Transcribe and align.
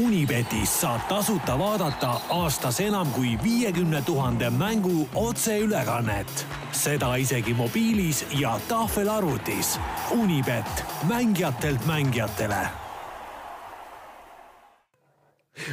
Unibetis 0.00 0.70
saab 0.80 1.02
tasuta 1.08 1.52
vaadata 1.60 2.14
aastas 2.32 2.78
enam 2.80 3.10
kui 3.12 3.34
viiekümne 3.42 4.00
tuhande 4.02 4.50
mängu 4.50 5.08
otseülekannet. 5.14 6.46
seda 6.72 7.16
isegi 7.16 7.54
mobiilis 7.54 8.24
ja 8.40 8.60
tahvelarvutis. 8.68 9.78
Unibet, 10.10 10.84
mängijatelt 11.08 11.86
mängijatele 11.86 12.66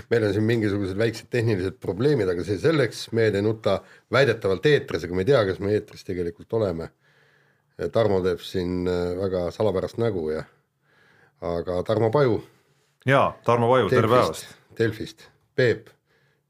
meil 0.10 0.24
on 0.24 0.34
siin 0.34 0.44
mingisugused 0.44 0.98
väiksed 0.98 1.28
tehnilised 1.30 1.80
probleemid, 1.80 2.28
aga 2.30 2.44
see 2.44 2.60
selleks, 2.60 3.12
me 3.12 3.30
ei 3.30 3.42
nuta 3.42 3.80
väidetavalt 4.12 4.66
eetris, 4.66 5.04
aga 5.08 5.16
me 5.16 5.24
ei 5.24 5.32
tea, 5.32 5.46
kas 5.46 5.60
me 5.60 5.72
eetris 5.74 6.04
tegelikult 6.04 6.54
oleme. 6.54 6.90
Tarmo 7.92 8.20
teeb 8.22 8.44
siin 8.44 8.84
äh, 8.88 9.16
väga 9.18 9.48
salapärast 9.56 9.98
nägu 9.98 10.30
ja, 10.34 10.44
aga 11.42 11.84
Tarmo 11.88 12.12
Paju. 12.12 12.42
Jaa, 13.10 13.28
Tarmo 13.46 13.70
Paju, 13.72 13.90
tere 13.92 14.10
päevast. 14.12 14.56
Delfist, 14.80 15.28
Peep, 15.56 15.90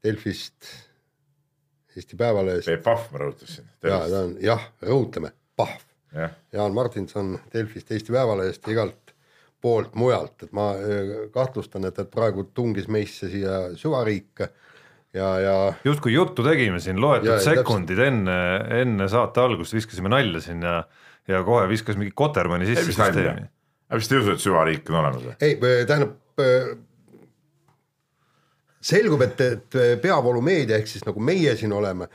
Delfist, 0.04 0.72
Eesti 1.96 2.16
Päevalehest. 2.16 2.68
Peep 2.70 2.82
Pahv, 2.86 3.06
ma 3.12 3.22
rõhutasin. 3.24 3.70
ja 3.84 4.00
ta 4.06 4.24
on 4.26 4.34
jah, 4.44 4.66
rõhutame, 4.86 5.32
Pahv 5.56 5.86
ja.. 6.14 6.30
Jaan 6.52 6.74
Martinson 6.76 7.38
Delfist, 7.52 7.90
Eesti 7.90 8.14
Päevalehest, 8.14 8.68
igalt 8.70 9.14
poolt 9.60 9.94
mujalt, 9.98 10.46
et 10.46 10.52
ma 10.56 10.70
äh, 10.78 11.14
kahtlustan, 11.34 11.84
et, 11.88 11.98
et 12.00 12.10
praegu 12.10 12.46
tungis 12.56 12.88
meisse 12.88 13.28
siia 13.28 13.74
süvariik 13.76 14.46
ja, 15.12 15.28
ja. 15.42 15.56
justkui 15.84 16.14
juttu 16.14 16.44
tegime 16.46 16.80
siin 16.80 17.00
loetud 17.00 17.28
ja, 17.28 17.38
sekundid 17.44 17.98
täpselt. 17.98 18.06
enne, 18.08 18.38
enne 18.80 19.08
saate 19.12 19.42
algust 19.42 19.76
viskasime 19.76 20.12
nalja 20.12 20.40
siin 20.44 20.64
ja, 20.64 20.78
ja 21.28 21.42
kohe 21.44 21.66
viskas 21.68 21.98
mingi 22.00 22.14
Kotermanni 22.16 22.70
sisse 22.70 22.88
süsteemi. 22.88 23.50
Aga 23.90 24.00
vist 24.00 24.14
ei 24.14 24.22
usu, 24.22 24.36
et 24.36 24.44
süvariik 24.46 24.90
on 24.90 25.02
olemas 25.02 25.26
või? 25.26 25.36
ei, 25.44 25.58
tähendab 25.60 26.42
äh, 26.42 26.72
selgub, 28.80 29.22
et, 29.26 29.40
et 29.44 29.78
peavoolumeedia 30.02 30.80
ehk 30.80 30.88
siis 30.88 31.04
nagu 31.06 31.22
meie 31.22 31.56
siin 31.58 31.74
oleme 31.76 32.08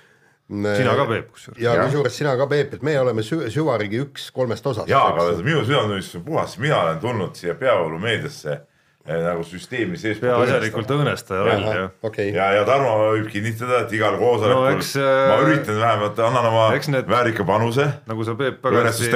sina 0.46 0.94
ka, 0.96 1.06
Peep, 1.10 1.32
kusjuures. 1.34 1.62
ja 1.62 1.74
kusjuures 1.84 2.18
sina 2.18 2.36
ka, 2.38 2.48
Peep, 2.48 2.78
et 2.78 2.86
me 2.86 2.94
oleme 3.00 3.26
sü-, 3.26 3.48
süvariigi 3.54 4.02
üks 4.04 4.30
kolmest 4.34 4.66
osast. 4.70 4.90
jaa, 4.90 5.10
aga 5.12 5.28
minu 5.42 5.64
südametunnistus 5.66 6.22
on 6.22 6.26
puhas, 6.28 6.58
mina 6.62 6.80
olen 6.84 7.00
tulnud 7.02 7.36
siia 7.38 7.56
peavoolumeediasse 7.60 8.60
nagu 9.06 9.44
süsteemi 9.46 10.00
sees. 10.02 10.18
peaasjalikult 10.22 10.90
õõnestaja 10.96 11.44
roll, 11.46 11.66
jah. 11.70 11.92
Okay. 12.06 12.32
ja, 12.34 12.48
ja 12.58 12.64
Tarmo 12.66 12.96
võib 13.02 13.28
kinnitada, 13.30 13.84
et 13.86 13.94
igal 13.94 14.18
koosolekul 14.18 14.66
no, 14.66 14.72
eks, 14.74 14.96
ma 14.98 15.36
äh, 15.36 15.44
üritan 15.46 15.80
vähemalt, 15.82 16.22
annan 16.26 16.50
oma 16.50 16.66
need, 16.74 17.12
väärika 17.12 17.46
panuse. 17.48 17.88
nagu 18.10 18.26
sa, 18.26 18.36
Peep, 18.40 18.60
väga 18.66 18.88
hästi, 18.90 19.12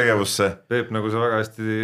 Peep, 0.69 0.93
nagu 0.93 1.09
sa 1.09 1.23
väga 1.23 1.41
hästi 1.41 1.79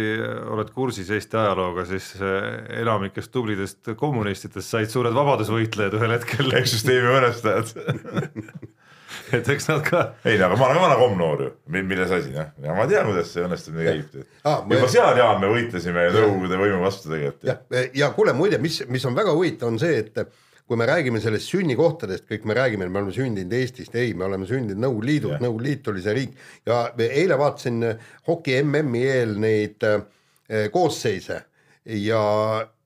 oled 0.54 0.72
kursis 0.76 1.10
Eesti 1.16 1.40
ajalooga, 1.42 1.86
siis 1.90 2.12
äh, 2.20 2.48
enamikest 2.84 3.34
tublidest 3.34 3.94
kommunistidest 3.98 4.70
said 4.70 4.92
suured 4.92 5.16
vabadusvõitlejad 5.16 5.98
ühel 5.98 6.16
hetkel. 6.18 6.54
ehk 6.54 6.70
süsteemi 6.70 7.10
õõnestajad 7.10 7.74
et 9.36 9.48
eks 9.52 9.68
nad 9.70 9.82
ka. 9.86 10.02
ei 10.24 10.38
no 10.38 10.48
aga 10.48 10.58
ma 10.58 10.68
olen 10.68 10.78
ka 10.78 10.82
vana 10.84 10.96
komnoor 11.00 11.44
ju, 11.44 11.50
milles 11.76 12.12
asi 12.14 12.32
noh, 12.34 12.48
ja 12.62 12.74
ma 12.76 12.86
tean, 12.90 13.08
kuidas 13.10 13.30
see 13.32 13.44
õnnestumine 13.46 13.86
käib. 13.86 14.26
Ah, 14.46 14.64
juba 14.70 14.88
seal, 14.92 15.20
Jaan, 15.20 15.40
me 15.42 15.52
võitlesime 15.52 16.08
Nõukogude 16.14 16.58
võimu 16.60 16.82
vastu 16.84 17.10
tegelikult. 17.12 17.46
ja, 17.48 17.86
ja 18.04 18.10
kuule 18.16 18.36
muide, 18.36 18.60
mis, 18.62 18.82
mis 18.92 19.06
on 19.08 19.16
väga 19.18 19.34
huvitav, 19.34 19.72
on 19.72 19.80
see, 19.82 20.02
et 20.04 20.22
kui 20.66 20.78
me 20.78 20.86
räägime 20.88 21.20
sellest 21.22 21.52
sünnikohtadest, 21.52 22.26
kõik 22.30 22.46
me 22.50 22.56
räägime, 22.58 22.86
et 22.86 22.92
me 22.92 23.02
oleme 23.02 23.14
sündinud 23.14 23.54
Eestist, 23.54 23.94
ei, 23.98 24.14
me 24.18 24.26
oleme 24.26 24.48
sündinud 24.50 24.82
Nõukogude 24.82 25.10
Liidult, 25.10 25.42
Nõukogude 25.42 25.68
Liit 25.68 25.90
oli 25.92 26.02
see 26.02 26.16
riik. 26.16 26.40
Ja 26.66 26.80
eile 27.06 27.38
vaatasin 27.38 27.84
hoki 28.26 28.56
MM-i 28.64 29.04
eel 29.06 29.36
neid 29.42 29.86
äh, 29.86 30.66
koosseise. 30.74 31.44
Ja, 31.86 32.24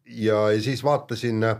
ja 0.04 0.42
siis 0.60 0.84
vaatasin 0.84 1.40
Äh, 1.40 1.56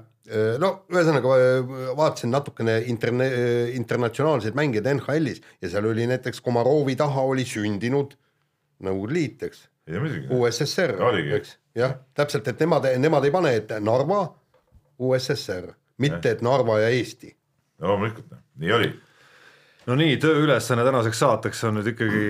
no 0.62 0.70
ühesõnaga 0.92 1.36
äh, 1.36 1.72
vaatasin 1.98 2.30
natukene 2.30 2.78
interne-, 2.92 3.30
äh, 3.34 3.74
internatsionaalseid 3.76 4.54
mänge 4.58 4.82
NHL-is 4.84 5.42
ja 5.62 5.72
seal 5.72 5.88
oli 5.90 6.06
näiteks 6.10 6.40
Komarovi 6.44 6.96
taha 6.96 7.24
oli 7.32 7.46
sündinud 7.48 8.16
Nõukogude 8.80 9.12
Liit, 9.12 9.42
eks. 9.44 9.66
USSR, 10.32 10.94
eks, 11.36 11.50
jah, 11.76 11.98
täpselt, 12.16 12.46
et 12.48 12.62
nemad, 12.62 12.86
nemad 12.96 13.26
ei 13.26 13.32
pane, 13.34 13.50
et 13.58 13.74
Narva, 13.84 14.22
USSR, 15.02 15.66
mitte 16.00 16.32
et 16.32 16.40
Narva 16.46 16.78
ja 16.80 16.88
Eesti. 16.94 17.34
no 17.82 17.90
loomulikult, 17.92 18.32
nii 18.62 18.72
oli 18.76 18.88
no 19.88 19.96
nii, 19.98 20.16
tööülesanne 20.22 20.84
tänaseks 20.86 21.20
saateks 21.24 21.64
on 21.68 21.80
nüüd 21.80 21.90
ikkagi 21.92 22.22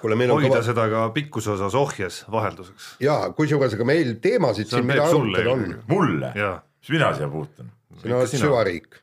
Kule, 0.00 0.16
hoida 0.30 0.54
kõva... 0.54 0.62
seda 0.66 0.86
ka 0.92 1.02
pikkuse 1.16 1.54
osas 1.56 1.76
ohjes 1.76 2.22
vahelduseks. 2.32 2.94
jaa, 3.04 3.32
kusjuures 3.36 3.76
ega 3.76 3.88
meil 3.88 4.14
teemasid 4.22 4.70
siin, 4.70 4.86
mida 4.88 5.08
arutada 5.08 5.56
on. 5.56 5.66
mulle? 5.90 6.32
Mis 6.84 6.92
mina 6.98 7.14
siia 7.16 7.28
puutun? 7.28 7.70
sina 8.02 8.16
oled 8.16 8.28
süvariik. 8.28 9.00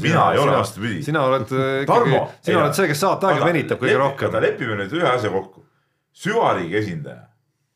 mina 0.00 0.32
ei 0.32 0.38
ole 0.38 0.56
vastupidi. 0.56 1.02
sina 1.02 1.22
oled 1.28 1.52
äh, 1.52 1.82
ikkagi, 1.82 2.20
sina 2.40 2.62
oled 2.62 2.76
see, 2.78 2.88
kes 2.88 3.00
saateaega 3.04 3.44
venitab 3.44 3.82
kõige 3.82 3.98
rohkem. 4.00 4.30
aga 4.32 4.40
lepime 4.46 4.78
nüüd 4.80 4.94
ühe 4.96 5.08
asja 5.10 5.30
kokku. 5.34 5.64
süvariigi 6.12 6.80
esindaja 6.80 7.28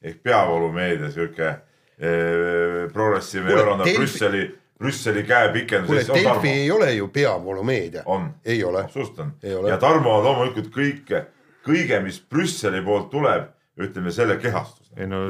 ehk 0.02 0.22
peavoolumeedia 0.22 1.10
sihuke 1.14 1.48
eh, 1.48 2.88
progressiivne 2.92 3.52
eurona 3.52 3.84
Brüsseli, 3.84 4.42
Brüsseli 4.78 5.22
käepikendus. 5.28 6.06
kuule, 6.06 6.24
Delfi 6.24 6.48
ei 6.48 6.70
ole 6.70 6.92
ju 6.92 7.08
peavoolumeedia. 7.08 8.02
ei 8.44 8.64
ole. 8.64 8.84
absoluutselt 8.84 9.18
on. 9.18 9.68
ja 9.68 9.78
Tarmo 9.78 10.16
on 10.18 10.24
loomulikult 10.24 10.72
kõike, 10.74 11.26
kõige, 11.68 12.00
mis 12.02 12.22
Brüsseli 12.30 12.82
poolt 12.82 13.10
tuleb, 13.10 13.52
ütleme 13.78 14.10
selle 14.10 14.36
kehastus 14.42 14.81
ei 14.96 15.06
no 15.08 15.22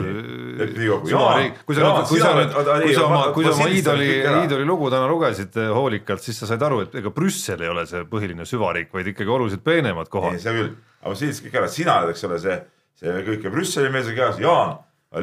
süvariik, 1.06 1.60
kui 1.66 1.76
sa 1.76 1.84
nüüd, 1.86 2.06
kui 2.08 2.18
sa 2.18 2.30
nüüd, 2.34 2.54
kui 2.82 2.94
sa 2.96 3.02
oma, 3.06 3.20
kui 3.34 3.44
sa 3.46 3.52
oma 3.54 3.68
iidoli, 3.70 4.08
iidoli 4.42 4.64
lugu 4.66 4.88
täna 4.90 5.06
lugesid 5.10 5.54
eh, 5.60 5.68
hoolikalt, 5.70 6.22
siis 6.24 6.40
sa 6.42 6.48
said 6.50 6.62
aru, 6.66 6.80
et 6.86 6.96
ega 6.98 7.12
Brüssel 7.14 7.62
ei 7.62 7.70
ole 7.70 7.84
see 7.86 8.02
põhiline 8.10 8.46
süvariik, 8.48 8.90
vaid 8.94 9.12
ikkagi 9.12 9.30
oluliselt 9.30 9.62
peenemad 9.62 10.10
kohad. 10.10 10.34
ei, 10.34 10.42
see 10.42 10.54
küll, 10.56 10.72
aga 10.98 11.12
ma 11.12 11.20
selgitasin 11.20 11.46
kõik 11.46 11.58
ära, 11.60 11.68
sina 11.70 11.98
oled, 12.00 12.14
eks 12.14 12.26
ole, 12.26 12.38
see, 12.42 12.56
see 12.98 13.14
kõike 13.28 13.52
Brüsseli 13.54 13.92
mees 13.94 14.10
on 14.10 14.16
käes, 14.18 14.40
Jaan, 14.42 14.72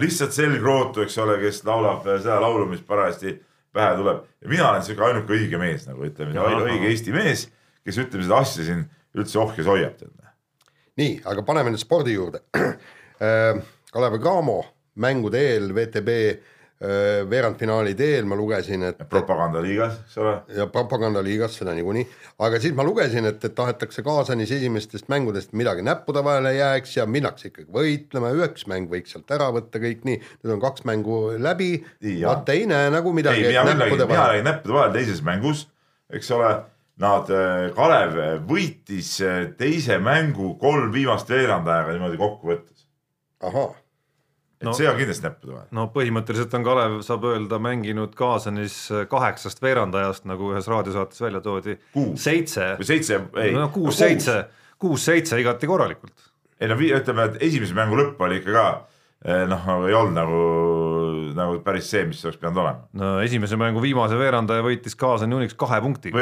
lihtsalt 0.06 0.38
selgrootu, 0.38 1.04
eks 1.04 1.20
ole, 1.26 1.36
kes 1.44 1.60
laulab 1.68 2.08
eh, 2.08 2.22
seda 2.24 2.38
laulu, 2.46 2.70
mis 2.72 2.86
parajasti 2.88 3.36
pähe 3.76 3.98
tuleb. 4.00 4.22
Ja 4.40 4.54
mina 4.54 4.70
olen 4.70 4.86
siuke 4.88 5.04
ainuke 5.10 5.36
õige 5.36 5.60
mees 5.60 5.84
nagu 5.90 6.08
ütleme, 6.08 6.40
õige 6.64 6.88
Eesti 6.94 7.12
mees, 7.16 7.50
kes 7.84 8.00
ütleme 8.06 8.24
seda 8.24 8.40
asja 8.40 8.70
siin 8.70 8.88
üldse 9.20 9.44
ohjes 9.44 9.68
hoiab. 9.68 10.00
nii, 11.00 11.20
aga 11.28 11.44
paneme 11.48 11.76
nüüd 11.76 11.84
spordi 11.84 12.16
juurde. 12.16 12.46
Äh, 13.20 13.58
Kalev 13.92 14.20
Cramo 14.22 14.62
mängude 15.00 15.40
eel 15.42 15.72
VTB 15.76 16.10
äh, 16.30 17.30
veerandfinaalide 17.30 18.10
eel 18.16 18.28
ma 18.30 18.38
lugesin, 18.38 18.84
et 18.90 19.00
propagandaliigas, 19.10 19.96
eks 20.06 20.18
ole. 20.22 20.34
ja 20.56 20.68
propagandaliigas, 20.72 21.56
seda 21.62 21.74
niikuinii, 21.78 22.06
aga 22.46 22.60
siis 22.62 22.76
ma 22.78 22.86
lugesin, 22.86 23.28
et, 23.30 23.42
et 23.46 23.56
tahetakse 23.56 24.04
Kaasanis 24.06 24.54
esimestest 24.60 25.10
mängudest 25.12 25.56
midagi 25.58 25.86
näppude 25.86 26.24
vahele 26.26 26.54
jääks 26.58 26.98
ja 27.00 27.08
minnakse 27.10 27.50
ikkagi 27.50 27.70
võitlema, 27.76 28.32
üks 28.46 28.68
mäng 28.70 28.92
võiks 28.92 29.16
sealt 29.16 29.34
ära 29.36 29.50
võtta, 29.56 29.82
kõik 29.82 30.06
nii, 30.08 30.22
nüüd 30.44 30.56
on 30.58 30.64
kaks 30.64 30.86
mängu 30.90 31.22
läbi, 31.42 31.72
vaata 32.22 32.58
ei 32.58 32.70
näe 32.70 32.94
nagu 32.94 33.16
midagi. 33.16 33.48
mina 33.50 33.66
räägin 33.66 34.50
näppude 34.52 34.78
vahel 34.78 34.96
teises 35.00 35.26
mängus, 35.26 35.66
eks 36.14 36.32
ole, 36.38 36.54
nad, 37.00 37.30
äh, 37.32 37.70
Kalev 37.76 38.46
võitis 38.48 39.18
äh, 39.26 39.46
teise 39.58 39.98
mängu 40.04 40.58
kolm 40.62 40.92
viimast 40.94 41.30
veerandajaga 41.32 41.96
niimoodi 41.96 42.20
kokku 42.20 42.54
võttes. 42.54 42.88
Ahah 43.40 43.79
et 44.60 44.68
no, 44.68 44.74
see 44.76 44.88
on 44.90 44.98
kindlasti 45.00 45.24
näppude 45.24 45.54
vahel. 45.56 45.68
no 45.76 45.86
põhimõtteliselt 45.94 46.56
on 46.58 46.66
Kalev, 46.68 46.98
saab 47.08 47.26
öelda, 47.30 47.62
mänginud 47.64 48.16
Kaasanis 48.20 48.76
kaheksast 49.12 49.62
veerandajast, 49.64 50.28
nagu 50.28 50.52
ühes 50.54 50.68
raadiosaates 50.68 51.24
välja 51.24 51.40
toodi, 51.46 51.78
seitse. 52.20 52.74
või 52.82 52.90
seitse, 52.90 53.22
ei. 53.40 53.56
no 53.56 53.70
kuus-seitse, 53.76 54.42
kuus-seitse 54.82 55.40
igati 55.40 55.70
korralikult. 55.70 56.28
ei 56.60 56.72
no 56.72 56.76
ütleme, 56.76 57.30
et 57.32 57.44
esimese 57.50 57.78
mängu 57.78 58.02
lõpp 58.02 58.20
oli 58.28 58.42
ikka 58.42 58.58
ka 58.58 58.68
eh, 59.24 59.46
noh, 59.48 59.72
ei 59.88 59.96
olnud 59.96 60.18
nagu, 60.20 60.44
nagu 61.40 61.60
päris 61.64 61.88
see, 61.96 62.04
mis 62.12 62.20
oleks 62.28 62.44
pidanud 62.44 62.64
olema. 62.66 62.88
no 63.00 63.16
esimese 63.24 63.60
mängu 63.60 63.84
viimase 63.86 64.20
veerandaja 64.20 64.66
võitis 64.68 65.00
Kaasani 65.00 65.40
Unix 65.40 65.56
kahe 65.56 65.80
punktiga. 65.88 66.20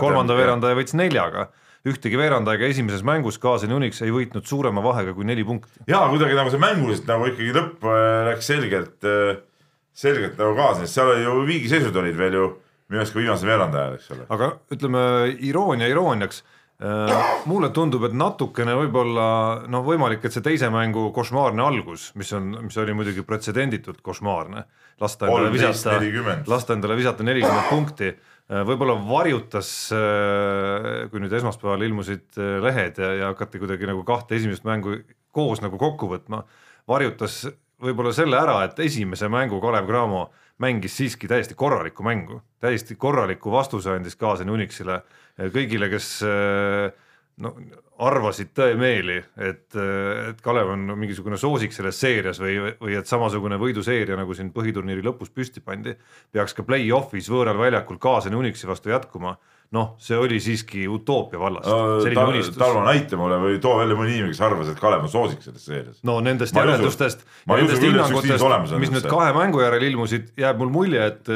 kolmanda 0.00 0.40
veerandaja 0.40 0.80
võitis 0.80 0.96
neljaga 0.96 1.50
ühtegi 1.92 2.18
veerandajaga 2.20 2.68
esimeses 2.70 3.04
mängus 3.06 3.40
Kaasen 3.42 3.72
Unix 3.74 4.02
ei 4.04 4.12
võitnud 4.14 4.46
suurema 4.48 4.82
vahega 4.84 5.14
kui 5.16 5.26
neli 5.28 5.44
punkti. 5.46 5.84
ja 5.90 6.04
kuidagi 6.10 6.36
nagu 6.38 6.52
see 6.52 6.62
mänguliselt 6.62 7.10
nagu 7.10 7.28
ikkagi 7.30 7.54
lõpp 7.56 7.88
äh, 7.88 8.04
läks 8.30 8.52
selgelt, 8.52 8.96
äh, 9.08 9.40
selgelt 9.96 10.38
nagu 10.40 10.56
Kaasenist, 10.58 10.94
seal 10.94 11.12
oli 11.14 11.26
ju 11.26 11.34
viigiseisud 11.48 12.00
olid 12.02 12.18
veel 12.18 12.38
ju 12.38 12.46
minu 12.88 13.02
arust 13.02 13.16
ka 13.16 13.20
viimasel 13.20 13.50
veerandajal, 13.50 13.98
eks 13.98 14.14
ole. 14.14 14.28
aga 14.36 14.52
ütleme 14.72 15.02
iroonia 15.44 15.88
irooniaks 15.92 16.40
äh, 16.80 17.34
mulle 17.50 17.68
tundub, 17.76 18.06
et 18.08 18.16
natukene 18.16 18.76
võib-olla 18.78 19.28
noh, 19.68 19.84
võimalik, 19.84 20.24
et 20.24 20.34
see 20.34 20.44
teise 20.44 20.70
mängu 20.72 21.10
košmaarne 21.16 21.64
algus, 21.64 22.10
mis 22.18 22.32
on, 22.36 22.54
mis 22.68 22.80
oli 22.80 22.96
muidugi 22.96 23.26
pretsedenditult 23.28 24.00
košmaarne, 24.04 24.64
lasta 25.02 25.28
endale 25.28 25.52
visata, 25.52 25.98
lasta 26.48 26.78
endale 26.78 26.96
visata 26.98 27.26
nelikümmend 27.26 27.72
punkti 27.72 28.12
võib-olla 28.48 28.96
varjutas, 29.04 29.70
äh, 29.92 31.06
kui 31.12 31.20
nüüd 31.20 31.34
esmaspäeval 31.36 31.84
ilmusid 31.84 32.38
äh, 32.40 32.56
lehed 32.64 33.00
ja, 33.02 33.12
ja 33.20 33.30
hakati 33.34 33.60
kuidagi 33.60 33.88
nagu 33.90 34.04
kahte 34.08 34.38
esimest 34.38 34.64
mängu 34.68 34.96
koos 35.36 35.60
nagu 35.60 35.76
kokku 35.80 36.08
võtma, 36.14 36.42
varjutas 36.88 37.42
võib-olla 37.82 38.14
selle 38.16 38.38
ära, 38.40 38.62
et 38.64 38.80
esimese 38.82 39.28
mängu 39.30 39.60
Kalev 39.62 39.86
Cramo 39.90 40.28
mängis 40.64 40.96
siiski 40.98 41.28
täiesti 41.30 41.54
korralikku 41.58 42.02
mängu, 42.02 42.40
täiesti 42.64 42.96
korraliku 42.98 43.52
vastuse 43.52 43.92
andis 43.94 44.16
Kaasani 44.18 44.50
Unixile 44.56 45.02
kõigile, 45.54 45.90
kes 45.92 46.08
äh, 46.26 46.88
no 47.44 47.54
arvasid 47.98 48.52
tõemeeli, 48.54 49.18
et, 49.42 49.66
et 49.74 50.40
Kalev 50.44 50.70
on 50.74 50.86
mingisugune 51.00 51.38
soosik 51.40 51.74
selles 51.74 51.98
seerias 51.98 52.38
või, 52.42 52.56
või 52.78 52.94
et 52.98 53.10
samasugune 53.10 53.58
võiduseeria, 53.58 54.16
nagu 54.18 54.36
siin 54.38 54.52
põhiturniiri 54.54 55.02
lõpus 55.04 55.32
püsti 55.34 55.62
pandi, 55.64 55.96
peaks 56.32 56.54
ka 56.54 56.66
play-off'is 56.66 57.30
võõral 57.32 57.58
väljakul 57.58 57.98
Kaasani 58.02 58.38
Unixi 58.38 58.70
vastu 58.70 58.94
jätkuma 58.94 59.36
noh, 59.76 59.88
see 60.00 60.16
oli 60.16 60.38
siiski 60.40 60.86
utoopia 60.88 61.40
vallas 61.40 61.66
no,. 61.68 61.98
Ta, 62.00 62.26
Tarmo 62.56 62.84
näita 62.86 63.18
mulle 63.20 63.36
või 63.42 63.58
too 63.62 63.74
välja 63.76 63.98
mõni 63.98 64.14
inimene, 64.16 64.32
kes 64.32 64.42
arvas, 64.46 64.70
et 64.72 64.80
Kalev 64.80 65.04
on 65.04 65.12
soosik 65.12 65.42
selles 65.44 65.66
seerias. 65.68 65.98
no 66.08 66.18
nendest 66.24 66.56
järeldustest, 66.56 67.26
nendest 67.50 67.84
hinnangutest, 67.84 68.76
mis 68.80 68.94
nüüd 68.94 69.08
kahe 69.10 69.34
mängu 69.36 69.60
järel 69.64 69.84
ilmusid, 69.90 70.32
jääb 70.40 70.62
mul 70.62 70.72
mulje, 70.72 71.10
et 71.12 71.32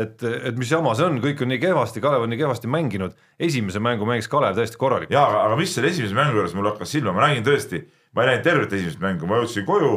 et, 0.00 0.24
et 0.50 0.58
mis 0.58 0.70
jama 0.70 0.94
see 0.98 1.06
on, 1.06 1.18
kõik 1.24 1.42
on 1.44 1.52
nii 1.52 1.60
kehvasti, 1.62 2.02
Kalev 2.04 2.26
on 2.26 2.32
nii 2.32 2.40
kehvasti 2.40 2.70
mänginud, 2.72 3.16
esimese 3.48 3.82
mängu 3.82 4.08
mängis 4.08 4.30
Kalev 4.30 4.56
täiesti 4.58 4.80
korralikult. 4.80 5.16
jaa, 5.16 5.26
aga, 5.28 5.42
aga 5.48 5.58
mis 5.60 5.74
selle 5.76 5.92
esimese 5.92 6.16
mängu 6.16 6.40
juures 6.40 6.56
mul 6.58 6.70
hakkas 6.72 6.94
silma, 6.96 7.16
ma 7.16 7.26
nägin 7.26 7.44
tõesti, 7.46 7.84
ma 8.16 8.24
ei 8.24 8.32
näinud 8.32 8.46
tervet 8.48 8.78
esimest 8.78 9.02
mängu, 9.02 9.28
ma 9.30 9.42
jõudsin 9.42 9.68
koju, 9.68 9.92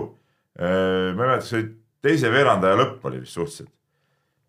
äh, 0.60 0.68
ma 0.68 1.14
ei 1.14 1.22
mäleta, 1.24 1.46
kas 1.46 1.54
see 1.54 1.62
oli 1.62 1.72
teise 2.04 2.34
veerandaja 2.34 2.82
lõpp 2.82 3.08
oli 3.10 3.24
vist 3.24 3.40
suhteliselt. 3.40 3.72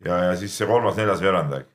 ja, 0.04 0.24
ja 0.30 0.34
siis 0.40 0.56
see 0.58 0.68
kolmas-neljas 0.68 1.22
veerandaja 1.22 1.68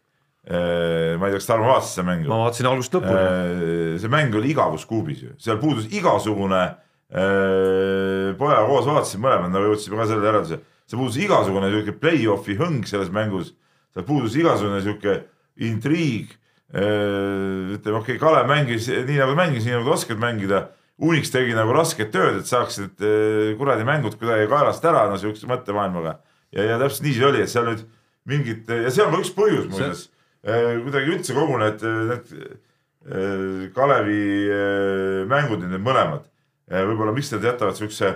Äh, 0.50 1.18
ma 1.20 1.28
ei 1.28 1.34
tea, 1.34 1.38
kas 1.38 1.46
Tarmo 1.46 1.68
vaatas 1.68 1.92
seda 1.94 2.08
mängu? 2.08 2.30
ma 2.32 2.40
vaatasin 2.46 2.68
algusest 2.70 2.96
lõpuni. 2.96 3.18
Äh, 3.22 3.98
see 4.02 4.10
mäng 4.10 4.34
oli 4.40 4.54
igavuskuubis 4.54 5.20
ju, 5.26 5.34
seal 5.38 5.60
puudus 5.62 5.90
igasugune 5.94 6.64
pojaga 7.10 8.66
koos 8.70 8.86
vaatasime 8.86 9.26
mõlemad, 9.26 9.52
nagu 9.54 9.72
jõudsime 9.72 9.98
ka 9.98 10.08
selle 10.10 10.26
järelduse, 10.26 10.60
see 10.90 10.98
puudus 10.98 11.18
igasugune 11.22 11.72
sihuke 11.74 11.96
play-off'i 12.02 12.56
hõng 12.58 12.86
selles 12.90 13.10
mängus, 13.14 13.52
seal 14.00 14.08
puudus 14.08 14.38
igasugune 14.40 14.82
sihuke 14.86 15.16
intriig 15.70 16.34
äh,. 16.74 17.76
ütleme, 17.76 18.00
okei 18.00 18.16
okay,, 18.16 18.20
Kalev 18.22 18.50
mängis 18.50 18.90
nii 18.90 19.20
nagu 19.20 19.36
mängis, 19.38 19.68
nii 19.68 19.78
nagu 19.78 19.90
ta 19.90 19.98
oskab 20.00 20.22
mängida. 20.22 20.68
Unix 21.00 21.30
tegi 21.32 21.54
nagu 21.56 21.72
rasket 21.72 22.10
tööd, 22.12 22.42
et 22.42 22.50
saaksid 22.50 23.04
äh, 23.04 23.54
kuradi 23.60 23.86
mängud 23.88 24.18
kuidagi 24.20 24.50
kaelast 24.52 24.84
ära, 24.84 25.06
no 25.08 25.20
sihukese 25.20 25.48
mõttemaailmaga. 25.48 26.18
ja, 26.52 26.66
ja 26.74 26.80
täpselt 26.82 27.06
nii 27.06 27.20
see 27.20 27.28
oli, 27.28 27.44
et 27.44 27.52
seal 27.52 27.70
nüüd 27.70 27.86
mingit 28.28 28.68
ja 28.68 28.92
see 28.92 29.06
on 29.06 29.14
ka 29.14 29.22
üks 29.22 29.36
põhjus 29.36 29.70
muuseas 29.70 30.08
see 30.08 30.18
Äh, 30.40 30.78
kuidagi 30.86 31.12
üldse 31.12 31.36
kogu 31.36 31.58
need, 31.60 31.82
need 31.84 33.72
Kalevi 33.76 34.22
mängud, 35.28 35.64
need 35.66 35.84
mõlemad, 35.84 36.28
võib-olla 36.70 37.14
miks 37.16 37.32
nad 37.34 37.44
jätavad 37.48 37.76
siukse, 37.76 38.12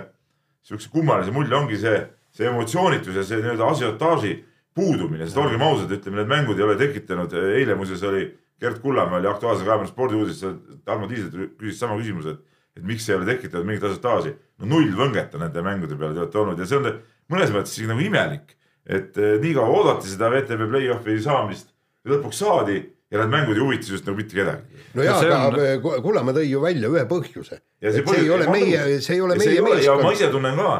siukse 0.64 0.88
kummalise 0.92 1.32
mulje, 1.34 1.52
ongi 1.56 1.76
see, 1.80 1.98
see 2.36 2.48
emotsioonitus 2.48 3.16
ja 3.18 3.24
see 3.26 3.40
nii-öelda 3.42 3.68
asiotaaži 3.74 4.34
puudumine, 4.74 5.26
sest 5.26 5.38
olgem 5.38 5.62
ausad, 5.62 5.92
ütleme, 5.94 6.20
need 6.20 6.30
mängud 6.30 6.58
ei 6.58 6.66
ole 6.66 6.74
tekitanud, 6.80 7.34
eile 7.54 7.76
muuseas 7.78 8.02
oli 8.08 8.24
Gerd 8.60 8.80
Kullamäe 8.82 9.20
oli 9.20 9.30
Aktuaalse 9.30 9.66
Kaamera 9.66 9.90
spordiuudis, 9.90 10.42
Tarmo 10.84 11.08
Tiisler 11.10 11.50
küsis 11.58 11.78
sama 11.82 11.98
küsimuse, 11.98 12.36
et, 12.36 12.58
et 12.78 12.86
miks 12.86 13.06
ei 13.08 13.16
ole 13.18 13.28
tekitanud 13.28 13.68
mingit 13.68 13.86
asiotaaži. 13.88 14.34
no 14.62 14.70
null 14.70 14.94
võnget 14.98 15.34
on 15.34 15.44
nende 15.46 15.62
mängude 15.66 15.98
peale 15.98 16.14
te 16.14 16.22
olete 16.22 16.42
olnud 16.42 16.62
ja 16.62 16.68
see 16.70 16.80
on 16.80 16.90
mõnes 17.32 17.54
mõttes 17.54 17.74
isegi 17.74 17.90
nagu 17.90 18.02
imelik, 18.02 18.56
et 18.86 19.18
nii 19.42 19.54
kaua 19.56 19.78
oodati 19.78 20.10
seda 20.10 20.30
VTB 20.32 20.68
play-off'i 20.70 21.20
saamist 21.22 21.70
ja 22.04 22.14
lõpuks 22.14 22.42
saadi 22.44 22.78
ja 23.14 23.20
need 23.20 23.32
mängud 23.32 23.58
ei 23.58 23.62
huvita 23.62 23.92
just 23.92 24.06
nagu 24.08 24.18
mitte 24.18 24.36
kedagi. 24.36 24.82
no 24.94 25.06
jaa, 25.06 25.20
aga 25.20 25.68
on... 25.76 26.02
Kullamäe 26.02 26.36
tõi 26.38 26.48
ju 26.48 26.62
välja 26.62 26.90
ühe 26.90 27.04
põhjuse. 27.10 27.60
see, 27.82 28.02
see 28.02 28.20
ei 28.22 28.30
ole 28.34 28.50
meie, 28.50 28.84
see 29.04 29.18
ei 29.18 29.24
ole 29.24 29.38
meie 29.38 29.62
meeskond. 29.62 29.86
ja 29.86 29.96
ma 30.02 30.12
ise 30.14 30.30
tunnen 30.32 30.58
ka, 30.58 30.74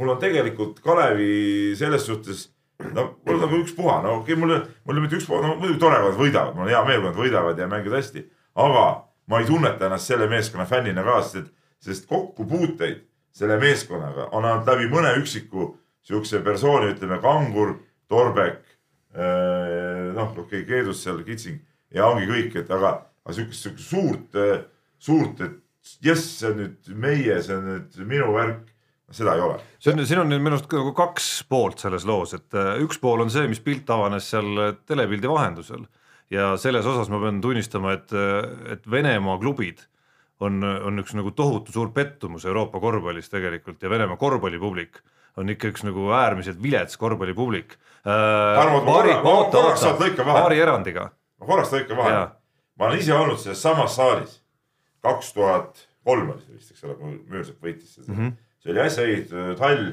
mul 0.00 0.14
on 0.14 0.20
tegelikult 0.22 0.82
Kalevi 0.84 1.74
selles 1.78 2.04
suhtes, 2.08 2.48
no 2.94 3.04
mul 3.26 3.42
nagu 3.42 3.60
ükspuha, 3.64 3.98
no 4.04 4.14
okei 4.20 4.34
okay,, 4.34 4.40
mul, 4.42 4.54
mul 4.84 5.00
on 5.00 5.04
mitte 5.06 5.18
ükspuha, 5.18 5.42
no 5.44 5.56
muidugi 5.58 5.80
tore, 5.82 5.98
kui 6.00 6.10
nad 6.12 6.20
võidavad, 6.22 6.54
mul 6.56 6.66
on 6.66 6.72
hea 6.72 6.84
meel, 6.86 7.02
kui 7.02 7.10
nad 7.10 7.20
võidavad 7.24 7.58
ja 7.58 7.68
mängivad 7.70 7.98
hästi. 7.98 8.24
aga 8.58 8.86
ma 9.28 9.40
ei 9.40 9.46
tunneta 9.50 9.86
ennast 9.86 10.10
selle 10.10 10.28
meeskonna 10.30 10.66
fännina 10.66 11.04
ka, 11.06 11.20
sest 11.22 11.52
sest 11.78 12.08
kokkupuuteid 12.10 13.04
selle 13.38 13.58
meeskonnaga 13.62 14.32
on 14.34 14.44
ainult 14.44 14.66
läbi 14.66 14.88
mõne 14.90 15.12
üksiku 15.20 15.76
sihukese 16.02 16.40
persooni, 16.42 16.94
ütleme 16.94 17.20
Kangur, 17.22 17.76
Torbek 18.08 18.64
Äh, 19.18 20.12
noh, 20.14 20.34
okei 20.36 20.60
okay,, 20.60 20.64
Keedus 20.68 21.00
seal, 21.02 21.22
Kitsing 21.24 21.62
ja 21.96 22.10
ongi 22.10 22.26
kõik, 22.28 22.58
et 22.60 22.68
aga, 22.70 22.90
aga 23.24 23.34
sihukest, 23.34 23.64
sihukest 23.64 23.88
suurt, 23.88 24.36
äh, 24.36 24.60
suurt, 25.00 25.40
et 25.42 26.04
jess, 26.04 26.26
see 26.42 26.50
on 26.50 26.60
nüüd 26.60 26.90
meie, 26.92 27.38
see 27.42 27.56
on 27.56 27.64
nüüd 27.70 27.96
minu 28.04 28.28
värk 28.36 28.68
seda 29.10 29.34
ei 29.36 29.44
ole. 29.44 29.58
see 29.80 29.94
on, 29.94 30.04
siin 30.06 30.22
on 30.22 30.32
nüüd 30.32 30.42
minu 30.44 30.56
arust 30.56 30.72
nagu 30.72 30.92
kaks 30.96 31.28
poolt 31.48 31.80
selles 31.84 32.06
loos, 32.08 32.34
et 32.36 32.56
äh, 32.58 32.76
üks 32.84 33.00
pool 33.02 33.24
on 33.24 33.32
see, 33.32 33.46
mis 33.50 33.62
pilt 33.64 33.88
avanes 33.90 34.28
seal 34.32 34.78
telepildi 34.88 35.30
vahendusel 35.30 35.86
ja 36.34 36.52
selles 36.60 36.86
osas 36.86 37.08
ma 37.12 37.20
pean 37.22 37.40
tunnistama, 37.44 37.94
et, 37.96 38.12
et 38.74 38.90
Venemaa 38.90 39.38
klubid 39.40 39.84
on, 40.44 40.60
on 40.62 41.02
üks 41.02 41.14
nagu 41.18 41.32
tohutu 41.36 41.72
suur 41.74 41.92
pettumus 41.94 42.46
Euroopa 42.48 42.80
korvpallis 42.82 43.30
tegelikult 43.32 43.82
ja 43.82 43.90
Venemaa 43.90 44.20
korvpallipublik 44.20 45.00
on 45.38 45.50
ikka 45.52 45.70
üks 45.72 45.84
nagu 45.86 46.10
äärmiselt 46.14 46.60
vilets 46.62 46.98
korvpallipublik 47.00 47.76
äh,. 48.04 48.58
paari, 50.42 50.60
erandiga. 50.60 51.10
ma 51.40 51.48
korraks 51.48 51.72
lõikan 51.74 52.00
vahele. 52.00 52.26
ma 52.78 52.90
olen 52.90 53.04
ise 53.04 53.14
olnud 53.14 53.40
selles 53.40 53.62
samas 53.62 53.96
saalis, 53.96 54.40
kaks 55.04 55.32
tuhat 55.36 55.88
kolm 56.08 56.30
oli 56.32 56.44
see 56.44 56.58
vist, 56.58 56.74
eks 56.74 56.84
ole, 56.86 56.98
kui 56.98 57.16
Müürsepp 57.30 57.64
võitis 57.64 57.96
seda 57.96 58.12
mm. 58.12 58.18
-hmm. 58.18 58.36
See 58.68 58.74
oli 58.74 58.84
äsja 58.84 59.06
ehitatud 59.08 59.64
hall, 59.64 59.86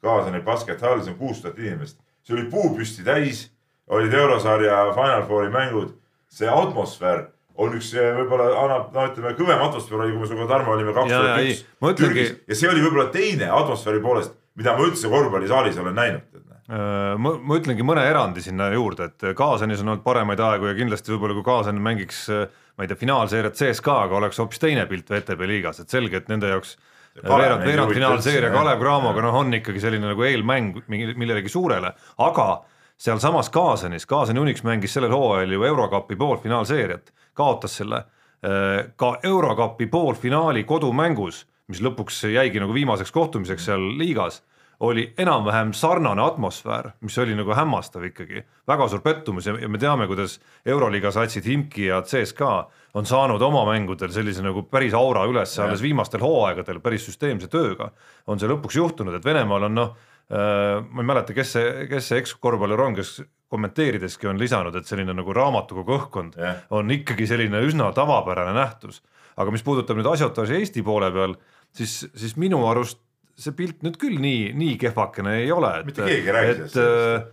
Kaasani 0.00 0.40
baskethall, 0.40 1.02
see 1.04 1.12
on 1.12 1.18
kuus 1.18 1.42
tuhat 1.42 1.58
inimest, 1.58 1.98
see 2.24 2.36
oli 2.36 2.46
puupüsti 2.48 3.02
täis, 3.04 3.50
olid 3.90 4.14
eurosarja 4.14 4.78
Final 4.96 5.26
Fouri 5.28 5.50
mängud, 5.52 5.90
see 6.32 6.48
atmosfäär 6.48 7.26
on 7.60 7.74
üks 7.76 7.90
võib-olla 7.92 8.46
annab, 8.62 8.92
no 8.94 9.08
ütleme, 9.10 9.34
kõvem 9.36 9.64
atmosfäär 9.66 10.04
oli, 10.04 10.14
kui 10.14 10.22
me 10.22 10.30
sinuga 10.30 10.46
Tarmo 10.54 10.72
olime 10.76 10.94
kaks 10.96 11.12
tuhat 11.12 12.04
üks. 12.06 12.30
ja 12.48 12.56
see 12.62 12.70
oli 12.70 12.84
võib-olla 12.86 13.10
teine 13.12 13.50
atmosfääri 13.52 14.00
poolest 14.00 14.38
mida 14.56 14.76
ma 14.76 14.86
üldse 14.86 15.10
korvpallisaalis 15.10 15.78
olen 15.82 15.98
näinud. 15.98 16.40
Äh, 16.70 17.18
ma, 17.18 17.34
ma 17.34 17.58
ütlengi 17.58 17.84
mõne 17.86 18.06
erandi 18.06 18.44
sinna 18.44 18.70
juurde, 18.72 19.10
et 19.10 19.34
Kaasanis 19.36 19.82
on 19.82 19.92
olnud 19.92 20.06
paremaid 20.06 20.40
aegu 20.46 20.70
ja 20.70 20.76
kindlasti 20.78 21.12
võib-olla 21.12 21.36
kui 21.36 21.46
Kaasan 21.46 21.82
mängiks 21.82 22.28
ma 22.30 22.86
ei 22.86 22.88
tea, 22.88 22.96
finaalseeriat 23.00 23.58
CSKA-ga 23.58 24.16
oleks 24.16 24.38
hoopis 24.40 24.62
teine 24.62 24.86
pilt 24.88 25.10
VTB 25.10 25.48
liigas, 25.50 25.82
et 25.82 25.92
selge, 25.92 26.22
et 26.22 26.30
nende 26.32 26.48
jaoks 26.48 26.78
veerand, 27.24 27.64
veerandfinaalseeria 27.66 28.50
Kalev 28.54 28.80
Cramoga 28.80 29.24
noh, 29.24 29.38
on 29.42 29.54
ikkagi 29.54 29.82
selline 29.82 30.12
nagu 30.12 30.24
eelmäng 30.26 30.82
millelegi 30.88 31.52
suurele, 31.52 31.92
aga 32.18 32.48
sealsamas 33.00 33.50
Kaasanis, 33.50 34.06
Kaasani 34.06 34.40
Unix 34.40 34.64
mängis 34.66 34.94
sellel 34.96 35.12
hooajal 35.14 35.52
ju 35.56 35.64
Eurokapi 35.64 36.16
poolfinaalseeriat, 36.16 37.12
kaotas 37.34 37.78
selle 37.80 38.02
äh, 38.02 38.90
ka 38.96 39.16
Eurokapi 39.22 39.86
poolfinaali 39.86 40.64
kodumängus 40.64 41.46
mis 41.70 41.82
lõpuks 41.84 42.24
jäigi 42.34 42.60
nagu 42.62 42.74
viimaseks 42.74 43.12
kohtumiseks 43.14 43.68
seal 43.70 43.84
liigas, 43.98 44.40
oli 44.80 45.04
enam-vähem 45.18 45.72
sarnane 45.76 46.22
atmosfäär, 46.22 46.90
mis 47.04 47.18
oli 47.20 47.34
nagu 47.36 47.52
hämmastav 47.54 48.04
ikkagi, 48.08 48.44
väga 48.68 48.86
suur 48.88 49.02
pettumus 49.04 49.46
ja, 49.46 49.54
ja 49.60 49.68
me 49.68 49.78
teame, 49.78 50.06
kuidas 50.08 50.38
Euroliiga 50.66 51.12
satsid 51.12 51.44
Himki 51.44 51.90
ja 51.90 52.00
CSKA 52.02 52.54
on 52.96 53.06
saanud 53.06 53.42
oma 53.44 53.66
mängudel 53.68 54.12
sellise 54.14 54.44
nagu 54.44 54.64
päris 54.72 54.96
aura 54.96 55.26
üles 55.28 55.52
alles 55.60 55.82
viimastel 55.84 56.24
hooaegadel 56.24 56.80
päris 56.80 57.04
süsteemse 57.10 57.50
tööga. 57.52 57.90
on 58.26 58.40
see 58.40 58.48
lõpuks 58.48 58.80
juhtunud, 58.80 59.14
et 59.14 59.24
Venemaal 59.24 59.68
on 59.68 59.76
noh 59.76 59.92
äh,, 60.32 60.80
ma 60.80 61.04
ei 61.04 61.10
mäleta, 61.12 61.36
kes 61.36 61.52
see, 61.58 61.68
kes 61.90 62.08
see 62.08 62.22
ekskorvpallur 62.24 62.86
on, 62.86 62.96
kes 62.96 63.20
kommenteerideski 63.50 64.30
on 64.30 64.40
lisanud, 64.40 64.74
et 64.78 64.88
selline 64.88 65.12
nagu 65.12 65.34
raamatukogu 65.36 65.96
õhkkond 65.98 66.40
yeah. 66.40 66.64
on 66.70 66.90
ikkagi 66.94 67.28
selline 67.28 67.60
üsna 67.66 67.92
tavapärane 67.92 68.56
nähtus. 68.56 69.02
aga 69.36 69.52
mis 69.52 69.62
puudutab 69.62 70.00
nüüd 70.00 70.08
asiotaaži 70.08 70.56
Eesti 70.56 70.82
poole 70.82 71.12
peal 71.12 71.36
siis, 71.76 72.06
siis 72.16 72.36
minu 72.40 72.64
arust 72.68 73.02
see 73.40 73.56
pilt 73.56 73.84
nüüd 73.86 73.98
küll 74.00 74.18
nii, 74.22 74.50
nii 74.56 74.78
kehvakene 74.80 75.36
ei 75.42 75.52
ole. 75.54 75.72
mitte 75.86 76.06
keegi 76.06 76.28
ei 76.30 76.34
räägi 76.36 76.56
sellest 76.56 76.80
äh,. 76.82 77.28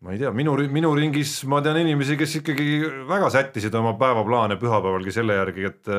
ma 0.00 0.14
ei 0.14 0.22
tea, 0.22 0.30
minu, 0.36 0.54
minu 0.72 0.92
ringis 0.96 1.34
ma 1.50 1.60
tean 1.64 1.80
inimesi, 1.82 2.16
kes 2.20 2.38
ikkagi 2.40 2.68
väga 3.08 3.28
sättisid 3.34 3.74
oma 3.76 3.92
päevaplaane 4.00 4.56
pühapäevalgi 4.60 5.12
selle 5.14 5.36
järgi, 5.36 5.68
et, 5.68 5.92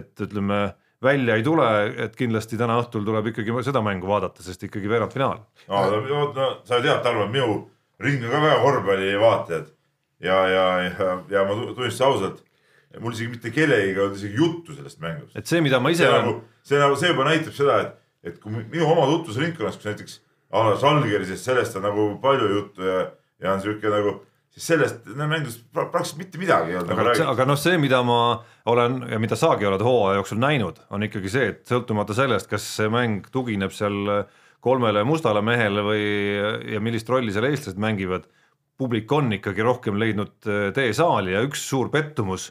et 0.00 0.24
ütleme 0.26 0.60
välja 1.02 1.38
ei 1.38 1.42
tule, 1.42 1.66
et 2.04 2.14
kindlasti 2.16 2.58
täna 2.60 2.76
õhtul 2.82 3.06
tuleb 3.08 3.32
ikkagi 3.32 3.56
seda 3.66 3.82
mängu 3.84 4.08
vaadata, 4.10 4.44
sest 4.44 4.62
ikkagi 4.68 4.90
veerandfinaal. 4.90 5.42
no, 5.66 5.82
no, 5.96 6.22
no 6.36 6.48
sa 6.68 6.78
tead, 6.78 7.02
Tarmo, 7.02 7.26
et 7.26 7.34
minu 7.34 7.58
ring 8.00 8.22
on 8.24 8.32
ka 8.32 8.44
väga 8.44 8.62
korvpallivaatajad 8.66 9.74
ja, 10.20 10.38
ja, 10.48 10.64
ja, 10.84 11.10
ja 11.32 11.44
ma 11.48 11.58
tunnistan 11.74 12.12
ausalt 12.12 12.44
mul 12.98 13.14
isegi 13.14 13.30
mitte 13.30 13.52
kellegiga 13.54 14.00
ei 14.00 14.04
olnud 14.04 14.18
isegi 14.18 14.38
juttu 14.40 14.74
sellest 14.74 15.00
mängust. 15.02 15.36
et 15.36 15.46
see, 15.46 15.60
mida 15.62 15.78
ma 15.80 15.92
ise 15.94 16.02
see 16.02 16.10
olen 16.10 16.24
nagu,. 16.26 16.40
see 16.66 16.80
nagu, 16.80 16.96
see 16.98 17.12
juba 17.12 17.26
näitab 17.28 17.54
seda, 17.54 17.76
et, 17.84 17.92
et 18.24 18.40
kui 18.40 18.52
minu 18.52 18.88
oma 18.88 19.06
tutvusringkonnas, 19.10 19.78
kus 19.80 19.90
näiteks 19.90 20.18
Žalgirisest, 20.50 21.44
sellest 21.46 21.76
on 21.78 21.86
nagu 21.86 22.08
palju 22.22 22.48
juttu 22.50 22.82
ja, 22.82 23.04
ja 23.38 23.52
on 23.54 23.60
sihuke 23.62 23.92
nagu 23.92 24.16
siis 24.50 24.66
sellest 24.72 25.06
mängust 25.14 25.62
praktiliselt 25.72 26.18
mitte 26.18 26.40
midagi 26.40 26.72
ei 26.72 26.80
olnud. 26.80 26.90
aga, 26.90 27.04
nagu 27.12 27.28
aga 27.32 27.46
noh, 27.52 27.58
see, 27.60 27.78
mida 27.78 28.00
ma 28.06 28.20
olen 28.70 29.04
ja 29.12 29.20
mida 29.22 29.38
sagi 29.38 29.68
oled 29.68 29.82
hooaja 29.86 30.18
jooksul 30.18 30.40
näinud, 30.42 30.82
on 30.90 31.06
ikkagi 31.06 31.30
see, 31.30 31.52
et 31.54 31.62
sõltumata 31.70 32.16
sellest, 32.18 32.50
kas 32.50 32.66
see 32.80 32.90
mäng 32.90 33.30
tugineb 33.32 33.74
seal 33.74 34.26
kolmele 34.60 35.04
mustale 35.06 35.42
mehele 35.44 35.84
või 35.86 36.02
ja 36.74 36.82
millist 36.82 37.08
rolli 37.08 37.32
seal 37.32 37.46
eestlased 37.48 37.78
mängivad, 37.80 38.26
publik 38.80 39.12
on 39.14 39.30
ikkagi 39.38 39.62
rohkem 39.64 40.00
leidnud 40.00 40.50
äh, 40.50 40.68
tee 40.74 40.90
saali 40.96 41.36
ja 41.36 41.44
üks 41.46 41.62
suur 41.70 41.92
pettumus, 41.94 42.50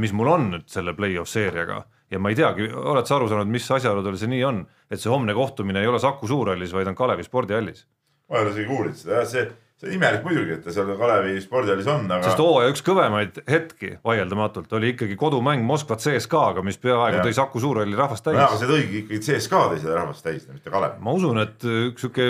mis 0.00 0.10
mul 0.16 0.32
on 0.32 0.50
nüüd 0.56 0.66
selle 0.72 0.90
play-off 0.96 1.30
seeriaga 1.30 1.84
ja 2.10 2.18
ma 2.22 2.32
ei 2.32 2.38
teagi, 2.38 2.68
oled 2.72 3.08
sa 3.08 3.16
aru 3.18 3.28
saanud, 3.30 3.50
mis 3.52 3.70
asjaoludel 3.78 4.18
see 4.20 4.30
nii 4.32 4.44
on, 4.48 4.64
et 4.90 5.00
see 5.02 5.12
homne 5.12 5.34
kohtumine 5.36 5.82
ei 5.82 5.90
ole 5.90 6.00
Saku 6.02 6.28
Suurhallis, 6.30 6.74
vaid 6.76 6.90
on 6.90 6.98
Kalevi 6.98 7.26
spordihallis? 7.26 7.86
ma 8.28 8.38
ei 8.38 8.44
ole 8.44 8.54
isegi 8.54 8.68
kuulnud 8.68 8.98
seda, 8.98 9.20
jah, 9.20 9.28
see 9.28 9.48
see 9.78 9.92
on 9.92 9.94
imelik 9.94 10.24
muidugi, 10.26 10.56
et 10.56 10.64
ta 10.66 10.72
seal 10.74 10.90
Kalevi 10.98 11.36
spordihallis 11.42 11.86
on, 11.92 12.08
aga. 12.10 12.26
sest 12.26 12.40
hooaja 12.42 12.72
üks 12.72 12.82
kõvemaid 12.86 13.38
hetki 13.46 13.92
vaieldamatult 14.06 14.72
oli 14.74 14.90
ikkagi 14.94 15.14
kodumäng 15.20 15.62
Moskva 15.66 15.98
CSKA-ga, 16.02 16.64
mis 16.66 16.80
peaaegu 16.82 17.22
tõi 17.22 17.36
Saku 17.36 17.62
Suurhalli 17.62 17.98
rahvast 17.98 18.26
täis. 18.26 18.40
aga 18.42 18.58
see 18.58 18.70
tõigi 18.70 19.04
ikkagi 19.04 19.22
CSKA 19.28 19.62
tõi 19.72 19.80
seda 19.84 20.00
rahvast 20.00 20.26
täis, 20.26 20.48
mitte 20.50 20.74
Kalev. 20.74 20.98
ma 21.04 21.14
usun, 21.14 21.38
et 21.44 21.68
üks 21.92 22.02
sihuke 22.02 22.26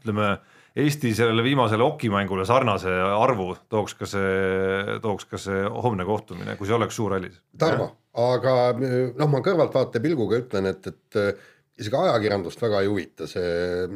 ütleme 0.00 0.32
Eesti 0.76 1.14
sellele 1.16 1.40
viimasele 1.40 1.84
okimängule 1.86 2.44
sarnase 2.44 2.92
arvu 3.00 3.54
tooks 3.72 3.94
ka 3.96 4.08
see, 4.10 4.98
tooks 5.00 5.24
ka 5.30 5.40
see 5.40 5.62
homne 5.64 6.04
kohtumine, 6.04 6.58
kui 6.58 6.68
see 6.68 6.76
oleks 6.76 6.98
suurhallis. 6.98 7.38
Tarmo, 7.56 7.88
aga 8.20 8.74
noh, 8.76 9.30
ma 9.32 9.40
kõrvaltvaate 9.44 10.02
pilguga 10.04 10.42
ütlen, 10.42 10.68
et, 10.68 10.90
et 10.92 11.80
isegi 11.80 11.96
ajakirjandust 11.96 12.60
väga 12.60 12.82
ei 12.84 12.90
huvita 12.92 13.28
see, 13.30 13.86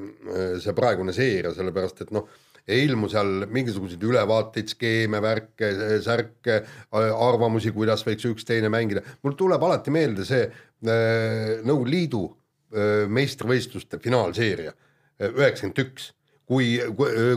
see 0.65 0.77
praegune 0.77 1.13
seeria, 1.17 1.53
sellepärast 1.57 2.07
et 2.07 2.15
noh 2.17 2.31
ei 2.71 2.85
ilmu 2.87 3.09
seal 3.11 3.47
mingisuguseid 3.51 4.03
ülevaateid, 4.05 4.71
skeeme, 4.75 5.21
värke, 5.23 5.71
särke, 6.05 6.61
arvamusi, 6.93 7.73
kuidas 7.75 8.05
võiks 8.07 8.29
üks 8.31 8.47
teine 8.49 8.71
mängida. 8.73 9.03
mul 9.23 9.37
tuleb 9.39 9.63
alati 9.67 9.93
meelde 9.95 10.27
see 10.29 10.45
äh, 10.47 11.59
Nõukogude 11.65 11.91
Liidu 11.91 12.25
äh, 12.29 13.05
meistrivõistluste 13.09 14.01
finaalseeria 14.03 14.73
äh, 14.75 15.31
üheksakümmend 15.31 15.85
üks 15.87 16.11
kui, 16.51 16.73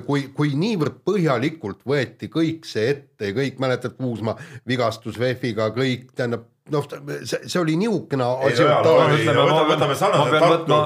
kui, 0.07 0.23
kui 0.33 0.55
niivõrd 0.57 1.03
põhjalikult 1.05 1.83
võeti 1.85 2.31
kõik 2.33 2.65
see 2.65 2.89
ette 2.95 3.29
ja 3.29 3.37
kõik 3.37 3.61
mäletad 3.61 3.93
Kuusma 3.99 4.33
vigastus 4.69 5.19
VEF-iga, 5.21 5.69
kõik 5.75 6.09
tähendab 6.17 6.49
noh, 6.73 6.89
see, 7.21 7.43
see 7.45 7.61
oli 7.61 7.77
niisugune 7.77 8.25
asiotaaž. 8.49 9.21
võtame 9.69 9.95
sarnaselt 9.99 10.49
Tartu, 10.49 10.81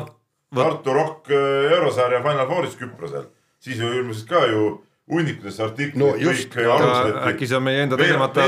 Tartu 0.60 1.00
Rock 1.00 1.32
eurosarja 1.32 2.20
Final 2.26 2.52
Fouris 2.52 2.76
Küprosel 2.80 3.32
siis 3.60 3.80
ju 3.80 3.94
ilmusid 3.94 4.28
ka 4.28 4.46
ju 4.46 4.84
hunnikutes 5.12 5.60
artiklid 5.64 6.00
no, 6.02 6.12
just, 6.20 6.52
kõik 6.52 6.70
arvustati. 6.72 7.24
äkki 7.32 7.48
see 7.48 7.58
on 7.58 7.64
meie 7.64 7.84
enda 7.86 7.98
tegemata, 8.00 8.46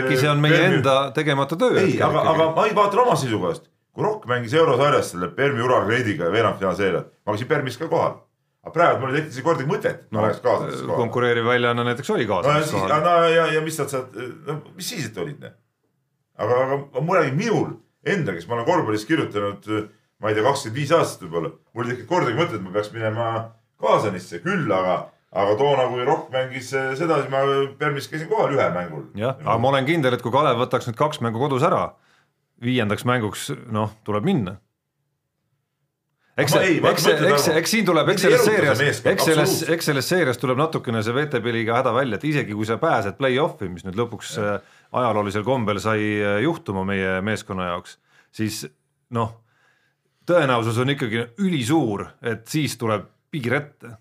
äkki 0.00 0.18
see 0.18 0.30
on 0.30 0.42
meie 0.42 0.58
Permi... 0.58 0.78
enda 0.80 0.96
tegemata 1.14 1.58
töö. 1.60 1.78
ei, 1.80 1.96
aga, 2.02 2.24
aga 2.32 2.50
ma 2.56 2.66
ei 2.66 2.74
vaata 2.74 3.02
oma 3.04 3.16
seisukohast, 3.18 3.68
kui 3.94 4.04
Rock 4.04 4.26
mängis 4.30 4.54
eurosarjas 4.58 5.12
selle 5.14 5.30
Permi 5.36 5.62
Uralgreidiga 5.62 6.30
veerandfinaalseeriat, 6.32 7.12
ma 7.26 7.36
käisin 7.36 7.50
Permis 7.52 7.78
ka 7.78 7.88
kohal. 7.92 8.18
Aga 8.66 8.74
praegu 8.74 9.00
mul 9.00 9.12
ei 9.12 9.20
tekkinud 9.20 9.34
isegi 9.34 9.46
kordagi 9.46 9.70
mõtet, 9.70 9.98
et 10.06 10.14
ma 10.14 10.24
läheks 10.24 10.42
kaasa. 10.42 10.86
konkureeriv 10.90 11.46
väljaanne 11.46 11.84
näiteks 11.86 12.10
oli 12.14 12.26
kaasas 12.26 12.72
no,. 12.74 12.86
no 13.04 13.14
ja, 13.30 13.46
ja 13.54 13.62
mis 13.62 13.78
nad 13.78 13.92
sealt, 13.92 14.16
no 14.46 14.58
mis 14.74 14.88
siis, 14.90 15.06
et 15.10 15.20
olid 15.22 15.38
need. 15.42 15.54
aga, 16.42 16.62
aga 16.66 17.04
ma 17.06 17.20
räägin 17.20 17.38
minul 17.38 17.68
enda, 18.06 18.34
kes 18.34 18.48
ma 18.50 18.58
olen 18.58 18.66
korvpallis 18.66 19.06
kirjutanud, 19.06 19.68
ma 20.22 20.30
ei 20.30 20.38
tea, 20.38 20.46
kakskümmend 20.46 20.80
viis 20.80 20.94
aastat 20.96 21.26
võib-olla, 21.26 21.52
mul 21.74 21.86
ei 21.86 21.94
tekkinud 21.94 22.10
kordagi 22.10 22.40
mõtet, 22.40 22.58
et 22.58 22.66
ma 22.66 22.74
peaks 22.74 22.92
minema 22.94 23.28
Kaasanisse 23.76 24.40
küll, 24.40 24.70
aga, 24.72 24.94
aga 25.36 25.56
toona, 25.60 25.84
kui 25.92 26.04
Rock 26.08 26.30
mängis 26.32 26.70
seda, 26.72 27.18
siis 27.20 27.28
ma 27.28 27.42
Permis 27.78 28.08
käisin 28.08 28.30
kohal 28.30 28.54
ühel 28.56 28.72
mängul. 28.74 29.08
jah, 29.20 29.38
aga 29.44 29.58
ma 29.62 29.74
olen 29.74 29.86
kindel, 29.86 30.16
et 30.16 30.24
kui 30.24 30.34
Kalev 30.34 30.58
võtaks 30.64 30.90
nüüd 30.90 30.98
kaks 30.98 31.22
mängu 31.22 31.42
kodus 31.42 31.66
ära, 31.66 31.90
viiendaks 32.64 33.04
mänguks, 33.06 33.50
noh, 33.70 33.92
tuleb 34.08 34.26
minna 34.26 34.56
eks, 36.36 36.54
eks, 36.56 37.06
eks, 37.30 37.48
eks 37.60 37.72
siin 37.72 37.86
tuleb, 37.88 38.10
eks 38.12 38.26
selles 38.26 38.44
seerias, 38.44 38.82
eks 38.82 39.28
selles, 39.28 39.54
eks 39.72 39.90
selles 39.90 40.08
seerias 40.12 40.40
tuleb 40.40 40.60
natukene 40.60 41.02
see 41.04 41.14
VTB 41.16 41.54
liiga 41.54 41.78
häda 41.80 41.94
välja, 41.96 42.20
et 42.20 42.26
isegi 42.28 42.56
kui 42.56 42.68
sa 42.68 42.76
pääsed 42.82 43.16
play-off'i, 43.20 43.70
mis 43.72 43.86
nüüd 43.86 43.98
lõpuks 43.98 44.36
ja. 44.36 44.56
Äh, 44.56 44.78
ajaloolisel 45.00 45.46
kombel 45.46 45.80
sai 45.82 46.00
äh, 46.20 46.38
juhtuma 46.44 46.84
meie 46.88 47.18
meeskonna 47.24 47.70
jaoks, 47.72 47.96
siis 48.36 48.64
noh, 49.16 49.32
tõenäosus 50.28 50.80
on 50.82 50.92
ikkagi 50.96 51.24
ülisuur, 51.42 52.04
et 52.26 52.44
siis 52.50 52.76
tuleb 52.80 53.08
piir 53.32 53.56
ette. 53.60 53.96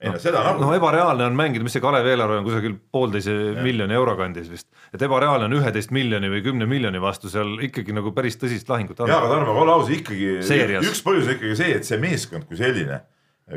Ei 0.00 0.12
no 0.12 0.20
seda 0.20 0.42
nagu. 0.44 0.60
no 0.60 0.72
ebareaalne 0.76 1.24
on 1.24 1.36
mängida, 1.38 1.64
mis 1.64 1.72
see 1.76 1.82
Kalevi 1.84 2.12
eelarve 2.12 2.36
on 2.40 2.44
kusagil 2.44 2.74
poolteise 2.92 3.32
ja. 3.32 3.62
miljoni 3.64 3.96
euro 3.96 4.16
kandis 4.18 4.50
vist, 4.52 4.68
et 4.92 5.02
ebareaalne 5.02 5.48
on 5.48 5.56
üheteist 5.56 5.94
miljoni 5.96 6.28
või 6.32 6.42
kümne 6.44 6.68
miljoni 6.68 7.00
vastu 7.00 7.32
seal 7.32 7.54
ikkagi 7.64 7.96
nagu 7.96 8.12
päris 8.16 8.36
tõsist 8.40 8.68
lahingut 8.68 9.00
anda. 9.00 9.14
jaa, 9.14 9.22
aga 9.24 9.32
Tarmo, 9.32 9.56
ole 9.62 9.72
aus, 9.72 9.92
ikkagi 9.96 10.36
Seerias. 10.44 10.84
üks 10.90 11.00
põhjus 11.06 11.30
on 11.30 11.36
ikkagi 11.38 11.56
see, 11.62 11.72
et 11.80 11.88
see 11.88 12.00
meeskond 12.02 12.44
kui 12.48 12.60
selline, 12.60 13.00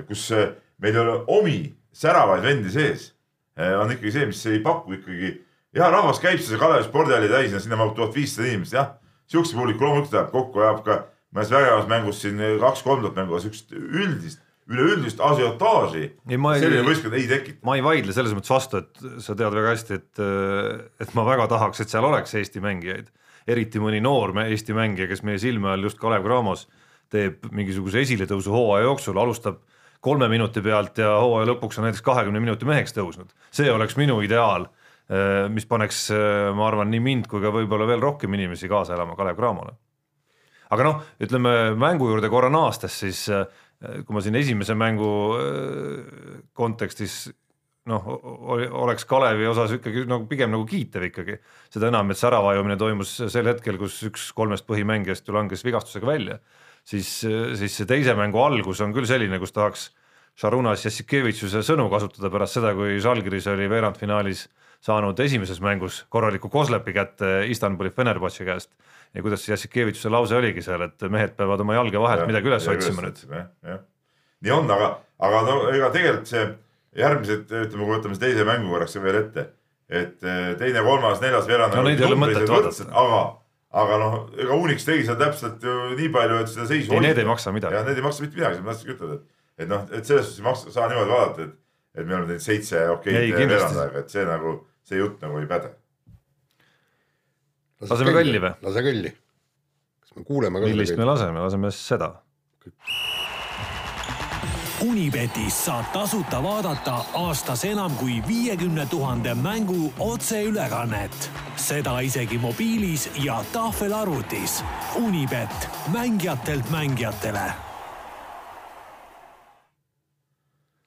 kus 0.07 0.29
äh, 0.37 0.55
meil 0.79 0.95
ei 0.95 1.03
ole 1.03 1.19
omi 1.35 1.59
säravaid 1.99 2.47
vendi 2.47 2.71
sees, 2.71 3.11
äh, 3.59 3.75
on 3.81 3.91
ikkagi 3.97 4.15
see, 4.15 4.31
mis 4.31 4.47
ei 4.47 4.63
paku 4.63 4.95
ikkagi 4.95 5.35
ja 5.75 5.91
rahvas 5.91 6.23
käib 6.23 6.39
see 6.39 6.59
Kalevi 6.61 6.87
spordihalli 6.87 7.31
täis 7.31 7.55
ja 7.55 7.59
sinna 7.59 7.79
mahub 7.79 7.97
tuhat 7.99 8.15
viissada 8.15 8.47
inimest, 8.47 8.79
jah. 8.79 8.93
sihukese 9.27 9.59
publiku 9.59 9.83
loomulikult 9.83 10.15
ajab 10.15 10.31
kokku, 10.31 10.63
ajab 10.63 10.85
ka 10.87 11.01
mõnes 11.35 11.51
vägevas 11.51 11.89
mängus 11.91 12.23
siin 12.23 12.39
kaks-kolm 12.63 13.03
tuhat 13.03 13.19
mängu, 13.19 13.43
sihukest 13.43 13.75
üldist 13.75 14.45
üleüldist 14.69 15.21
asiotaaži 15.23 16.03
selline 16.29 16.83
võistkond 16.85 17.15
ei 17.17 17.27
tekita. 17.29 17.61
ma 17.65 17.77
ei 17.79 17.85
vaidle 17.85 18.13
selles 18.15 18.35
mõttes 18.37 18.53
vastu, 18.53 18.83
et 18.83 19.23
sa 19.23 19.35
tead 19.37 19.55
väga 19.55 19.73
hästi, 19.73 19.97
et, 19.97 20.21
et 21.01 21.15
ma 21.17 21.25
väga 21.27 21.47
tahaks, 21.51 21.81
et 21.81 21.89
seal 21.89 22.05
oleks 22.05 22.35
Eesti 22.37 22.61
mängijaid. 22.63 23.09
eriti 23.49 23.81
mõni 23.81 24.01
noor 24.03 24.35
Eesti 24.45 24.75
mängija, 24.77 25.09
kes 25.09 25.23
meie 25.25 25.41
silme 25.41 25.73
all 25.73 25.89
just 25.89 25.99
Kalev 25.99 26.23
Cramos 26.27 26.67
teeb 27.09 27.49
mingisuguse 27.51 28.03
esiletõusu 28.05 28.53
hooaja 28.53 28.85
jooksul, 28.85 29.17
alustab 29.17 29.63
kolme 30.05 30.29
minuti 30.31 30.61
pealt 30.61 31.01
ja 31.01 31.15
hooaja 31.19 31.49
lõpuks 31.49 31.79
on 31.79 31.87
näiteks 31.87 32.05
kahekümne 32.05 32.39
minuti 32.39 32.67
meheks 32.69 32.93
tõusnud. 32.95 33.33
see 33.51 33.71
oleks 33.71 33.97
minu 33.97 34.21
ideaal, 34.21 34.69
mis 35.49 35.65
paneks, 35.65 36.07
ma 36.55 36.67
arvan, 36.67 36.91
nii 36.93 37.01
mind 37.03 37.27
kui 37.27 37.41
ka 37.41 37.51
võib-olla 37.51 37.87
veel 37.89 38.03
rohkem 38.03 38.33
inimesi 38.37 38.69
kaasa 38.69 38.93
elama 38.93 39.17
Kalev 39.17 39.35
Cramole. 39.35 39.73
aga 40.69 40.85
noh, 40.85 41.01
ütleme 41.19 41.73
mängu 41.75 42.11
juurde 42.11 42.29
korra 42.29 42.49
naastes, 42.53 42.99
siis 42.99 43.25
kui 43.79 44.15
ma 44.15 44.23
siin 44.23 44.35
esimese 44.35 44.75
mängu 44.75 45.11
äh, 45.39 46.39
kontekstis 46.57 47.29
noh, 47.89 48.07
oleks 48.83 49.05
Kalevi 49.09 49.47
osas 49.49 49.71
ikkagi 49.77 50.03
nagu 50.09 50.27
pigem 50.29 50.51
nagu 50.53 50.65
kiitev 50.67 51.07
ikkagi. 51.07 51.39
seda 51.73 51.89
enam, 51.89 52.11
et 52.11 52.19
see 52.19 52.27
äravajumine 52.29 52.77
toimus 52.77 53.15
sel 53.31 53.49
hetkel, 53.49 53.79
kus 53.81 53.97
üks 54.09 54.29
kolmest 54.35 54.67
põhimängijast 54.69 55.27
ju 55.27 55.33
langes 55.33 55.63
vigastusega 55.65 56.07
välja. 56.07 56.39
siis, 56.83 57.07
siis 57.59 57.79
see 57.79 57.87
teise 57.89 58.15
mängu 58.17 58.41
algus 58.43 58.81
on 58.81 58.93
küll 58.93 59.07
selline, 59.09 59.39
kus 59.39 59.55
tahaks 59.55 59.89
Šarunas 60.39 60.85
Jassikevitšuse 60.85 61.63
sõnu 61.67 61.89
kasutada 61.91 62.29
pärast 62.31 62.59
seda, 62.59 62.71
kui 62.77 62.99
Žalgiris 63.03 63.47
oli 63.51 63.67
veerandfinaalis 63.71 64.45
saanud 64.85 65.19
esimeses 65.19 65.59
mängus 65.59 66.05
korraliku 66.09 66.49
koslepi 66.49 66.93
kätte 66.95 67.31
Istanbuli 67.51 67.91
Fenerbahce 67.91 68.45
käest 68.47 68.71
ja 69.15 69.25
kuidas 69.25 69.43
see 69.43 69.53
Jassikevitšuse 69.53 70.11
lause 70.13 70.37
oligi 70.37 70.63
seal, 70.63 70.83
et 70.85 71.05
mehed 71.11 71.35
peavad 71.37 71.61
oma 71.63 71.77
jalge 71.79 72.01
vahelt 72.01 72.23
ja, 72.23 72.29
midagi 72.29 72.51
üles 72.51 72.67
otsima 72.69 73.05
nüüd. 73.05 73.21
nii 74.45 74.53
on, 74.55 74.69
aga, 74.75 74.89
aga 75.25 75.41
no 75.47 75.55
ega 75.71 75.89
tegelikult 75.95 76.29
see 76.29 76.45
järgmised, 76.99 77.49
ütleme, 77.49 77.85
kui 77.85 77.95
võtame 77.95 78.19
teise 78.21 78.45
mängu 78.47 78.73
korraks 78.73 78.97
veel 79.01 79.19
ette, 79.23 79.45
et 79.89 80.25
eh, 80.25 80.53
teine, 80.61 80.83
kolmas, 80.85 81.21
neljas 81.23 81.49
veerand 81.49 81.77
no, 81.77 81.85
neid 81.87 82.01
ei 82.01 82.09
ole 82.09 82.19
mõtet 82.21 82.49
vaadata. 82.49 82.87
aga, 83.01 83.23
aga 83.81 83.99
noh, 84.03 84.15
ega 84.37 84.61
Unix 84.61 84.85
tegi 84.85 85.07
seal 85.07 85.17
täpselt 85.19 85.65
ju 85.65 85.75
nii 85.97 86.13
palju, 86.13 86.39
et 86.43 86.53
seda 86.53 86.69
seisu. 86.69 86.93
ei, 86.93 87.03
need 87.09 87.21
ei 87.21 87.29
maksa 87.29 87.53
midagi. 87.55 87.77
jah, 87.79 87.85
need 87.89 88.01
ei 88.01 88.05
maksa 88.05 88.25
mitte 88.25 88.37
midagi, 88.37 88.61
ma 88.65 88.73
tahtsingi 88.73 88.95
ütelda, 88.95 89.19
et, 89.19 89.27
et 89.65 89.73
noh, 89.73 89.85
et 89.89 90.05
selles 90.05 90.29
suhtes 90.29 90.41
ei 90.41 90.49
maksa, 90.49 90.73
saa 90.77 90.89
niimoodi 90.93 91.15
vaadata, 91.15 91.49
et, 91.49 91.59
et 91.97 92.05
me 92.05 92.17
oleme 92.17 92.33
teinud 92.33 92.45
seitse 92.45 92.85
okeid 92.93 93.37
veerand 93.41 93.83
aega, 93.85 94.05
et 94.05 94.17
see 94.17 94.25
nagu, 94.29 94.55
see 94.85 95.01
jutt 95.01 95.25
nagu 95.25 95.41
ei 95.41 95.49
päde 95.49 95.73
laseme 97.87 98.15
kõlli 98.15 98.41
või? 98.43 98.55
lase 98.65 98.83
kõlli. 98.85 99.13
kas 100.03 100.15
me 100.17 100.25
kuuleme 100.27 100.59
ka? 100.59 100.71
millist 100.71 100.97
me 100.97 101.07
laseme, 101.07 101.45
laseme 101.45 101.71
seda. 101.75 102.13
Unibetis 104.79 105.57
saab 105.65 105.89
tasuta 105.91 106.39
vaadata 106.43 107.01
aastas 107.19 107.65
enam 107.67 107.95
kui 107.99 108.21
viiekümne 108.27 108.85
tuhande 108.91 109.33
mängu 109.35 109.93
otseülekannet. 109.99 111.31
seda 111.55 111.99
isegi 111.99 112.37
mobiilis 112.37 113.09
ja 113.23 113.43
tahvelarvutis. 113.53 114.63
Unibet, 114.95 115.67
mängijatelt 115.91 116.69
mängijatele 116.69 117.68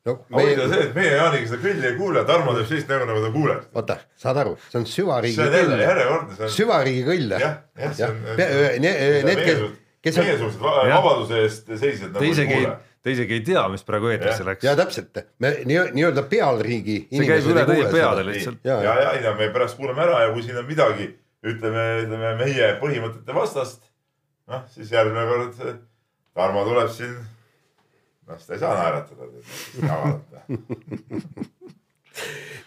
no 0.08 0.16
meie. 0.28 0.46
huvitav 0.46 0.72
see, 0.72 0.86
et 0.88 0.94
meie 0.98 1.12
Jaaniga 1.16 1.50
seda 1.50 1.60
kõlli 1.64 1.90
ei 1.90 1.98
kuule, 1.98 2.24
Tarmo 2.28 2.54
teeb 2.56 2.70
sellist 2.70 2.92
nägu, 2.92 3.08
nagu 3.10 3.24
ta 3.24 3.32
kuuleks. 3.34 3.68
oota, 3.80 3.98
saad 4.24 4.40
aru, 4.44 4.54
see 4.68 4.80
on 4.80 4.88
süvariigi 4.92 5.50
on. 6.16 6.32
süvariigi 6.56 7.04
kõll. 7.08 7.36
jah, 7.38 7.58
jah, 7.78 7.98
see 7.98 8.08
on. 8.08 8.22
Need, 8.86 9.44
kes, 9.46 9.66
kes 10.08 10.22
on. 10.22 10.30
meiesugused 10.30 10.64
vabaduse 10.64 11.44
eest 11.44 11.70
seisjad 11.74 12.10
nagu 12.16 12.32
ei 12.32 12.48
kuule 12.54 12.78
te 13.02 13.10
isegi 13.10 13.34
ei 13.34 13.42
tea, 13.46 13.62
mis 13.70 13.82
praegu 13.86 14.12
eetrisse 14.12 14.44
läks. 14.46 14.64
ja 14.66 14.76
täpselt, 14.78 15.18
me 15.42 15.56
nii-öelda 15.66 16.22
pealriigi. 16.30 16.98
see 17.10 17.26
käib 17.26 17.48
üle 17.50 17.64
teie 17.66 17.88
peade 17.90 18.26
lihtsalt. 18.28 18.60
ja, 18.64 18.78
ja, 18.84 18.94
ja, 19.06 19.14
ja 19.26 19.34
me 19.38 19.48
pärast 19.54 19.78
kuulame 19.78 20.04
ära 20.04 20.20
ja 20.26 20.32
kui 20.34 20.44
siin 20.46 20.60
on 20.60 20.68
midagi, 20.68 21.08
ütleme, 21.42 21.86
ütleme 22.04 22.34
meie 22.38 22.68
põhimõtete 22.82 23.34
vastast, 23.34 23.90
noh 24.50 24.62
siis 24.74 24.94
järgmine 24.94 25.26
kord 25.30 25.80
Tarmo 26.32 26.62
tuleb 26.64 26.88
siin, 26.88 27.18
noh 28.28 28.38
seda 28.42 28.54
ei 28.54 28.60
saa 28.62 28.72
naeratada. 28.78 29.22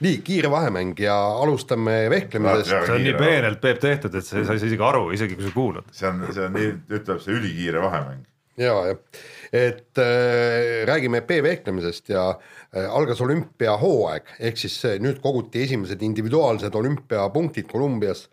nii 0.04 0.20
kiire 0.26 0.52
vahemäng 0.52 1.00
ja 1.00 1.16
alustame 1.42 2.10
vehklemisest. 2.10 2.70
see 2.70 2.96
on 2.96 3.04
nii 3.04 3.14
peenelt 3.20 3.62
Peep 3.62 3.80
tehtud, 3.84 4.16
et 4.18 4.26
sa 4.26 4.40
ei 4.40 4.48
saa 4.48 4.58
isegi 4.60 4.80
aru, 4.84 5.10
isegi 5.16 5.38
kui 5.38 5.48
sa 5.48 5.54
kuulad. 5.56 5.92
see 5.96 6.10
on, 6.10 6.24
see 6.34 6.48
on 6.48 6.54
nii, 6.58 6.72
ütleb 7.00 7.22
see 7.24 7.38
ülikiire 7.38 7.84
vahemäng. 7.84 8.22
ja, 8.60 8.76
jah, 8.90 9.24
et 9.56 10.02
äh, 10.02 10.84
räägime 10.90 11.22
EP-vehklemisest 11.24 12.12
ja 12.12 12.26
äh, 12.34 12.90
algas 12.90 13.22
olümpiahooaeg 13.24 14.36
ehk 14.50 14.60
siis 14.60 14.82
nüüd 15.04 15.22
koguti 15.24 15.64
esimesed 15.68 16.04
individuaalsed 16.04 16.76
olümpiapunktid 16.76 17.70
Kolumbias 17.72 18.28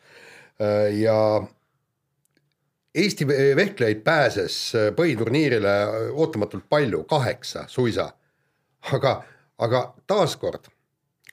äh, 0.59 0.91
ja 0.99 1.19
Eesti 2.95 3.29
ve- 3.29 3.57
vehklejaid 3.57 4.03
pääses 4.05 4.75
äh, 4.77 4.91
põhiturniirile 4.93 5.73
äh, 5.83 6.11
ootamatult 6.13 6.67
palju, 6.69 7.05
kaheksa 7.09 7.65
suisa. 7.69 8.13
aga, 8.93 9.23
aga 9.59 9.81
taaskord 10.07 10.67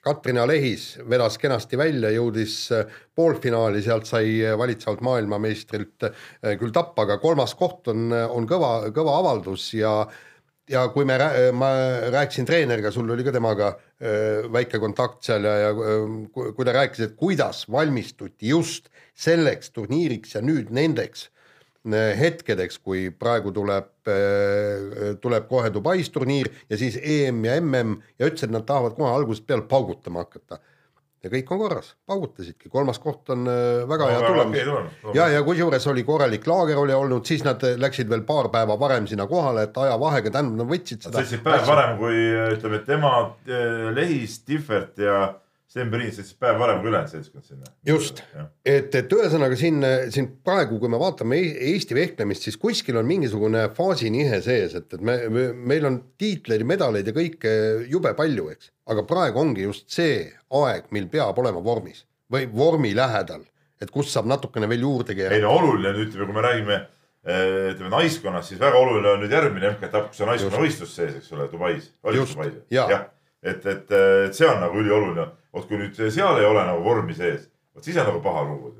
Katrina 0.00 0.46
Lehis 0.46 0.94
vedas 1.10 1.34
kenasti 1.38 1.76
välja, 1.76 2.08
jõudis 2.14 2.54
äh, 2.72 2.86
poolfinaali, 3.14 3.82
sealt 3.84 4.08
sai 4.08 4.38
valitsevalt 4.56 5.02
maailmameistrilt 5.04 6.06
küll 6.62 6.72
tappa, 6.72 7.04
aga 7.04 7.18
kolmas 7.20 7.52
koht 7.58 7.90
on, 7.92 8.08
on 8.08 8.46
kõva, 8.48 8.88
kõva 8.96 9.18
avaldus 9.20 9.74
ja 9.74 9.92
ja 10.70 10.84
kui 10.94 11.04
me, 11.04 11.16
ma 11.52 11.68
rääkisin 12.14 12.46
treeneriga, 12.46 12.92
sul 12.94 13.10
oli 13.10 13.24
ka 13.26 13.32
temaga 13.34 13.72
väike 14.54 14.78
kontakt 14.78 15.26
seal 15.26 15.42
ja, 15.44 15.54
ja 15.64 15.72
kui 16.30 16.64
ta 16.64 16.76
rääkis, 16.76 17.02
et 17.08 17.16
kuidas 17.18 17.64
valmistuti 17.66 18.52
just 18.52 18.86
selleks 19.18 19.74
turniiriks 19.74 20.36
ja 20.38 20.44
nüüd 20.46 20.70
nendeks 20.70 21.26
hetkedeks, 21.88 22.78
kui 22.84 23.06
praegu 23.10 23.52
tuleb, 23.56 23.88
tuleb 25.22 25.46
kohe 25.48 25.70
Dubais 25.72 26.10
turniir 26.12 26.50
ja 26.68 26.76
siis 26.76 26.98
EM 27.00 27.44
ja 27.46 27.54
MM 27.60 27.94
ja 28.18 28.28
ütles, 28.28 28.44
et 28.44 28.52
nad 28.52 28.66
tahavad 28.68 28.98
kohe 28.98 29.12
algusest 29.14 29.46
peale 29.48 29.64
paugutama 29.68 30.26
hakata. 30.26 30.60
ja 31.24 31.28
kõik 31.28 31.50
on 31.52 31.58
korras, 31.60 31.94
paugutasidki, 32.08 32.68
kolmas 32.72 32.98
koht 32.98 33.28
on 33.32 33.48
öö, 33.48 33.88
väga 33.88 34.06
hea 34.08 34.20
tulemus. 34.26 34.92
ja, 35.14 35.28
ja 35.28 35.42
kusjuures 35.44 35.86
oli 35.86 36.04
korralik 36.04 36.46
laager 36.46 36.78
oli 36.80 36.92
olnud, 36.96 37.24
siis 37.24 37.44
nad 37.44 37.64
läksid 37.76 38.08
veel 38.08 38.22
paar 38.28 38.48
päeva 38.52 38.78
varem 38.80 39.06
sinna 39.06 39.26
kohale, 39.26 39.68
et 39.68 39.76
ajavahega, 39.76 40.30
tähendab, 40.30 40.62
nad 40.62 40.72
võtsid 40.72 41.04
seda. 41.04 41.20
sõitsid 41.20 41.44
päev 41.44 41.64
varem 41.68 41.96
kui 42.00 42.24
ütleme, 42.56 42.84
tema, 42.84 43.14
Lehis, 43.96 44.40
Tihvert 44.44 45.00
ja 45.00 45.20
Sten 45.70 45.90
Priin 45.92 46.10
sõitsid 46.10 46.34
päev 46.42 46.56
varem 46.58 46.80
kui 46.82 46.90
ülejäänud 46.90 47.12
seltskond 47.12 47.46
sinna. 47.46 47.68
Just. 47.86 48.24
et, 48.66 48.94
et 48.98 49.12
ühesõnaga 49.14 49.54
siin, 49.58 49.84
siin 50.10 50.26
praegu, 50.42 50.80
kui 50.82 50.90
me 50.90 50.98
vaatame 50.98 51.38
E- 51.38 51.52
Eesti 51.70 51.94
vehklemist, 51.94 52.48
siis 52.48 52.58
kuskil 52.58 52.98
on 52.98 53.06
mingisugune 53.06 53.68
faasinihe 53.76 54.40
sees, 54.42 54.74
et, 54.74 54.88
et 54.98 55.04
me, 55.06 55.16
me, 55.30 55.44
meil 55.70 55.86
on 55.86 56.00
tiitleid 56.18 56.64
ja 56.64 56.70
medaleid 56.72 57.06
ja 57.06 57.14
kõike 57.14 57.52
jube 57.92 58.10
palju, 58.18 58.48
eks. 58.50 58.72
aga 58.90 59.04
praegu 59.06 59.44
ongi 59.44 59.68
just 59.68 59.86
see 59.94 60.24
aeg, 60.58 60.90
mil 60.90 61.06
peab 61.12 61.38
olema 61.38 61.62
vormis 61.62 62.02
või 62.34 62.48
vormi 62.50 62.90
lähedal, 62.96 63.46
et 63.78 63.94
kus 63.94 64.10
saab 64.10 64.26
natukene 64.30 64.66
veel 64.70 64.82
juurde 64.88 65.14
ei 65.14 65.22
keerata. 65.22 65.44
no 65.46 65.54
oluline 65.60 65.94
nüüd 65.94 66.08
ütleme, 66.08 66.26
kui 66.26 66.38
me 66.40 66.46
räägime 66.48 66.80
eh, 66.80 67.70
ütleme 67.76 67.94
naiskonnast, 67.94 68.50
siis 68.50 68.60
väga 68.62 68.82
oluline 68.82 69.14
on 69.14 69.22
nüüd 69.22 69.38
järgmine 69.38 69.70
MK-etapp, 69.76 70.10
kus 70.10 70.26
on 70.26 70.34
naiskonnavõistlus 70.34 70.98
sees, 70.98 71.16
eks 71.22 71.32
ole, 71.38 71.46
Dubais. 71.54 71.90
Just, 72.18 72.42
jaa. 72.74 72.90
jah, 72.90 73.08
et, 73.42 73.64
et, 73.66 73.90
et 73.90 74.36
see 74.36 74.48
on 74.48 74.60
nagu 74.60 74.82
ülioluline, 74.82 75.26
vot 75.54 75.66
kui 75.68 75.80
nüüd 75.80 75.96
seal 75.96 76.40
ei 76.40 76.46
ole 76.48 76.64
nagu 76.68 76.84
vormi 76.84 77.16
sees, 77.16 77.48
vot 77.74 77.86
siis 77.86 77.98
on 78.00 78.08
nagu 78.10 78.22
paha 78.24 78.44
lugu. 78.48 78.74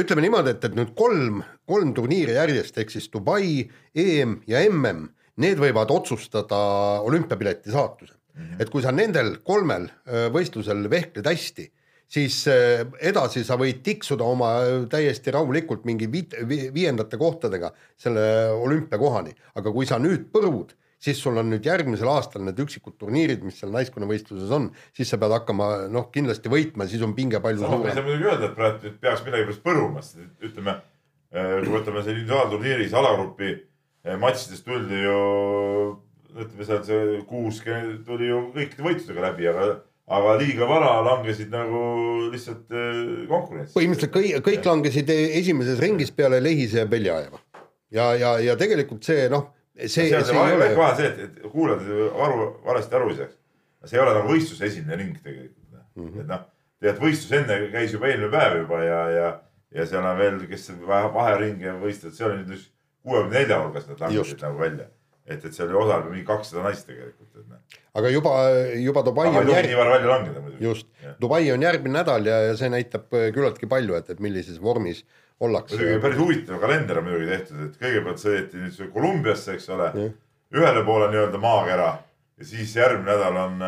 ütleme 0.00 0.24
niimoodi, 0.24 0.54
et, 0.54 0.64
et 0.68 0.78
nüüd 0.78 0.94
kolm, 0.98 1.42
kolm 1.66 1.94
turniiri 1.96 2.38
järjest 2.38 2.78
ehk 2.78 2.94
siis 2.94 3.10
Dubai, 3.12 3.64
EM 3.94 4.40
ja 4.50 4.62
MM, 4.68 5.08
need 5.42 5.58
võivad 5.58 5.90
otsustada 5.90 6.58
olümpiapileti 7.02 7.72
saatuse 7.74 8.14
mm. 8.14 8.42
-hmm. 8.42 8.60
et 8.62 8.70
kui 8.70 8.82
sa 8.82 8.92
nendel 8.92 9.38
kolmel 9.42 9.88
öö, 10.06 10.28
võistlusel 10.30 10.86
vehkled 10.90 11.26
hästi, 11.26 11.66
siis 12.06 12.44
öö, 12.46 12.84
edasi 13.00 13.42
sa 13.44 13.58
võid 13.58 13.82
tiksuda 13.82 14.24
oma 14.24 14.52
täiesti 14.90 15.34
rahulikult 15.34 15.84
mingi 15.84 16.06
viit- 16.06 16.38
vi, 16.48 16.70
viiendate 16.74 17.18
kohtadega 17.18 17.72
selle 17.96 18.50
olümpiakohani, 18.54 19.34
aga 19.54 19.72
kui 19.72 19.86
sa 19.86 19.98
nüüd 19.98 20.30
põrud, 20.30 20.76
siis 21.04 21.20
sul 21.20 21.36
on 21.40 21.50
nüüd 21.52 21.66
järgmisel 21.68 22.08
aastal 22.08 22.44
need 22.46 22.60
üksikud 22.64 22.96
turniirid, 23.00 23.44
mis 23.44 23.58
seal 23.60 23.72
naiskonnavõistluses 23.74 24.52
on, 24.56 24.70
siis 24.96 25.10
sa 25.12 25.18
pead 25.20 25.34
hakkama 25.36 25.68
noh, 25.92 26.08
kindlasti 26.14 26.52
võitma, 26.52 26.88
siis 26.90 27.04
on 27.04 27.14
pinge 27.16 27.40
palju 27.44 27.60
me 27.60 27.68
ei 27.68 27.70
saa 27.70 27.78
suurem. 27.78 28.08
muidugi 28.08 28.28
öelda, 28.30 28.50
et 28.50 28.58
praegu 28.58 28.92
peaks 29.04 29.24
millegipärast 29.26 29.64
põruma, 29.66 30.04
sest 30.04 30.48
ütleme, 30.48 30.78
kui 31.34 31.72
võtame 31.72 32.02
selle 32.02 32.20
individuaalturniiris 32.20 32.94
alagrupi 32.96 33.50
eh, 33.52 34.20
matšidest 34.20 34.68
tuldi 34.68 35.00
ju, 35.02 35.18
ütleme 36.34 36.68
seal 36.68 36.84
see 36.86 37.18
kuus 37.28 37.60
tuli 38.06 38.30
ju 38.30 38.46
kõikide 38.54 38.86
võitudega 38.86 39.26
läbi, 39.28 39.48
aga, 39.50 39.66
aga 40.18 40.36
liiga 40.40 40.68
vara 40.70 40.94
langesid 41.04 41.52
nagu 41.52 41.82
lihtsalt 42.32 42.72
eh, 42.72 43.26
konkurentsi. 43.28 43.74
põhimõtteliselt 43.76 44.16
kõik, 44.16 44.38
kõik 44.48 44.70
langesid 44.70 45.12
e-, 45.12 45.34
esimeses 45.42 45.82
ringis 45.84 46.14
peale 46.14 46.40
Lehise 46.40 46.80
ja 46.80 46.88
Beljajeva. 46.88 47.42
ja, 47.92 48.14
ja, 48.16 48.38
ja 48.40 48.56
tegelikult 48.60 49.04
see 49.04 49.28
noh, 49.32 49.50
see, 49.76 49.88
see 49.88 50.08
see 50.10 50.24
see 50.24 50.40
ei 50.46 50.56
ole, 50.56 50.70
vahe 50.78 50.96
see, 50.96 51.06
et, 51.12 51.22
et 51.24 51.52
kuulajad 51.52 51.88
aru, 52.26 52.48
valesti 52.66 52.94
aru 52.98 53.10
ei 53.10 53.16
saaks. 53.22 53.38
see 53.84 53.98
ei 53.98 54.02
ole 54.04 54.14
nagu 54.18 54.28
võistluse 54.30 54.66
esimene 54.70 54.96
ring 55.00 55.16
tegelikult 55.22 55.64
mm. 55.96 56.08
-hmm. 56.08 56.20
et 56.20 56.26
noh, 56.30 56.44
tegelikult 56.80 57.08
võistlus 57.08 57.38
enne 57.40 57.58
käis 57.72 57.92
juba 57.96 58.10
eelmine 58.10 58.30
päev 58.32 58.58
juba 58.62 58.82
ja, 58.84 59.00
ja, 59.10 59.30
ja 59.74 59.86
seal 59.86 60.06
on 60.06 60.18
veel, 60.18 60.38
kes 60.50 60.70
vahe- 60.86 61.12
vaheringe 61.14 61.78
võistlevad, 61.82 62.18
seal 62.18 62.30
oli 62.34 62.44
nüüd 62.50 62.68
kuuekümne 63.04 63.40
nelja 63.40 63.62
hulgas 63.62 63.88
nad 63.90 64.04
langesid 64.04 64.44
nagu 64.46 64.58
välja. 64.60 64.86
et, 65.26 65.44
et 65.44 65.54
seal 65.56 65.70
oli 65.70 65.78
osaleb 65.80 66.10
mingi 66.12 66.26
kakssada 66.28 66.62
naist 66.66 66.86
tegelikult, 66.86 67.30
et 67.40 67.48
noh. 67.48 67.60
aga 68.00 68.10
juba, 68.12 68.32
juba 68.76 69.02
Dubai 69.06 69.28
aga 69.30 69.38
ei 69.38 69.40
on 69.40 69.46
tohi 69.50 69.56
järg- 69.58 69.70
nii, 69.70 69.76
vara 69.78 69.94
välja 69.96 70.10
langeda 70.10 70.40
muidugi. 70.44 70.64
just, 70.64 70.88
Dubai 71.20 71.42
on 71.52 71.62
järgmine 71.64 71.98
nädal 71.98 72.26
ja, 72.28 72.40
ja 72.50 72.56
see 72.60 72.68
näitab 72.72 73.12
äh, 73.16 73.30
küllaltki 73.32 73.68
palju, 73.70 73.96
et, 73.96 74.10
et 74.12 74.20
millises 74.20 74.60
vormis 74.62 75.04
ollakse 75.40 75.76
muidugi. 75.76 76.00
päris 76.02 76.18
huvitav 76.18 76.60
kalender 76.62 76.98
on 77.00 77.08
muidugi 77.08 77.30
tehtud, 77.30 77.62
et 77.68 77.78
kõigepealt 77.80 78.22
sõideti 78.22 78.62
nüüd 78.62 78.76
see 78.76 78.90
Kolumbiasse, 78.94 79.56
eks 79.58 79.68
ole, 79.74 79.90
ühele 80.54 80.84
poole 80.86 81.10
nii-öelda 81.12 81.40
maakera 81.42 81.88
ja 82.38 82.44
siis 82.44 82.76
järgmine 82.76 83.14
nädal 83.14 83.40
on, 83.44 83.64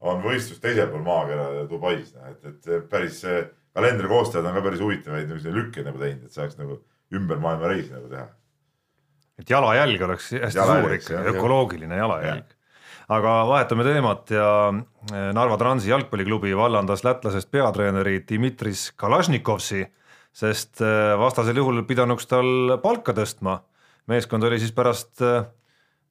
on 0.00 0.24
võistlus 0.24 0.62
teisel 0.62 0.90
pool 0.92 1.04
maakera 1.06 1.66
Dubais, 1.70 2.14
et, 2.30 2.48
et 2.50 2.88
päris 2.90 3.20
see 3.24 3.44
kalendri 3.74 4.08
koostajad 4.10 4.46
on 4.48 4.56
ka 4.56 4.64
päris 4.64 4.82
huvitavaid 4.82 5.28
niisuguseid 5.28 5.58
lükkeid 5.58 5.88
nagu 5.88 6.00
teinud, 6.00 6.26
et 6.26 6.36
saaks 6.36 6.58
nagu 6.60 6.78
ümber 7.14 7.40
maailma 7.42 7.70
reisi 7.72 7.94
nagu 7.94 8.10
teha. 8.10 8.26
et 9.38 9.50
jalajälg 9.50 10.02
oleks 10.06 10.30
hästi 10.32 10.60
Jalajälg, 10.60 11.02
suur 11.02 11.18
jah., 11.18 11.30
ökoloogiline 11.34 11.96
jalajälg. 11.98 12.54
aga 13.16 13.32
vahetame 13.48 13.84
teemat 13.84 14.30
ja 14.30 14.48
eh, 14.70 15.32
Narva 15.34 15.58
Transi 15.58 15.90
jalgpalliklubi 15.90 16.54
vallandas 16.56 17.04
lätlasest 17.04 17.50
peatreeneri 17.50 18.22
Dimitris 18.28 18.92
Kalašnikovsi, 18.96 19.84
sest 20.34 20.82
eh, 20.82 21.14
vastasel 21.20 21.58
juhul 21.60 21.84
pidanuks 21.88 22.26
tal 22.30 22.78
palka 22.82 23.14
tõstma. 23.14 23.60
meeskond 24.10 24.44
oli 24.44 24.58
siis 24.60 24.74
pärast 24.74 25.22
eh, 25.22 25.44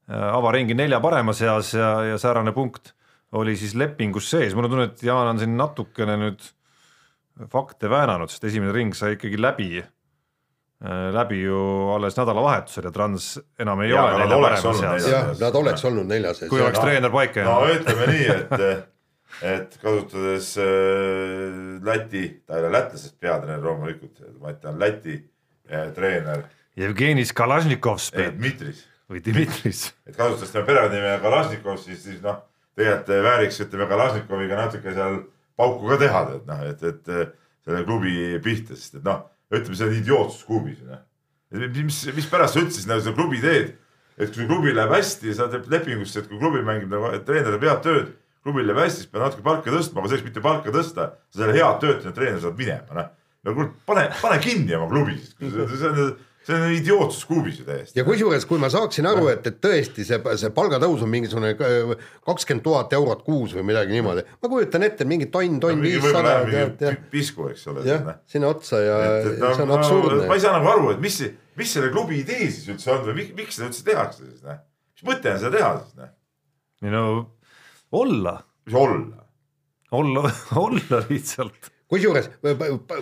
avaringi 0.10 0.76
nelja 0.76 1.00
parema 1.04 1.34
seas 1.34 1.74
ja, 1.74 1.96
ja 2.14 2.18
säärane 2.18 2.52
punkt 2.56 2.94
oli 3.34 3.56
siis 3.58 3.74
lepingus 3.76 4.30
sees, 4.30 4.54
mul 4.54 4.68
on 4.68 4.72
tunne, 4.72 4.86
et 4.92 5.04
Jaan 5.04 5.32
on 5.32 5.40
siin 5.42 5.58
natukene 5.58 6.18
nüüd 6.22 6.44
fakte 7.50 7.90
väänanud, 7.90 8.30
sest 8.30 8.44
esimene 8.46 8.74
ring 8.76 8.94
sai 8.94 9.16
ikkagi 9.16 9.40
läbi, 9.42 9.82
läbi 11.16 11.40
ju 11.42 11.58
alles 11.96 12.14
nädalavahetusel 12.20 12.86
ja 12.86 12.92
Trans 12.94 13.32
enam 13.58 13.82
ei 13.82 13.90
Jaa, 13.90 14.04
ole 14.04 14.20
nelja 14.22 14.38
parema 14.44 14.74
seas 14.78 15.08
jah, 15.10 15.32
nad 15.40 15.58
oleks 15.58 15.86
olnud 15.90 16.06
neljas. 16.12 16.44
kui 16.46 16.62
oleks 16.62 16.84
treener 16.84 17.10
paika 17.10 17.48
no 17.48 17.56
jäänud. 17.64 17.82
ütleme 17.82 18.12
nii, 18.12 18.28
et, 18.36 18.54
et 19.41 19.78
kasutades 19.82 20.54
äh, 20.62 21.84
Läti, 21.84 22.26
ta 22.46 22.58
ei 22.58 22.65
ole 22.65 22.74
lätlasest 22.78 23.17
peatreener 23.19 23.63
loomulikult, 23.63 24.22
vaid 24.41 24.60
ta 24.62 24.72
on 24.74 24.80
Läti 24.82 25.17
äh, 25.69 25.89
treener 25.96 26.46
Jevgeni 26.80 27.26
Kalašnikovs 27.36 28.12
eh, 28.13 28.32
Dmitris 28.34 28.84
või 29.10 29.22
Dimitris. 29.26 29.86
et 30.08 30.17
kasutades 30.17 30.54
tema 30.54 30.65
perenime 30.69 31.19
Kalašnikov, 31.22 31.78
siis, 31.82 32.02
siis 32.06 32.22
noh, 32.24 32.41
tegelikult 32.78 33.26
vääriks, 33.28 33.62
ütleme 33.65 33.88
Kalašnikoviga 33.91 34.60
natuke 34.60 34.96
seal 34.96 35.22
pauku 35.60 35.91
ka 35.91 36.00
teha, 36.02 36.24
et 36.38 36.50
noh, 36.50 36.65
et, 36.69 36.84
et 36.89 37.13
selle 37.63 37.84
klubi 37.88 38.15
pihta, 38.43 38.78
sest 38.78 39.00
et 39.00 39.06
noh, 39.06 39.26
ütleme, 39.54 39.78
see 39.78 39.89
on 39.89 39.96
idiootsus 40.00 40.48
klubis 40.48 40.82
noh. 40.88 41.04
mis, 41.54 42.04
mispärast 42.17 42.58
sa 42.58 42.63
üldse 42.63 42.82
sinna 42.82 43.00
seda 43.02 43.15
klubi 43.17 43.41
teed, 43.43 43.76
et 44.17 44.34
kui 44.34 44.48
klubil 44.50 44.76
läheb 44.78 44.93
hästi 44.93 45.32
ja 45.32 45.38
sa 45.38 45.50
teed 45.52 45.69
lepingusse, 45.72 46.22
et 46.22 46.30
kui 46.32 46.41
klubi 46.41 46.63
mängib 46.65 46.91
nagu, 46.93 47.12
et 47.13 47.26
treener 47.28 47.60
head 47.62 47.86
tööd, 47.86 48.13
klubil 48.44 48.68
läheb 48.68 48.84
hästi, 48.84 49.04
siis 49.04 49.12
pead 49.12 49.24
natuke 49.24 49.46
palka 49.46 49.72
tõstma, 49.72 50.02
aga 50.02 50.12
selleks 50.12 50.28
mitte 50.28 50.44
palka 50.44 50.76
tõsta, 50.76 51.08
sa 51.32 51.42
selle 51.44 51.56
head 51.56 51.80
tööd 51.84 52.04
teinud 52.04 52.18
treener 52.18 52.44
saad 52.44 52.60
minema, 52.60 53.00
noh. 53.00 53.10
no 53.48 53.56
kuule, 53.56 53.72
pane, 53.88 54.06
pane 54.20 54.38
kinni 54.44 54.76
oma 54.78 54.90
klubi 54.92 55.16
siis, 55.20 55.36
see 55.40 55.90
on, 55.90 56.16
see 56.44 56.58
on 56.58 56.74
idiootsus 56.76 57.24
klubis 57.30 57.62
ju 57.62 57.68
täiesti. 57.68 57.96
ja 58.00 58.04
kusjuures, 58.08 58.46
kui 58.50 58.60
ma 58.60 58.68
saaksin 58.74 59.08
aru, 59.08 59.30
et, 59.32 59.48
et 59.48 59.60
tõesti 59.64 60.04
see, 60.08 60.20
see 60.42 60.52
palgatõus 60.56 61.06
on 61.06 61.12
mingisugune 61.14 61.54
kakskümmend 61.56 62.66
tuhat 62.66 62.96
eurot 62.98 63.24
kuus 63.28 63.56
või 63.56 63.64
midagi 63.72 63.96
niimoodi, 63.96 64.26
ma 64.44 64.52
kujutan 64.52 64.88
ette, 64.90 65.08
mingi 65.08 65.30
tonn, 65.32 65.62
tonn 65.64 65.84
viissada 65.84 66.42
jah, 66.52 66.98
pisku, 67.14 67.48
eks 67.54 67.64
ole. 67.72 67.86
jah, 67.88 68.18
sinna 68.28 68.52
otsa 68.52 68.82
ja 68.84 68.98
et, 69.06 69.30
et 69.38 69.46
see 69.46 69.64
on 69.64 69.72
no, 69.72 69.78
no, 69.78 69.80
absurdne 69.80 70.28
ma 70.28 70.36
ei 70.36 70.44
saa 70.44 70.58
nagu 70.58 70.74
aru, 70.74 70.92
et 70.98 71.00
mis, 71.04 71.22
mis 71.60 71.78
selle 71.78 71.94
klubi 71.96 72.20
idee 72.26 72.50
siis 72.50 72.68
üldse 72.76 72.92
on 72.92 73.08
või 73.08 73.22
miks, 73.22 73.38
miks 73.40 73.60
seda 73.60 73.72
üldse 73.72 73.88
tehakse 73.88 74.28
siis 74.28 74.44
noh? 74.44 74.60
mis 75.00 75.08
mõte 75.14 75.32
on 75.32 75.40
seda 75.46 75.56
teha 75.56 75.72
siis 75.80 76.04
noh? 76.04 76.12
ei 76.84 76.92
no 76.92 77.06
olla, 77.94 78.40
mis 78.66 78.76
olla? 78.76 79.24
olla, 79.94 80.32
olla 80.66 81.00
lihtsalt, 81.10 81.70
kusjuures 81.94 82.30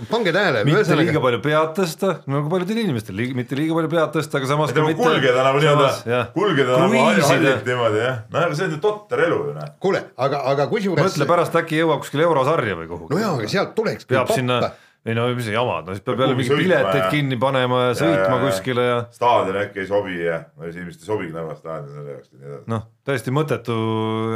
pange 0.10 0.34
tähele, 0.36 0.64
mitte 0.68 0.98
liiga 1.00 1.22
palju 1.24 1.40
pead 1.46 1.74
tõsta, 1.78 2.12
nagu 2.32 2.52
paljudel 2.52 2.82
inimestel, 2.84 3.24
mitte 3.38 3.58
liiga 3.60 3.78
palju 3.78 3.92
pead 3.94 4.14
tõsta, 4.18 4.42
aga 4.42 4.52
samas 4.52 4.76
nagu 4.76 4.92
kulgeda 5.00 5.48
nagu 5.48 5.64
nii-öelda, 5.64 6.22
kulgeda 6.36 6.80
nagu 6.84 7.04
hallilt 7.08 7.72
niimoodi 7.72 8.04
jah, 8.04 8.22
no 8.28 8.44
aga 8.44 8.60
see 8.60 8.68
on 8.68 8.76
ju 8.76 8.82
totter 8.84 9.26
elu 9.30 9.42
ju 9.48 9.58
noh. 9.58 9.74
kuule, 9.84 10.04
aga, 10.28 10.44
aga 10.54 10.68
kusjuures 10.72 11.08
mõtle 11.08 11.30
pärast 11.32 11.60
äkki 11.64 11.82
jõuab 11.82 12.04
kuskile 12.04 12.28
eurosarja 12.28 12.80
või 12.82 12.92
kuhugi. 12.92 13.16
no 13.16 13.24
jaa, 13.24 13.36
aga 13.40 13.52
sealt 13.56 13.76
tuleks 13.78 14.10
peab 14.12 14.34
sinna, 14.36 14.60
ei 15.06 15.16
no 15.18 15.24
mis 15.34 15.48
see 15.48 15.56
jama, 15.56 15.80
no 15.82 15.96
siis 15.96 16.04
peab 16.06 16.20
jälle 16.22 16.36
sõitma 16.38 16.58
pileteid 16.62 17.00
ja- 17.02 17.10
kinni 17.10 17.38
panema 17.42 17.80
ja 17.88 17.94
sõitma 17.98 18.28
ja- 18.28 18.36
ja- 18.36 18.42
kuskile 18.44 18.84
ja 18.86 18.98
staadion 19.16 19.58
äkki 19.64 19.80
ei 19.82 19.88
sobi 19.90 20.18
ja 20.22 20.44
no 20.58 20.68
siis 20.68 20.76
ilmselt 20.78 21.02
ei 21.02 21.10
sobigi 21.10 21.34
Nõmme 21.34 21.56
staadion 21.58 21.96
selle 21.96 22.12
jaoks 22.12 22.30
ja 22.32 22.38
nii 22.38 22.50
edasi. 22.52 22.64
noh, 22.76 22.84
täiesti 23.10 23.34
mõttetu 23.34 23.78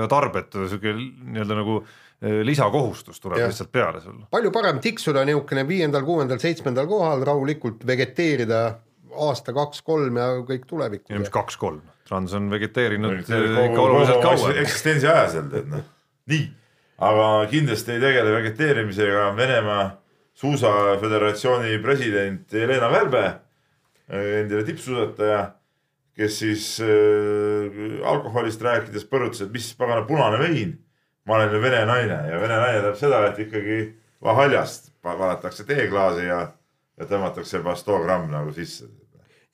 ja 0.02 0.08
tarbetu 0.10 0.66
sihuke 0.72 0.94
nii-öelda 0.98 1.58
nagu 1.60 1.76
eh, 2.22 2.40
lisakohustus 2.48 3.20
tuleb 3.22 3.38
Jah. 3.44 3.52
lihtsalt 3.52 3.72
peale 3.72 4.02
sul. 4.02 4.18
palju 4.32 4.52
parem 4.52 4.80
tiksuda 4.82 5.26
niisugune 5.26 5.68
viiendal, 5.70 6.02
kuuendal, 6.08 6.40
seitsmendal 6.42 6.88
kohal 6.90 7.22
rahulikult 7.28 7.86
vegeteerida 7.86 8.64
aasta 9.16 9.54
kaks-kolm 9.54 10.18
ja 10.18 10.32
kõik 10.48 10.66
tulevikku 10.68 11.14
ja 11.14 11.20
mis. 11.20 11.30
kaks-kolm, 11.30 11.82
Trans 12.10 12.34
on 12.34 12.50
vegeteerinud 12.50 13.22
eh, 13.30 13.68
ikka 13.70 13.82
oluliselt 13.82 14.22
kauem. 14.26 14.58
eksistentsi 14.64 15.08
aja 15.08 15.28
seal 15.30 15.46
tead 15.54 15.70
noh. 15.70 15.86
nii, 16.26 16.50
aga 17.06 17.30
kindlasti 17.54 17.92
ei 17.92 18.02
tegele 18.02 18.34
vegeteerimisega 18.40 19.30
Venemaa 19.38 19.86
suusaföderatsiooni 20.36 21.78
president 21.84 22.54
Jelena 22.54 22.90
Välbe, 22.92 23.24
endine 24.12 24.64
tippsuusataja, 24.68 25.40
kes 26.16 26.40
siis 26.40 26.66
äh, 26.84 28.02
alkoholist 28.08 28.62
rääkides 28.64 29.08
põrutas, 29.12 29.46
et 29.46 29.54
mis 29.54 29.72
pagana 29.80 30.06
punane 30.08 30.40
vein. 30.40 30.76
ma 31.26 31.40
olen 31.40 31.56
ju 31.56 31.62
vene 31.62 31.86
naine 31.90 32.18
ja 32.30 32.38
vene 32.38 32.54
naine 32.54 32.74
tähendab 32.78 32.98
seda, 33.00 33.24
et 33.26 33.40
ikkagi 33.42 33.78
vahaljast 34.24 34.92
valatakse 35.04 35.64
teeklaasi 35.66 36.28
ja, 36.28 36.52
ja 37.00 37.08
tõmmatakse 37.10 37.58
juba 37.58 37.74
sto 37.76 37.98
gramm 38.04 38.30
nagu 38.30 38.54
sisse 38.54 38.86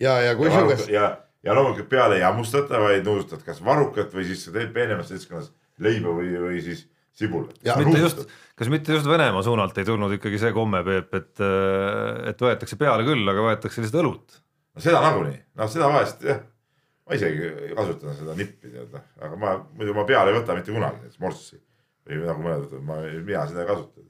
ja, 0.02 0.18
ja 0.22 0.36
kusjuures 0.36 0.88
ja, 0.92 1.06
ja 1.44 1.56
loomulikult 1.56 1.90
peale 1.90 2.18
ei 2.20 2.26
hammustata, 2.26 2.80
vaid 2.82 3.06
nuusutad 3.08 3.44
kas 3.46 3.62
varukat 3.66 4.14
või 4.14 4.26
siis 4.28 4.50
peenemas 4.74 5.12
seltskonnas 5.12 5.52
leiba 5.82 6.14
või, 6.18 6.34
või 6.42 6.62
siis 6.64 6.84
sibulat. 6.84 6.98
Just, 8.00 8.24
kas 8.58 8.72
mitte 8.72 8.96
just 8.96 9.10
Venemaa 9.10 9.44
suunalt 9.46 9.78
ei 9.78 9.88
tulnud 9.88 10.16
ikkagi 10.18 10.40
see 10.42 10.54
komme, 10.56 10.84
Peep, 10.88 11.14
et, 11.18 11.44
et 12.32 12.46
võetakse 12.46 12.78
peale 12.80 13.06
küll, 13.08 13.26
aga 13.28 13.48
võetakse 13.50 13.84
lihtsalt 13.84 14.04
õlut. 14.04 14.40
no 14.76 14.86
seda 14.86 15.02
nagunii, 15.04 15.40
noh 15.60 15.72
seda 15.72 15.90
vahest 15.92 16.24
jah, 16.28 16.40
ma 17.08 17.18
isegi 17.18 17.52
kasutan 17.76 18.16
seda 18.16 18.38
nippi 18.38 18.72
tead 18.72 18.96
aga 18.96 19.36
ma 19.40 19.58
muidu 19.76 19.96
ma 19.98 20.06
peale 20.08 20.32
ei 20.32 20.40
võta 20.40 20.56
mitte 20.58 20.72
kunagi 20.72 21.02
näiteks 21.02 21.20
morssi 21.24 21.60
või 22.08 22.22
nagu 22.26 22.46
mõned 22.46 22.64
võtavad, 22.66 22.86
ma, 22.88 23.02
mina 23.26 23.44
seda 23.50 23.66
ei 23.66 23.72
kasuta. 23.72 24.06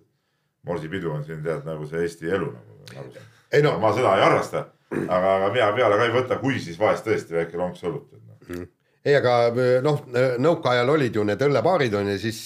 morsipidu 0.67 1.11
on 1.11 1.23
siin 1.25 1.41
tead 1.43 1.65
nagu 1.65 1.87
see 1.89 2.03
Eesti 2.05 2.29
elu 2.29 2.51
nagu, 2.51 2.77
nagu. 2.93 3.25
ei 3.51 3.65
no 3.65 3.77
ma 3.81 3.93
seda 3.97 4.13
ei 4.17 4.25
harrasta, 4.25 4.67
aga, 5.01 5.35
aga 5.37 5.49
mina 5.55 5.71
peale 5.77 5.97
ka 5.97 6.07
ei 6.07 6.13
võta, 6.15 6.37
kui 6.43 6.59
siis 6.59 6.79
vahest 6.79 7.07
tõesti 7.07 7.39
väike 7.39 7.57
lonks 7.57 7.83
õlut. 7.83 8.11
noh. 8.13 8.67
ei, 9.05 9.15
aga 9.17 9.35
noh, 9.83 10.03
nõukaajal 10.41 10.91
olid 10.93 11.15
ju 11.15 11.23
need 11.25 11.41
õllepaarid 11.41 11.95
on 11.97 12.11
ju, 12.13 12.17
siis 12.21 12.43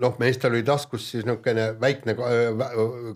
noh, 0.00 0.14
meestel 0.20 0.54
oli 0.54 0.64
taskus 0.66 1.06
siis 1.12 1.26
niisugune 1.26 1.72
väikne 1.80 2.14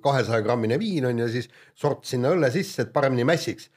kahesaja 0.02 0.42
grammine 0.44 0.78
viin 0.80 1.06
on 1.08 1.22
ju, 1.22 1.28
siis 1.32 1.48
sort 1.78 2.04
sinna 2.08 2.32
õlle 2.34 2.50
sisse, 2.54 2.84
et 2.86 2.92
paremini 2.94 3.26
mässiks. 3.28 3.70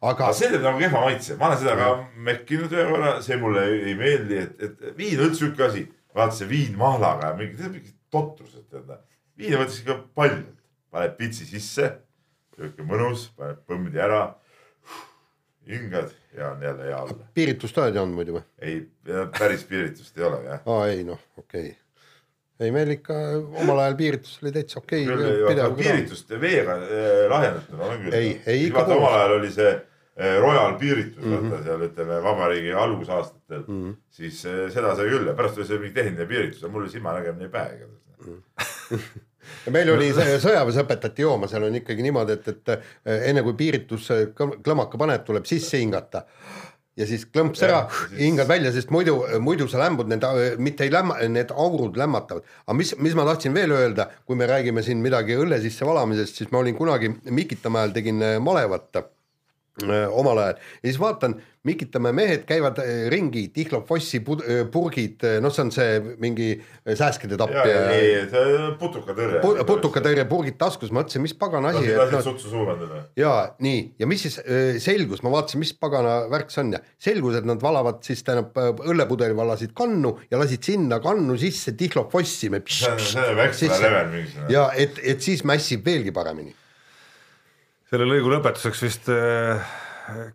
aga 0.00 0.28
aga 0.28 0.32
see 0.36 0.50
teeb 0.52 0.64
nagu 0.64 0.80
kehva 0.80 1.04
maitse, 1.06 1.36
ma 1.40 1.48
olen 1.48 1.62
seda 1.62 1.76
ka 1.78 1.88
mekkinud 2.28 2.74
ühe 2.76 2.86
korra, 2.90 3.14
see 3.24 3.38
mulle 3.40 3.64
ei, 3.68 3.80
ei 3.90 3.96
meeldi, 3.98 4.42
et, 4.44 4.62
et 4.66 4.98
viin 4.98 5.18
on 5.18 5.30
üldse 5.30 5.44
sihuke 5.44 5.66
asi, 5.66 5.86
vaata 6.16 6.36
see 6.36 6.50
viin 6.50 6.76
mahlaga 6.80 7.32
ja 7.32 7.38
mingi, 7.38 7.56
mingid 7.64 7.96
totrused 8.12 8.68
tead. 8.70 8.92
viina 9.40 9.60
võetakse 9.60 9.82
ikka 9.84 9.98
palju, 10.20 10.44
paned 10.92 11.16
pitsi 11.18 11.48
sisse, 11.48 11.90
sihuke 12.56 12.86
mõnus, 12.86 13.30
paned 13.36 13.64
põmdi 13.68 14.00
ära, 14.00 14.26
hingad 15.68 16.10
ja 16.36 16.50
on 16.50 16.62
jälle 16.62 16.84
hea 16.84 17.02
olla. 17.02 17.26
piiritust 17.34 17.78
oled 17.78 17.94
joonud 17.94 18.14
muidu 18.14 18.38
või? 18.38 18.42
ei, 18.58 18.80
päris 19.38 19.64
piiritust 19.68 20.18
ei 20.18 20.24
ole 20.24 20.42
jah. 20.44 20.64
aa 20.66 20.88
ei 20.88 21.04
noh, 21.04 21.20
okei 21.36 21.70
okay.. 21.70 21.76
ei 22.60 22.72
meil 22.74 22.94
ikka 22.96 23.18
omal 23.62 23.84
ajal 23.84 23.96
piiritus 24.00 24.38
oli 24.42 24.52
täitsa 24.56 24.80
okei 24.80 25.06
okay, 25.08 25.70
piiritust 25.76 26.34
veega 26.40 26.76
äh, 26.80 27.22
lahjendatuna 27.30 27.84
olen 27.84 28.02
küll. 28.06 28.18
Ei, 28.18 28.34
ei, 28.46 28.66
ikka 28.66 28.82
vaata 28.82 28.98
omal 28.98 29.16
ajal 29.20 29.36
oli 29.38 29.52
see 29.54 29.70
äh, 29.74 30.36
Royal 30.42 30.76
piiritus 30.78 31.24
mm, 31.24 31.30
Mhm. 31.30 31.38
-hmm. 31.38 31.50
vaata 31.50 31.64
seal 31.64 31.88
ütleme 31.88 32.22
vabariigi 32.22 32.72
algusaastatel 32.72 33.64
mm, 33.66 33.80
-hmm. 33.88 33.96
siis 34.10 34.44
äh, 34.46 34.68
seda 34.72 34.94
sai 34.96 35.08
küll 35.12 35.26
ja 35.26 35.34
pärast 35.34 35.58
oli 35.58 35.66
see 35.66 35.78
mingi 35.78 35.94
tehniline 35.94 36.26
piiritus, 36.26 36.64
aga 36.64 36.72
mul 36.72 36.86
oli 36.86 36.94
silmanägemine 36.96 37.44
ei 37.44 37.56
päe 37.58 37.74
igatahes. 37.76 38.00
ja 38.90 38.98
meil 39.74 39.92
oli 39.94 40.10
sõjaväes 40.14 40.80
õpetati 40.84 41.26
jooma, 41.26 41.48
seal 41.50 41.68
on 41.68 41.78
ikkagi 41.80 42.04
niimoodi, 42.06 42.38
et, 42.38 42.48
et 42.54 43.22
enne 43.30 43.44
kui 43.46 43.56
piiritus 43.58 44.10
klõmaka 44.36 45.00
paned, 45.00 45.24
tuleb 45.26 45.48
sisse 45.48 45.80
hingata 45.80 46.26
ja 47.00 47.06
siis 47.08 47.24
klõmps 47.28 47.62
ära 47.66 47.84
hingad 48.18 48.48
välja, 48.50 48.72
sest 48.74 48.90
muidu, 48.94 49.20
muidu 49.42 49.68
sa 49.70 49.80
lämbud, 49.82 50.10
need, 50.10 50.26
mitte 50.62 50.86
ei 50.86 50.92
lämma, 50.92 51.20
need 51.32 51.54
aurud 51.54 51.96
lämmatavad. 52.00 52.46
aga 52.66 52.76
mis, 52.76 52.92
mis 52.98 53.16
ma 53.18 53.26
tahtsin 53.28 53.54
veel 53.56 53.72
öelda, 53.76 54.10
kui 54.26 54.38
me 54.38 54.48
räägime 54.50 54.84
siin 54.86 55.02
midagi 55.04 55.38
õlle 55.38 55.60
sisse 55.62 55.86
valamisest, 55.88 56.42
siis 56.42 56.52
ma 56.52 56.60
olin 56.64 56.76
kunagi 56.76 57.12
Mikitamäel 57.30 57.94
tegin 57.96 58.22
eh, 58.22 58.38
malevat 58.42 58.90
omal 59.88 60.38
ajal 60.38 60.58
ja 60.60 60.88
siis 60.90 61.00
vaatan, 61.00 61.40
Mikitamäe 61.60 62.14
mehed 62.16 62.44
käivad 62.48 62.78
ringi, 63.12 63.42
tihlofossi 63.52 64.22
pud- 64.24 64.40
eh, 64.48 64.62
purgid, 64.72 65.20
noh, 65.44 65.52
see 65.52 65.64
on 65.66 65.72
see 65.74 65.98
mingi 66.16 66.46
sääskede 66.86 67.36
ja, 67.36 67.40
tapja 67.42 67.64
ja, 67.68 67.82
ei, 67.92 68.14
see 68.32 68.70
putukatõrje. 68.80 69.42
Pu- 69.42 69.66
putukatõrje 69.68 70.24
purgid 70.30 70.56
taskus, 70.56 70.88
ma 70.88 71.02
mõtlesin, 71.02 71.20
mis 71.20 71.34
pagana 71.36 71.74
asi, 71.74 71.90
lasid 71.98 72.16
noh, 72.16 72.22
sutsu 72.24 72.48
suhu 72.48 72.64
endale. 72.72 73.02
ja 73.20 73.34
nii, 73.60 73.82
ja 74.00 74.08
mis 74.08 74.24
siis 74.24 74.38
selgus, 74.86 75.20
ma 75.20 75.34
vaatasin, 75.34 75.60
mis 75.60 75.74
pagana 75.76 76.14
värk 76.32 76.48
see 76.54 76.64
on 76.64 76.72
ja 76.78 76.80
selgus, 76.96 77.36
et 77.42 77.50
nad 77.52 77.60
valavad 77.60 78.00
siis 78.08 78.24
tähendab 78.24 78.80
õllepudeli 78.80 79.36
valasid 79.36 79.76
kannu 79.76 80.14
ja 80.32 80.40
lasid 80.40 80.64
sinna 80.64 80.96
kannu 81.04 81.36
sisse 81.44 81.76
tihlofossi. 81.76 82.48
see 82.48 82.88
on, 82.88 83.04
see 83.04 83.26
on 83.34 83.36
väiksem 83.36 83.76
level 83.84 84.08
mingisugune. 84.16 84.48
ja 84.56 84.70
et, 84.80 84.96
et 85.04 85.20
siis 85.20 85.44
mässib 85.44 85.84
veelgi 85.84 86.16
paremini. 86.16 86.56
Selle 87.90 88.06
lõigu 88.06 88.30
lõpetuseks 88.30 88.82
vist 88.84 89.08
äh, 89.10 89.72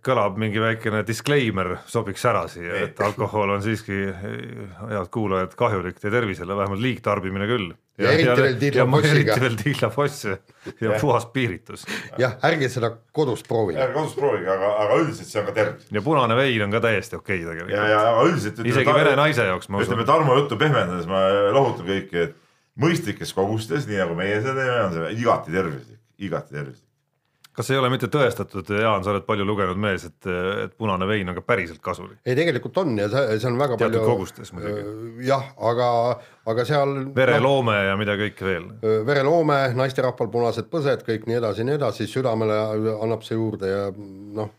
kõlab 0.05 0.37
mingi 0.39 0.59
väikene 0.61 1.01
disclaimer 1.07 1.77
sobiks 1.89 2.23
ära 2.27 2.45
siia, 2.51 2.83
et 2.85 2.99
alkohol 3.03 3.55
on 3.55 3.63
siiski, 3.63 3.97
head 4.11 5.09
kuulajad, 5.11 5.55
kahjulik 5.59 5.99
teie 5.99 6.13
tervisele, 6.13 6.55
vähemalt 6.55 6.83
liigtarbimine 6.83 7.47
küll. 7.49 7.73
Ja 7.99 8.11
eriti 8.11 8.33
veel 8.35 9.05
eriti 9.07 9.39
veel 9.39 9.53
tihlafoss 9.55 10.25
ja 10.27 10.97
puhas 10.99 11.29
piiritus 11.31 11.85
jah, 12.19 12.33
ärge 12.43 12.67
seda 12.73 12.89
kodus 13.15 13.45
proovige. 13.47 13.79
ärge 13.79 13.95
kodus 13.95 14.17
proovige, 14.17 14.49
aga, 14.51 14.71
aga 14.83 14.97
üldiselt 14.99 15.29
see 15.29 15.39
on 15.39 15.45
ka 15.47 15.53
tervis. 15.55 15.85
ja 15.95 16.03
punane 16.03 16.35
vein 16.35 16.65
on 16.65 16.75
ka 16.75 16.81
täiesti 16.83 17.15
okei 17.15 17.37
ja, 17.39 17.53
tegelikult, 17.53 17.71
ja 17.71 18.01
aga 18.01 18.25
üldiselt. 18.27 18.59
isegi 18.67 18.97
vene 18.99 19.13
naise 19.21 19.47
jaoks 19.47 19.71
ma 19.71 19.79
ütleme 19.79 20.03
usun. 20.03 20.09
Tarmo 20.11 20.35
juttu 20.41 20.59
pehmendades 20.59 21.07
ma 21.07 21.23
lohutan 21.55 21.87
kõiki, 21.87 22.25
et 22.25 22.35
mõistlikes 22.83 23.31
kogustes, 23.37 23.87
nii 23.87 24.03
nagu 24.03 24.19
meie 24.19 24.41
seda 24.41 24.57
teeme, 24.59 24.81
on 24.89 24.97
see 24.97 25.15
igati 25.21 25.55
tervislik, 25.55 26.01
igati 26.27 26.57
tervislik. 26.57 26.84
Kas 27.55 27.69
ei 27.71 27.77
ole 27.79 27.89
mitte 27.93 28.09
tõestatud, 28.11 28.69
Jaan, 28.81 29.03
sa 29.05 29.13
oled 29.13 29.23
palju 29.27 29.45
lugenud 29.47 29.79
mees, 29.79 30.03
et, 30.09 30.27
et 30.65 30.73
punane 30.77 31.07
vein 31.07 31.29
on 31.31 31.37
ka 31.37 31.43
päriselt 31.45 31.79
kasulik, 31.83 32.19
ei, 32.25 32.35
tegelikult 32.37 32.77
on 32.81 32.97
ja 32.99 33.07
see, 33.11 33.37
see 33.39 33.49
on 33.49 33.59
väga 33.59 33.77
teatud 33.79 33.97
palju. 33.99 34.09
kogustes 34.09 34.51
muidugi, 34.55 34.83
jah, 35.27 35.47
aga, 35.71 35.87
aga 36.51 36.65
seal. 36.67 36.93
vereloome 37.15 37.77
ja 37.87 37.95
mida 37.99 38.17
kõike 38.19 38.47
veel. 38.47 38.67
vereloome, 39.07 39.59
naisterahval 39.79 40.31
punased 40.33 40.67
põsed, 40.71 41.05
kõik 41.07 41.29
nii 41.29 41.39
edasi, 41.39 41.67
nii 41.67 41.77
edasi, 41.79 42.09
südamele 42.11 42.59
annab 42.95 43.23
see 43.27 43.39
juurde 43.39 43.71
ja 43.71 43.87
noh, 43.95 44.51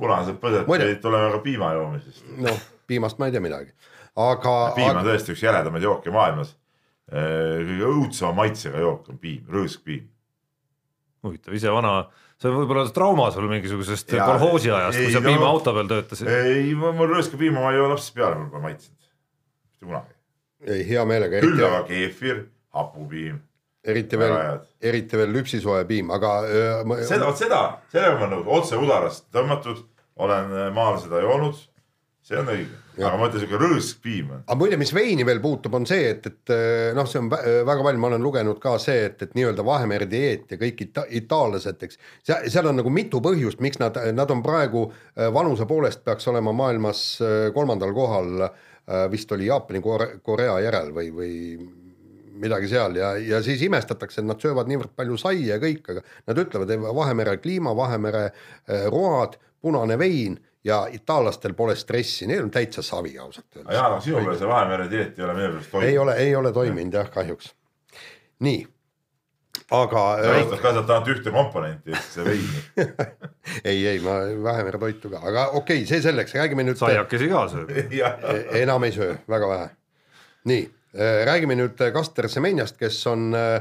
punased 0.00 0.36
põsed 0.42 0.68
pidid 0.68 1.00
tulema 1.04 1.32
ka 1.34 1.40
piima 1.44 1.72
joomisest. 1.76 2.26
noh, 2.44 2.60
piimast 2.86 3.20
ma 3.22 3.30
ei 3.30 3.34
tea 3.34 3.44
midagi, 3.44 3.72
aga. 4.26 4.54
piim 4.76 4.92
on 4.92 5.08
tõesti 5.08 5.34
üks 5.34 5.46
jäledamaid 5.46 5.88
jooke 5.88 6.12
maailmas. 6.14 6.52
kõige 7.06 7.88
õudsema 7.88 8.34
maitsega 8.42 8.82
jook 8.82 9.10
on 9.12 9.18
piim, 9.22 9.42
rõõskpiim. 9.48 10.06
huvitav, 11.24 11.54
ise 11.54 11.72
vana, 11.72 11.96
see 12.40 12.50
on 12.50 12.58
võib-olla 12.60 12.84
trauma 12.92 13.30
sul 13.34 13.48
mingisugusest 13.50 14.12
kolhoosi 14.12 14.70
ajast, 14.70 14.98
ei, 14.98 15.08
kui 15.08 15.14
sa 15.14 15.22
no- 15.22 15.30
piimaauto 15.30 15.72
peal 15.76 15.90
töötasid. 15.92 16.28
ei, 16.28 16.74
mul 16.76 17.08
rõõskapiima 17.14 17.62
ma 17.64 17.72
ei 17.72 17.80
joo 17.80 17.88
lapsest 17.92 18.14
peale, 18.16 18.38
mul 18.40 18.50
pole 18.52 18.66
maitsenud. 18.68 19.10
mitte 19.72 19.86
kunagi. 19.88 20.16
ei, 20.66 20.82
hea 20.90 21.04
meelega, 21.08 21.42
küll 21.44 21.64
aga 21.64 21.82
keefir, 21.88 22.42
hapupiim, 22.76 23.38
eriti 23.86 24.18
veel, 24.20 24.36
eriti 24.82 25.20
veel 25.20 25.32
lüpsisoe 25.38 25.84
piim, 25.88 26.10
aga 26.16 26.32
öö, 26.48 26.66
ma, 26.84 27.00
seda, 27.08 27.30
vot 27.30 27.40
seda, 27.40 27.62
sellega 27.92 28.18
ma 28.18 28.26
olen 28.26 28.36
nõus, 28.36 28.52
otse 28.60 28.80
udarast 28.82 29.28
tõmmatud, 29.32 29.84
olen 30.16 30.52
maal 30.76 31.00
seda 31.00 31.20
joonud. 31.24 31.56
See 32.26 32.38
on 32.40 32.48
õige. 32.50 32.78
aga 32.96 33.18
ma 33.20 33.28
ütlen 33.28 33.42
siuke 33.44 33.60
rõõsk 33.60 34.00
piim 34.02 34.32
on. 34.34 34.42
aga 34.42 34.58
muide, 34.58 34.78
mis 34.80 34.92
veini 34.94 35.26
veel 35.28 35.40
puutub, 35.44 35.76
on 35.78 35.86
see, 35.88 36.08
et, 36.14 36.26
et 36.26 36.52
eh, 36.54 36.90
noh, 36.96 37.06
see 37.10 37.20
on 37.22 37.30
vä- 37.30 37.42
väga 37.68 37.86
palju, 37.86 38.02
ma 38.02 38.10
olen 38.10 38.26
lugenud 38.26 38.60
ka 38.62 38.76
see, 38.82 39.06
et, 39.10 39.22
et 39.22 39.34
nii-öelda 39.38 39.64
Vahemere 39.66 40.08
dieet 40.10 40.54
ja 40.54 40.60
kõik 40.60 40.82
ita-, 40.88 41.06
itaallased, 41.20 41.86
eks. 41.86 42.00
seal, 42.26 42.48
seal 42.52 42.70
on 42.72 42.80
nagu 42.80 42.92
mitu 42.92 43.22
põhjust, 43.24 43.62
miks 43.64 43.80
nad, 43.82 43.98
nad 44.16 44.34
on 44.34 44.42
praegu 44.46 44.88
eh, 44.90 45.30
vanuse 45.34 45.68
poolest 45.70 46.02
peaks 46.06 46.26
olema 46.32 46.54
maailmas 46.56 47.06
eh, 47.22 47.50
kolmandal 47.54 47.94
kohal. 47.96 48.48
vist 49.10 49.32
oli 49.34 49.48
Jaapani, 49.48 49.80
Korea 50.22 50.60
järel 50.62 50.92
või, 50.94 51.08
või 51.10 51.30
midagi 52.38 52.68
seal 52.70 52.94
ja, 52.94 53.16
ja 53.18 53.40
siis 53.42 53.62
imestatakse, 53.66 54.20
et 54.20 54.28
nad 54.28 54.38
söövad 54.38 54.68
niivõrd 54.70 54.92
palju 54.94 55.18
saia 55.18 55.56
ja 55.56 55.58
kõik, 55.58 55.88
aga 55.90 56.04
nad 56.28 56.38
ütlevad, 56.38 56.70
et 56.70 56.84
Vahemere 56.94 57.36
kliima, 57.42 57.74
Vahemere 57.76 58.28
eh, 58.28 58.86
road, 58.92 59.34
punane 59.62 59.98
vein 59.98 60.36
ja 60.66 60.86
itaallastel 60.92 61.54
pole 61.54 61.76
stressi, 61.76 62.26
neil 62.26 62.42
on 62.42 62.50
täitsa 62.50 62.82
savi 62.82 63.18
ausalt 63.18 63.56
öeldes. 63.56 63.74
Jaan, 63.74 63.92
aga 63.92 64.00
sinu 64.02 64.22
peale 64.22 64.38
see 64.38 64.48
Vahemere 64.50 64.88
dieet 64.90 65.18
ei 65.18 65.24
ole 65.24 65.36
minu 65.36 65.52
meelest 65.52 65.66
ei 65.66 65.70
toiminud. 65.76 66.00
ole, 66.02 66.16
ei 66.24 66.36
ole 66.36 66.52
toiminud 66.52 66.96
jah, 66.98 67.10
kahjuks. 67.14 67.52
nii, 68.46 68.66
aga 69.78 70.02
sa 70.22 70.32
äh, 70.32 70.40
kasutad 70.40 70.62
ka 70.64 70.72
sealt 70.74 70.90
ainult 70.96 71.12
ühte 71.14 71.34
komponenti, 71.34 72.00
see 72.10 72.26
veini. 72.26 72.64
ei, 73.70 73.86
ei 73.92 74.02
ma 74.02 74.18
Vähemere 74.48 74.82
toitu 74.82 75.12
ka, 75.12 75.22
aga 75.22 75.48
okei 75.52 75.82
okay,, 75.82 75.90
see 75.92 76.02
selleks, 76.02 76.34
räägime 76.34 76.66
nüüd, 76.66 76.80
saiakesi 76.82 77.30
ka 77.30 77.46
sööb. 77.52 77.72
enam 78.64 78.88
ei 78.88 78.96
söö, 78.96 79.14
väga 79.30 79.52
vähe. 79.54 79.70
nii, 80.50 80.68
räägime 81.30 81.58
nüüd 81.62 81.86
Kaster 81.94 82.28
Semenjast, 82.32 82.78
kes 82.82 82.98
on 83.12 83.30
äh, 83.38 83.60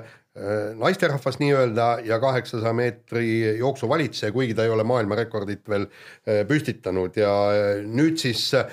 naisterahvas 0.76 1.38
nii-öelda 1.40 1.86
ja 2.04 2.20
kaheksasaja 2.20 2.74
meetri 2.76 3.58
jooksu 3.58 3.88
valitseja, 3.90 4.34
kuigi 4.36 4.54
ta 4.54 4.66
ei 4.66 4.70
ole 4.70 4.84
maailmarekordit 4.84 5.70
veel 5.70 5.86
äh, 5.88 6.42
püstitanud 6.48 7.16
ja 7.16 7.32
äh, 7.54 7.70
nüüd 7.88 8.20
siis 8.20 8.50
äh, 8.58 8.66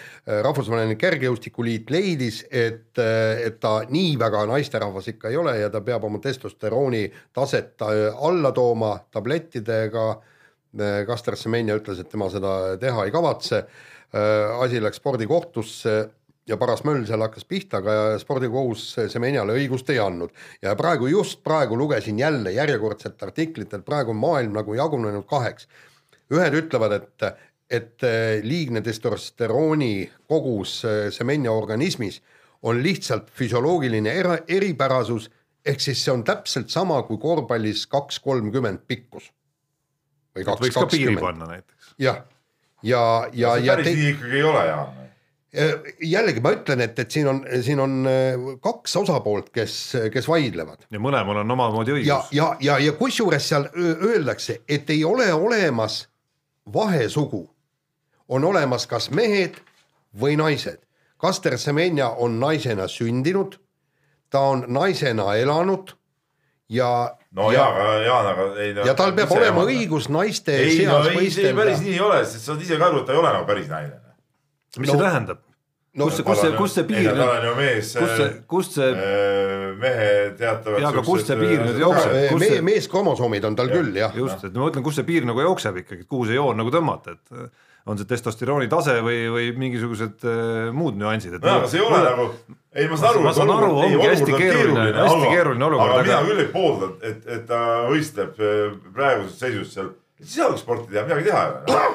Rahvusvaheline 0.43 0.97
Kergejõustikuliit 0.99 1.91
leidis, 1.95 2.43
et, 2.51 2.99
et 2.99 3.61
ta 3.63 3.77
nii 3.89 4.17
väga 4.19 4.43
naisterahvas 4.51 5.13
ikka 5.15 5.31
ei 5.31 5.39
ole 5.39 5.55
ja 5.61 5.71
ta 5.71 5.85
peab 5.87 6.03
oma 6.09 6.19
testosterooni 6.23 7.05
taset 7.33 7.87
äh, 7.87 8.11
alla 8.19 8.53
tooma 8.53 8.97
tablettidega. 9.11 10.13
Kaster 11.07 11.35
Semenja 11.37 11.75
ütles, 11.77 11.99
et 12.01 12.09
tema 12.09 12.31
seda 12.33 12.79
teha 12.81 13.03
ei 13.05 13.11
kavatse. 13.13 13.59
asi 14.57 14.81
läks 14.81 14.97
spordikohtusse 14.97 15.93
ja 16.47 16.57
paras 16.59 16.83
möll 16.87 17.05
seal 17.07 17.23
hakkas 17.23 17.47
pihta, 17.49 17.79
aga 17.83 18.19
spordikohus 18.21 18.85
Semenjale 19.13 19.55
õigust 19.59 19.91
ei 19.95 20.01
andnud. 20.03 20.33
ja 20.63 20.75
praegu, 20.77 21.07
just 21.07 21.43
praegu 21.45 21.77
lugesin 21.79 22.19
jälle 22.19 22.53
järjekordset 22.53 23.23
artiklit, 23.23 23.75
et 23.75 23.85
praegu 23.85 24.11
on 24.11 24.21
maailm 24.21 24.53
nagu 24.59 24.75
jagunenud 24.75 25.27
kaheks. 25.27 25.69
ühed 26.33 26.55
ütlevad, 26.55 26.93
et, 26.93 27.23
et 27.71 28.05
eh, 28.09 28.41
liigne 28.43 28.81
testosterooni 28.81 30.11
kogus 30.29 30.85
eh, 30.85 31.11
Semenja 31.11 31.53
organismis 31.53 32.23
on 32.63 32.83
lihtsalt 32.83 33.31
füsioloogiline 33.31 34.11
era- 34.11 34.43
eripärasus, 34.49 35.31
ehk 35.65 35.81
siis 35.81 36.05
see 36.05 36.13
on 36.13 36.25
täpselt 36.25 36.71
sama 36.71 37.03
kui 37.03 37.19
korvpallis 37.19 37.87
kaks 37.87 38.19
kolmkümmend 38.21 38.87
pikkus. 38.87 39.31
või 40.35 40.45
kaks 40.45 40.75
kakskümmend, 40.75 41.65
jah, 41.99 42.23
ja, 42.83 43.29
ja, 43.33 43.57
ja 43.57 43.77
päris 43.77 43.97
nii 43.97 44.11
ikkagi 44.15 44.37
ei 44.37 44.43
ole, 44.43 44.67
Jaan. 44.67 45.02
Jällegi 46.01 46.41
ma 46.41 46.53
ütlen, 46.57 46.81
et, 46.81 46.99
et 46.99 47.11
siin 47.13 47.27
on, 47.29 47.43
siin 47.63 47.81
on 47.81 47.99
eh, 48.09 48.45
kaks 48.65 48.95
osapoolt, 49.03 49.51
kes, 49.53 49.75
kes 50.15 50.29
vaidlevad 50.29 50.87
ja 50.91 51.01
mõlemal 51.03 51.43
on 51.43 51.51
omamoodi 51.57 51.93
ja 51.93 51.97
õigus., 51.99 52.31
ja, 52.33 52.47
ja, 52.65 52.79
ja 52.81 52.95
kusjuures 52.97 53.49
seal 53.53 53.67
öeldakse, 53.77 54.63
et 54.69 54.89
ei 54.91 55.05
ole 55.05 55.29
olemas 55.35 56.07
vahesugu. 56.73 57.51
on 58.33 58.45
olemas 58.49 58.87
kas 58.89 59.11
mehed 59.11 59.59
või 60.21 60.37
naised. 60.41 60.79
Kaster 61.21 61.59
Semenja 61.59 62.09
on 62.17 62.39
naisena 62.41 62.87
sündinud, 62.89 63.59
ta 64.31 64.41
on 64.41 64.65
naisena 64.69 65.35
elanud 65.37 65.93
ja, 66.73 66.89
no 67.37 67.51
ja, 67.53 67.67
aga 67.69 67.91
Jaan, 68.07 68.27
aga 68.31 68.47
ei 68.63 68.73
no, 68.75 68.87
ja 68.89 68.95
tal 68.97 69.13
peab 69.13 69.31
olema. 69.37 69.67
õigus 69.69 70.09
naiste 70.09 70.55
ei 70.57 70.87
no 70.87 71.03
seas 71.03 71.21
ei, 71.21 71.31
see 71.31 71.51
ei, 71.51 71.55
päris 71.55 71.77
võistelda. 71.77 71.85
nii 71.85 71.93
ei 71.99 72.01
ole, 72.01 72.23
sest 72.25 72.47
sa 72.47 72.55
oled 72.55 72.65
ise 72.65 72.79
ka 72.81 72.89
aru, 72.89 73.03
et 73.03 73.07
ta 73.11 73.13
ei 73.13 73.21
ole 73.21 73.33
nagu 73.37 73.47
päris 73.51 73.69
naine. 73.69 73.99
mis 74.79 74.89
No- 74.89 74.95
see 74.97 75.03
tähendab? 75.05 75.42
No 75.95 76.07
Kus 76.09 76.17
see- 76.17 76.25
kus 76.25 76.39
see- 76.41 76.53
kus 76.57 76.73
see 76.79 76.85
piir 76.89 77.11
nüüd? 77.13 77.21
on 77.25 77.45
ju 77.49 77.55
mees, 77.59 77.91
kust 78.01 78.17
see, 78.17 78.29
kust 78.49 78.73
see, 78.79 78.93
mehe 79.83 80.13
teatavad. 80.39 80.81
Jaa, 80.81 80.89
aga 80.95 81.03
kust 81.05 81.27
see 81.29 81.37
piir 81.41 81.61
nüüd 81.67 81.81
jookseb? 81.83 82.15
kus 82.31 82.41
me, 82.41 82.49
see- 82.55 82.63
meeskromosoomid 82.69 83.45
on 83.49 83.57
tal 83.59 83.69
Jah. 83.69 83.77
küll 83.77 83.99
jah, 84.01 84.15
just, 84.17 84.45
et 84.49 84.55
ma 84.57 84.69
mõtlen, 84.69 84.85
kus 84.87 84.97
see 85.01 85.05
piir 85.09 85.27
nagu 85.29 85.41
jookseb 85.45 85.77
ikkagi, 85.83 86.07
et 86.07 86.09
kuhu 86.09 86.27
see 86.31 86.39
joon 86.39 86.57
nagu 86.57 86.73
tõmmata, 86.73 87.13
et 87.19 87.37
äh, 87.37 87.49
on 87.87 87.99
see 87.99 88.07
testosterooni 88.09 88.69
tase 88.73 89.01
või, 89.05 89.21
või 89.35 89.47
mingisugused 89.59 90.23
äh, 90.25 90.73
muud 90.73 90.97
nüansid, 91.01 91.35
et 91.37 91.43
no 91.45 91.57
aga 91.61 91.69
see 91.69 91.81
ei 91.81 91.87
ole 91.87 92.03
nagu, 92.07 92.29
ei 92.73 92.89
ma 92.89 92.97
saan 93.01 93.11
aru. 93.17 93.25
Ma 93.27 93.33
saan 93.37 93.51
aru, 93.53 93.71
ongi 93.85 93.99
hästi 94.07 94.33
keeruline- 94.39 94.93
hästi 94.97 95.33
keeruline 95.35 95.65
olukord, 95.69 95.97
aga 95.99 96.05
mina 96.09 96.23
küll 96.31 96.45
ei 96.47 96.53
poolda, 96.55 96.93
et, 97.03 97.27
et 97.27 97.45
ta 97.51 97.63
võistleb 97.91 98.39
praeguses 98.95 99.37
seisus 99.45 99.75
seal, 99.77 99.93
siis 100.23 100.39
saabki 100.41 100.63
sporti 100.65 100.93
teha, 100.95 101.05
midagi 101.11 101.29
teha 101.29 101.43
ei 101.43 101.75
ole. 101.75 101.91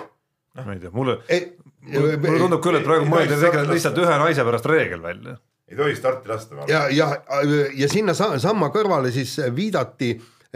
ma 0.66 0.74
ei 0.74 0.80
tea, 0.82 0.90
mulle, 0.94 1.18
ei, 1.30 1.52
mulle 1.94 2.40
tundub 2.40 2.64
küll, 2.64 2.80
et 2.80 2.88
praegu 2.88 3.08
ei 3.08 3.12
mõeldi 3.12 3.72
lihtsalt 3.74 4.02
ühe 4.04 4.18
naise 4.24 4.48
pärast 4.48 4.72
reegel 4.72 5.04
välja. 5.04 5.38
ei 5.68 5.78
tohi 5.78 5.96
starti 5.96 6.32
lasta. 6.32 6.66
ja, 6.68 6.88
ja, 6.90 7.12
ja 7.76 7.92
sinna 7.92 8.14
sa- 8.18 8.38
samma 8.40 8.72
kõrvale 8.76 9.12
siis 9.12 9.38
viidati 9.56 10.16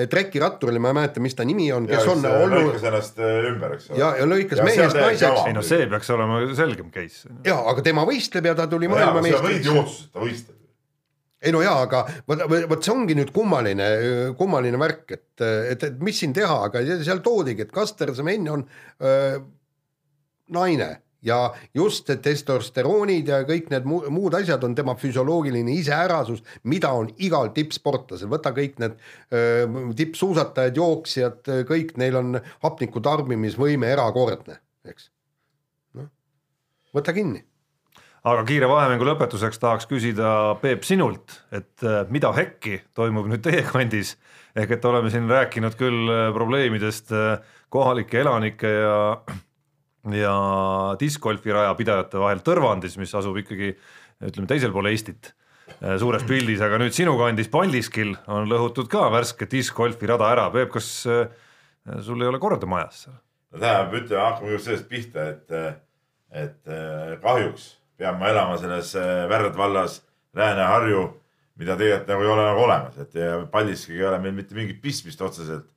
trekiratturile, 0.10 0.80
ma 0.80 0.91
ei 0.91 0.96
mäleta, 0.96 1.22
mis 1.24 1.36
ta 1.36 1.44
nimi 1.48 1.67
on, 1.76 1.86
kes 1.89 2.08
on 2.08 2.24
olnud 2.24 2.54
lõikas 2.56 2.86
ennast 2.88 3.20
eh, 3.20 3.50
ümber, 3.50 3.76
eks 3.76 3.89
ole. 3.91 4.00
ja, 4.00 4.13
ja 4.22 4.28
lõikas 4.30 4.62
mehest 4.63 4.96
naiseks 4.98 5.44
ei 5.50 5.56
no 5.58 5.63
see 5.65 5.88
peaks 5.91 6.10
olema 6.15 6.39
selgem 6.58 6.89
case. 6.94 7.30
ja 7.46 7.58
aga 7.72 7.84
tema 7.86 8.06
võistleb 8.08 8.48
ja 8.48 8.56
ta 8.58 8.70
tuli 8.72 8.88
sa 8.88 8.94
võid 8.94 9.04
maailmameistriks. 9.04 9.67
ju 9.67 9.78
otsustada, 9.82 10.13
ta 10.15 10.24
võistleb. 10.24 10.58
ei 11.44 11.56
no 11.58 11.63
jaa, 11.65 11.76
aga 11.89 12.04
vot, 12.32 12.46
vot 12.72 12.88
see 12.88 12.96
ongi 12.96 13.17
nüüd 13.20 13.34
kummaline, 13.36 13.89
kummaline 14.39 14.80
värk, 14.80 15.06
et, 15.17 15.46
et, 15.76 15.88
et 15.89 16.04
mis 16.08 16.24
siin 16.24 16.36
teha, 16.38 16.62
aga 16.70 16.86
seal 17.04 17.24
toodigi, 17.26 17.67
et 17.67 17.76
Kaster 17.76 18.13
Semenya 18.15 18.56
on 18.56 18.63
öö, 19.04 19.41
naine 20.56 20.91
ja 21.25 21.38
just 21.77 22.10
testosteroonid 22.23 23.29
ja 23.29 23.41
kõik 23.47 23.69
need 23.73 23.86
mu 23.88 24.01
muud 24.13 24.36
asjad 24.39 24.63
on 24.65 24.75
tema 24.77 24.95
füsioloogiline 24.99 25.75
iseärasus, 25.77 26.41
mida 26.63 26.91
on 26.97 27.12
igal 27.21 27.51
tippsportlasel, 27.55 28.29
võta 28.31 28.53
kõik 28.55 28.79
need 28.81 28.97
tippsuusatajad, 29.99 30.81
jooksjad, 30.81 31.53
kõik 31.69 31.95
neil 32.01 32.17
on 32.17 32.41
hapniku 32.65 33.03
tarbimisvõime 33.05 33.91
erakordne, 33.93 34.57
eks. 34.88 35.10
noh, 35.99 36.10
võta 36.95 37.13
kinni. 37.13 37.45
aga 38.23 38.43
kiire 38.45 38.69
vahemängu 38.69 39.05
lõpetuseks 39.05 39.62
tahaks 39.62 39.88
küsida 39.89 40.57
Peep 40.62 40.84
sinult, 40.86 41.41
et 41.51 41.86
äh, 41.86 42.03
mida 42.10 42.34
hekki 42.34 42.81
toimub 42.97 43.29
nüüd 43.29 43.45
teie 43.45 43.63
kandis 43.65 44.17
ehk 44.55 44.75
et 44.77 44.86
oleme 44.86 45.12
siin 45.12 45.29
rääkinud 45.29 45.77
küll 45.79 46.10
äh, 46.12 46.27
probleemidest 46.36 47.13
äh, 47.15 47.39
kohalike 47.71 48.19
elanike 48.21 48.67
ja 48.67 48.97
ja 50.09 50.35
diskgolfiraja 50.99 51.75
pidajate 51.77 52.21
vahel 52.21 52.41
Tõrvandis, 52.45 52.97
mis 52.97 53.13
asub 53.15 53.37
ikkagi 53.41 53.75
ütleme 54.25 54.49
teisel 54.49 54.73
pool 54.73 54.89
Eestit 54.89 55.33
äh, 55.79 55.97
suures 56.01 56.25
pildis, 56.29 56.61
aga 56.65 56.79
nüüd 56.81 56.95
sinu 56.97 57.17
kandis 57.19 57.51
Paldiskil 57.53 58.15
on 58.31 58.49
lõhutud 58.49 58.89
ka 58.91 59.09
värske 59.13 59.49
diskgolfirada 59.51 60.31
ära, 60.33 60.47
Peep, 60.53 60.71
kas 60.73 60.93
äh, 61.09 61.27
sul 62.01 62.21
ei 62.21 62.31
ole 62.31 62.41
korda 62.41 62.69
majas 62.69 63.05
seal? 63.05 63.19
no 63.51 63.59
tähendab, 63.59 63.95
ütleme, 63.99 64.21
hakkame 64.23 64.53
just 64.55 64.69
sellest 64.69 64.87
pihta, 64.89 65.27
et, 65.33 65.55
et 66.31 66.71
eh, 66.71 67.15
kahjuks 67.23 67.67
pean 67.99 68.19
ma 68.19 68.29
elama 68.31 68.57
selles 68.61 68.93
eh, 68.99 69.25
Värdvallas 69.29 69.99
Lääne-Harju, 70.37 71.01
mida 71.59 71.75
tegelikult 71.77 72.07
nagu 72.07 72.23
ei 72.23 72.31
ole 72.31 72.45
nagu 72.47 72.63
olemas, 72.63 73.01
et 73.03 73.17
Paldiskiga 73.51 73.99
ei 73.99 74.07
ole 74.07 74.21
meil 74.23 74.37
mitte 74.37 74.55
mingit 74.55 74.79
pistmist 74.81 75.21
otseselt. 75.21 75.67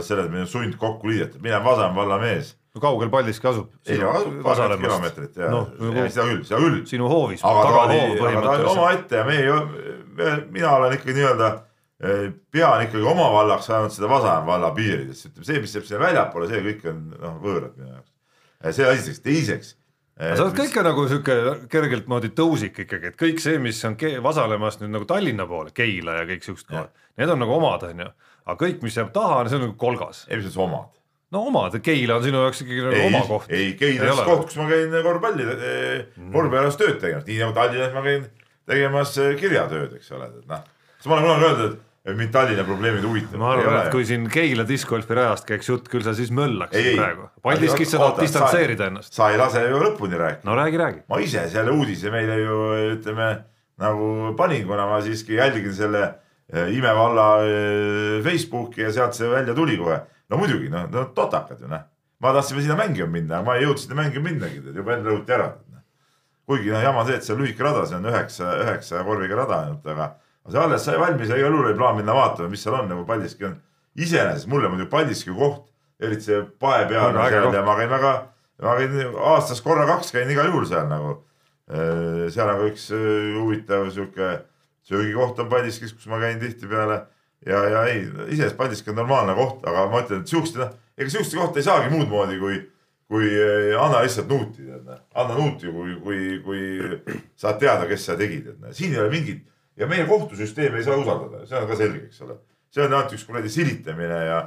selles, 0.00 0.26
et 0.26 0.32
meil 0.32 0.42
on 0.42 0.50
sund 0.50 0.74
kokku 0.80 1.08
liidetud, 1.08 1.42
mina 1.42 1.60
olen 1.60 1.66
Vasamäe 1.66 1.96
valla 1.96 2.18
mees. 2.18 2.56
No 2.74 2.80
kaugel 2.80 3.10
Paldiski 3.12 3.48
asub? 3.50 3.72
ei 3.86 3.98
no 4.00 4.12
paar 4.44 4.76
kilomeetrit 4.80 5.36
ja 5.36 5.50
noh, 5.52 5.74
ja 5.92 6.06
seda 6.08 6.28
küll, 6.30 6.44
seda 6.48 6.62
küll. 6.62 6.78
sinu 6.88 7.10
hoovis, 7.10 7.44
aga 7.44 7.66
ta 7.66 7.82
oli, 7.84 7.98
aga 8.30 8.46
ta 8.46 8.54
oli 8.54 8.70
omaette 8.72 9.20
ja 9.20 9.26
me 9.28 9.36
ei, 9.40 9.50
mina 10.52 10.72
olen 10.78 10.96
ikkagi 10.96 11.18
nii-öelda, 11.18 11.50
pean 12.52 12.86
ikkagi 12.86 13.04
oma 13.08 13.28
vallaks 13.32 13.68
saanud 13.70 13.92
seda 13.94 14.08
Vasamäe 14.10 14.46
valla 14.48 14.72
piirides, 14.76 15.26
ütleme 15.28 15.48
see, 15.48 15.60
mis 15.62 15.76
jääb 15.76 15.86
sinna 15.88 16.02
väljapoole, 16.06 16.48
see 16.50 16.64
kõik 16.64 16.88
on 16.90 17.04
noh, 17.12 17.36
võõrad 17.44 17.76
minu 17.76 17.92
jaoks. 17.92 18.10
see 18.78 18.88
esiteks, 18.94 19.22
teiseks. 19.26 19.74
sa 20.22 20.46
oled 20.46 20.56
ka 20.56 20.66
ikka 20.70 20.86
nagu 20.88 21.06
sihuke 21.10 21.36
kergelt 21.72 22.08
moodi 22.10 22.32
tõusik 22.36 22.82
ikkagi, 22.86 23.12
et 23.12 23.20
kõik 23.20 23.44
see, 23.44 23.60
mis 23.62 23.84
on 23.88 23.98
Vasalemast 24.24 24.82
nüüd 24.82 24.96
nagu 24.96 25.08
Tallinna 25.08 25.46
poole, 25.50 25.74
Keila 25.76 26.22
ja 26.22 26.26
kõik 26.32 26.48
siuksed 26.48 26.72
kohad, 26.72 26.90
need 27.20 27.36
on 27.36 27.44
nagu 27.44 27.56
omad, 27.60 27.86
onju. 27.92 28.10
aga 28.46 28.58
kõik, 28.64 28.82
mis 28.82 28.98
jääb 28.98 29.12
taha, 29.14 29.44
see 29.48 29.60
on 29.60 29.66
nagu 29.68 29.78
kolgas. 29.78 30.26
ei, 30.30 30.40
mis 30.40 30.56
on 30.56 30.70
omad. 30.70 30.90
No 31.32 31.46
omad, 31.48 31.78
Keila 31.84 32.18
on 32.18 32.26
sinu 32.26 32.42
jaoks 32.44 32.64
ikkagi 32.64 32.84
nagu 32.84 33.06
oma 33.08 33.22
koht. 33.28 33.52
ei 33.52 33.72
Keilas 33.78 34.20
koht, 34.26 34.50
kus 34.50 34.58
ma 34.60 34.68
käin 34.70 34.92
korvpalli, 35.04 35.46
korvpallialas 36.32 36.78
tööd 36.80 36.98
tegemas, 37.02 37.24
nii 37.28 37.38
nagu 37.40 37.56
Tallinnas 37.56 37.94
ma 37.96 38.04
käin 38.04 38.28
tegemas 38.68 39.16
eh, 39.22 39.32
kirjatööd, 39.40 39.96
eks 39.98 40.12
ole, 40.16 40.28
et 40.28 40.50
noh. 40.50 40.68
siis 40.98 41.10
ma 41.10 41.18
olen 41.18 41.28
kunagi 41.28 41.48
öeldud, 41.48 41.78
mind 42.18 42.34
Tallinna 42.34 42.66
probleemid 42.68 43.06
huvitavad. 43.08 43.40
ma 43.40 43.52
arvan, 43.56 43.78
et 43.80 43.94
kui 43.94 44.06
siin 44.08 44.28
Keila 44.32 44.66
discgolfi 44.68 45.18
rajast 45.18 45.48
käiks 45.48 45.72
jutt, 45.72 45.88
küll 45.92 46.04
sa 46.04 46.14
siis 46.18 46.32
möllaks 46.34 46.76
Ei, 46.78 46.96
praegu. 46.98 47.30
Paldiskis 47.44 47.94
sa 47.94 48.02
tahad 48.02 48.22
distantseerida 48.26 48.90
ennast. 48.92 49.16
sa 49.16 49.32
ei 49.32 49.40
lase 49.40 49.64
ju 49.64 49.80
lõpuni 49.82 50.20
rääkida. 50.20 50.48
no 50.48 50.58
räägi, 50.58 50.82
räägi. 50.84 51.04
ma 51.08 51.22
ise 51.24 51.48
selle 51.52 51.74
uudise 51.74 52.12
meile 52.12 52.38
ju 52.42 52.60
ütleme 52.98 53.32
nagu 53.82 54.34
panin, 54.38 54.66
kuna 54.68 54.86
ma 54.90 55.00
siiski 55.02 55.40
jälgin 55.40 55.74
selle 55.74 56.02
eh, 56.52 56.74
imevalla 56.76 57.28
eh, 57.46 58.18
Facebooki 58.24 58.84
ja 58.84 58.92
sealt 58.92 59.16
see 59.16 59.30
välja 59.32 59.56
tuli 59.56 59.80
kohe. 59.80 60.02
No 60.32 60.40
muidugi, 60.40 60.70
noh, 60.72 60.88
no 60.90 61.04
totakad 61.16 61.60
ju 61.60 61.68
noh. 61.68 61.84
ma 62.22 62.32
tahtsin 62.32 62.60
sinna 62.62 62.78
mängima 62.78 63.10
minna, 63.10 63.40
aga 63.40 63.46
ma 63.46 63.58
ei 63.58 63.66
jõudnud 63.66 63.82
sinna 63.82 63.98
mängima 63.98 64.30
minnagi, 64.30 64.62
juba 64.64 64.96
enne 64.96 65.10
rõhuti 65.10 65.34
ära. 65.36 65.50
kuigi 66.48 66.72
noh, 66.72 66.82
jama 66.82 67.04
see, 67.06 67.18
et 67.18 67.26
see 67.26 67.34
on 67.34 67.42
lühike 67.42 67.64
rada, 67.64 67.84
see 67.86 67.98
on 67.98 68.08
üheksa, 68.10 68.54
üheksa 68.64 69.02
korviga 69.06 69.42
rada 69.42 69.58
ainult, 69.66 69.86
aga 69.92 70.08
see 70.48 70.62
alles 70.62 70.86
sai 70.86 70.98
valmis 71.00 71.30
ja 71.30 71.38
igal 71.38 71.54
juhul 71.54 71.68
oli 71.70 71.78
plaan 71.78 71.98
minna 72.00 72.16
vaatama, 72.16 72.50
mis 72.50 72.64
seal 72.64 72.78
on 72.78 72.88
nagu 72.90 73.04
Paldiski 73.08 73.46
on. 73.50 73.58
iseenesest 73.94 74.48
mulle 74.50 74.70
muidugi 74.72 74.90
Paldiski 74.90 75.34
koht, 75.36 75.68
eriti 76.00 76.30
see 76.30 76.40
pae 76.62 76.86
peal 76.90 77.18
äge 77.26 77.36
seal 77.36 77.58
ja 77.58 77.64
ma 77.66 77.76
käin 77.78 77.92
väga, 77.92 78.12
ma 78.64 78.76
käin 78.80 79.18
aastas 79.34 79.62
korra-kaks 79.62 80.14
käin 80.16 80.30
igal 80.32 80.50
juhul 80.50 80.66
seal 80.70 80.88
nagu. 80.90 81.20
seal 81.72 82.48
on 82.50 82.58
ka 82.58 82.70
üks 82.72 82.88
äh, 82.92 83.36
huvitav 83.38 83.86
sihuke 83.94 84.32
söögikoht 84.88 85.38
on 85.38 85.48
Paldiskis, 85.48 85.94
kus 85.94 86.08
ma 86.10 86.18
käin 86.20 86.40
tihtipeale 86.42 87.04
ja, 87.46 87.62
ja 87.68 87.84
ei, 87.90 88.04
iseenesest 88.28 88.56
Paldiski 88.56 88.92
on 88.92 89.00
normaalne 89.02 89.34
koht, 89.38 89.64
aga 89.68 89.86
ma 89.92 90.02
ütlen, 90.04 90.22
et 90.22 90.32
siukeste 90.32 90.62
noh, 90.62 90.74
ega 90.98 91.10
siukeste 91.10 91.40
kohta 91.40 91.60
ei 91.60 91.66
saagi 91.66 91.92
muud 91.92 92.10
moodi, 92.10 92.38
kui, 92.40 92.58
kui 93.10 93.28
eh, 93.30 93.72
anna 93.78 94.02
lihtsalt 94.04 94.30
nuuti, 94.32 94.66
tead 94.66 94.86
noh. 94.86 95.02
anna 95.14 95.38
nuuti, 95.38 95.72
kui, 95.72 95.96
kui, 96.04 96.22
kui 96.44 97.16
saad 97.38 97.60
teada, 97.62 97.88
kes 97.90 98.08
sa 98.08 98.18
tegid, 98.18 98.52
et 98.54 98.62
noh, 98.62 98.74
siin 98.76 98.94
ei 98.94 99.02
ole 99.02 99.12
mingit 99.12 99.44
ja 99.76 99.88
meie 99.90 100.06
kohtusüsteemi 100.08 100.80
ei 100.80 100.86
saa 100.86 100.98
usaldada, 101.00 101.46
see 101.48 101.58
on 101.58 101.68
ka 101.70 101.78
selge, 101.78 102.06
eks 102.08 102.24
ole. 102.26 102.38
see 102.72 102.84
on 102.84 102.92
ainult 102.92 103.14
üks 103.16 103.24
kuradi 103.28 103.52
silitamine 103.52 104.24
ja 104.26 104.42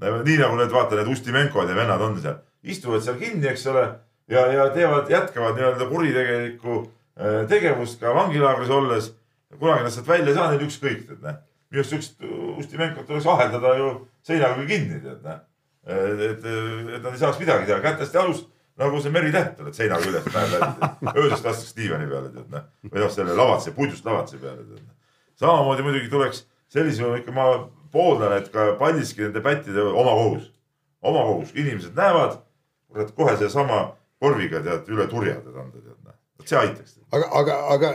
nii 0.00 0.40
nagu 0.40 0.58
need 0.58 0.72
vaata 0.72 0.98
need 0.98 1.08
Ustimenkod 1.12 1.70
ja 1.70 1.76
vennad 1.76 2.02
on 2.04 2.18
seal, 2.20 2.40
istuvad 2.62 3.04
seal 3.04 3.16
kinni, 3.20 3.48
eks 3.52 3.66
ole 3.72 3.86
ja, 4.28 4.46
ja 4.52 4.68
teevad, 4.74 5.10
jätkavad 5.10 5.56
nii-öelda 5.56 5.88
kuritegelikku 5.90 6.78
äh, 6.82 7.42
tegevust 7.48 8.00
ka 8.00 8.14
vangilaagris 8.14 8.70
olles. 8.70 9.14
kunagi 9.58 9.82
nad 9.82 9.94
sealt 9.94 10.08
välja 10.08 10.28
ei 10.28 10.34
saa, 10.34 10.50
neil 10.50 10.66
ükskõik, 10.66 11.06
tead 11.08 11.22
näe. 11.22 11.36
Minu 11.70 11.82
arust 11.82 11.94
siukest 11.94 12.26
Ustimenkot 12.56 13.06
tuleks 13.06 13.26
aheldada 13.26 13.74
ju 13.78 13.92
seinaga 14.26 14.66
kinni, 14.66 15.00
tead 15.02 15.22
näe. 15.24 15.40
et, 15.86 16.20
et, 16.30 16.44
et 16.96 17.02
nad 17.02 17.12
ei 17.12 17.20
saaks 17.20 17.40
midagi 17.40 17.68
teha, 17.68 17.80
kätest 17.84 18.14
ja 18.14 18.24
alust 18.24 18.48
nagu 18.80 19.00
see 19.00 19.12
meritäht 19.12 19.60
oled 19.62 19.76
seinaga 19.76 20.08
üles 20.10 20.26
päev 20.32 20.52
läbi. 20.52 20.90
öösest 21.14 21.46
lastakse 21.46 21.76
diivani 21.78 22.08
peale, 22.10 22.32
tead 22.34 22.52
näe. 22.52 22.64
või 22.90 23.04
noh, 23.04 23.12
selle 23.14 23.36
lavatse, 23.38 23.72
puidust 23.76 24.08
lavatse 24.08 24.40
peale, 24.42 24.64
tead 24.64 24.82
näe. 24.82 24.96
samamoodi 25.40 25.86
muidugi 25.86 26.10
tuleks 26.12 26.44
sellisel 26.72 27.06
juhul 27.06 27.20
ikka 27.22 27.34
ma 27.36 27.46
pooldan, 27.92 28.36
et 28.40 28.50
ka 28.52 28.72
Paldiski 28.80 29.24
nende 29.24 29.40
pättide 29.44 29.84
oma 29.86 30.12
kohus, 30.18 30.50
oma 31.00 31.24
kohus, 31.30 31.54
inimesed 31.54 31.96
näevad, 31.96 32.40
kurat 32.90 33.12
kohe 33.16 33.36
seesama 33.40 33.82
korviga 34.20 34.62
tead 34.64 34.88
üle 34.92 35.08
turja 35.10 35.38
tead 35.40 35.56
anda 35.56 35.80
tead 35.80 35.98
noh, 36.04 36.16
vot 36.38 36.52
see 36.52 36.60
aitaks. 36.60 36.98
aga, 37.12 37.30
aga, 37.40 37.60
aga 37.76 37.94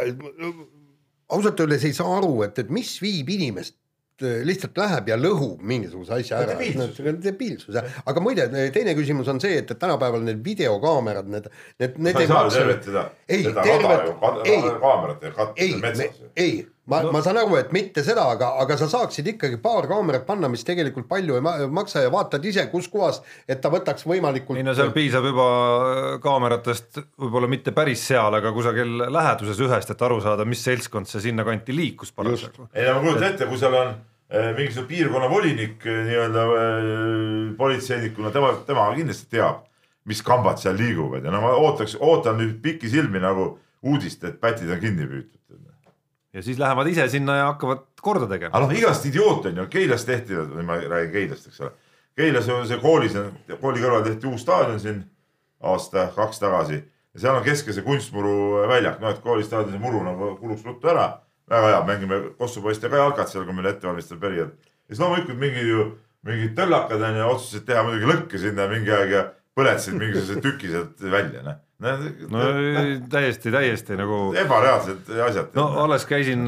ausalt 1.35 1.61
öeldes 1.63 1.85
ei 1.87 1.95
saa 1.97 2.17
aru, 2.17 2.41
et, 2.47 2.59
et 2.61 2.73
mis 2.73 2.91
viib 3.01 3.29
inimest 3.33 3.75
äh, 4.23 4.41
lihtsalt 4.47 4.77
läheb 4.81 5.11
ja 5.11 5.17
lõhub 5.19 5.63
mingisuguse 5.67 6.17
asja 6.17 6.41
ära, 6.45 6.57
Debiilsus. 7.23 7.73
jah, 7.77 7.87
aga 8.05 8.23
muide, 8.23 8.47
teine 8.75 8.95
küsimus 8.97 9.31
on 9.31 9.41
see, 9.43 9.61
et, 9.61 9.71
et 9.71 9.81
tänapäeval 9.81 10.25
need 10.27 10.43
videokaamerad, 10.45 11.31
need, 11.31 11.49
need, 11.81 11.97
need 11.97 12.19
sa 12.19 12.25
ei 12.25 12.31
saa 12.33 12.43
tervet 12.57 12.91
seda, 12.91 13.07
ei, 13.27 13.47
seda 13.47 13.65
rada 13.71 14.03
ju, 14.05 14.15
ei, 14.45 14.61
kaamerat 14.85 15.25
ei 15.25 15.35
katta 15.39 15.71
metsas 15.87 16.21
ei, 16.35 16.61
ma 16.89 17.01
no., 17.05 17.11
ma 17.13 17.21
saan 17.21 17.37
aru, 17.37 17.55
et 17.59 17.71
mitte 17.75 18.01
seda, 18.05 18.23
aga, 18.33 18.51
aga 18.63 18.75
sa 18.79 18.87
saaksid 18.89 19.27
ikkagi 19.33 19.59
paar 19.61 19.85
kaamerat 19.89 20.25
panna, 20.25 20.49
mis 20.51 20.65
tegelikult 20.65 21.07
palju 21.09 21.37
ei 21.37 21.43
ma- 21.45 21.55
maksa 21.69 22.01
ja 22.05 22.11
vaatad 22.13 22.45
ise, 22.47 22.65
kuskohast, 22.71 23.27
et 23.47 23.61
ta 23.61 23.69
võtaks 23.73 24.05
võimalikult 24.09 24.57
ei 24.57 24.65
no 24.65 24.73
seal 24.77 24.93
piisab 24.95 25.27
juba 25.29 25.47
kaameratest, 26.23 27.03
võib-olla 27.21 27.49
mitte 27.51 27.73
päris 27.77 28.03
seal, 28.09 28.33
aga 28.39 28.53
kusagil 28.55 29.05
läheduses 29.13 29.61
ühest, 29.61 29.93
et 29.93 30.05
aru 30.07 30.21
saada, 30.25 30.47
mis 30.49 30.63
seltskond 30.65 31.09
see 31.09 31.21
sinnakanti 31.29 31.75
liikus 31.75 32.13
parasjagu. 32.15 32.69
ei 32.73 32.89
no 32.89 32.97
ma 32.97 33.05
kujutan 33.05 33.29
ette, 33.29 33.49
kui 33.51 33.61
seal 33.61 33.77
on 33.77 33.93
eh, 33.93 34.51
mingisugune 34.57 34.89
piirkonna 34.89 35.29
volinik 35.29 35.85
eh, 35.85 36.05
nii-öelda 36.09 36.47
politseinikuna, 37.61 38.33
tema, 38.33 38.55
tema 38.65 38.89
kindlasti 38.97 39.29
teab, 39.37 39.67
mis 40.09 40.23
kambad 40.25 40.57
seal 40.57 40.79
liiguvad 40.81 41.29
ja 41.29 41.33
no 41.33 41.43
ma 41.45 41.53
ootaks, 41.61 41.99
ootan 42.01 42.41
nüüd 42.41 42.57
pikisilmi 42.63 43.21
nagu 43.21 43.51
uudist, 43.85 44.23
et 44.25 44.41
pätid 44.41 44.69
on 44.69 44.81
kinni 44.81 45.05
püütud. 45.05 45.37
Ja 46.33 46.43
siis 46.43 46.59
lähevad 46.59 46.87
ise 46.87 47.07
sinna 47.11 47.35
ja 47.35 47.45
hakkavad 47.51 47.85
korda 48.01 48.27
tegema. 48.27 48.53
aga 48.55 48.67
noh, 48.67 48.75
igast 48.77 49.05
idioot 49.05 49.45
on 49.49 49.63
ju, 49.63 49.67
Keilas 49.71 50.05
tehti, 50.05 50.37
ma 50.65 50.77
räägin 50.79 51.11
Keilast, 51.11 51.47
eks 51.47 51.61
ole. 51.61 51.71
Keilas 52.15 52.47
on 52.51 52.67
see 52.67 52.79
koolis, 52.79 53.15
kooli 53.61 53.83
kõrval 53.83 54.05
tehti 54.05 54.27
uus 54.27 54.43
staadion 54.43 54.79
siin 54.79 55.03
aasta-kaks 55.63 56.41
tagasi 56.41 56.79
ja 57.13 57.23
seal 57.23 57.39
on 57.39 57.45
keskel 57.45 57.75
see 57.75 57.85
kunstmuru 57.85 58.67
väljak, 58.71 59.01
noh 59.01 59.11
et 59.11 59.19
koolistaadioni 59.23 59.77
see 59.77 59.83
muru 59.83 60.03
nagu 60.05 60.35
kuluks 60.39 60.63
ruttu 60.67 60.91
ära. 60.91 61.09
väga 61.51 61.67
hea, 61.67 61.81
mängime 61.87 62.21
Kossu 62.37 62.61
poistega 62.63 62.95
jalkat 63.01 63.29
seal, 63.29 63.43
kui 63.45 63.53
meil 63.53 63.73
ettevalmistav 63.73 64.19
periood. 64.19 64.53
ja 64.55 64.95
siis 64.95 64.99
loomulikult 64.99 65.39
mingid 65.39 65.67
ju, 65.67 65.89
mingid 66.23 66.55
töllakad 66.55 67.01
on 67.01 67.17
ju 67.17 67.27
otsustasid 67.27 67.65
teha 67.67 67.83
muidugi 67.83 68.13
lõkke 68.13 68.39
sinna 68.39 68.67
mingi 68.71 68.91
aeg 68.95 69.11
ja 69.11 69.25
põletasid 69.55 69.97
mingisuguse 69.99 70.41
tüki 70.41 70.71
sealt 70.71 71.03
välja, 71.11 71.43
noh. 71.43 71.59
No 71.81 72.43
täiesti, 73.11 73.51
täiesti 73.53 73.97
nagu 73.99 74.19
ebareaalsed 74.37 75.09
asjad. 75.25 75.49
no 75.57 75.65
alles 75.81 76.05
käisin, 76.09 76.45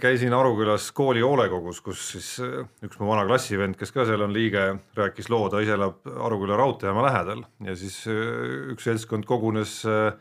käisin 0.00 0.36
Arukülas 0.36 0.90
kooli 0.96 1.24
hoolekogus, 1.24 1.80
kus 1.84 2.04
siis 2.14 2.28
äh, 2.44 2.66
üks 2.84 3.00
mu 3.00 3.08
vana 3.08 3.24
klassivend, 3.28 3.78
kes 3.80 3.94
ka 3.94 4.04
seal 4.08 4.26
on 4.26 4.34
liige, 4.36 4.66
rääkis 4.98 5.30
loo, 5.32 5.48
ta 5.52 5.62
ise 5.64 5.76
elab 5.78 6.04
Aruküla 6.04 6.58
raudteejaama 6.60 7.06
lähedal. 7.08 7.42
Ja 7.64 7.76
siis 7.78 8.02
äh, 8.10 8.70
üks 8.74 8.86
seltskond 8.88 9.26
kogunes 9.28 9.80
äh, 9.88 10.12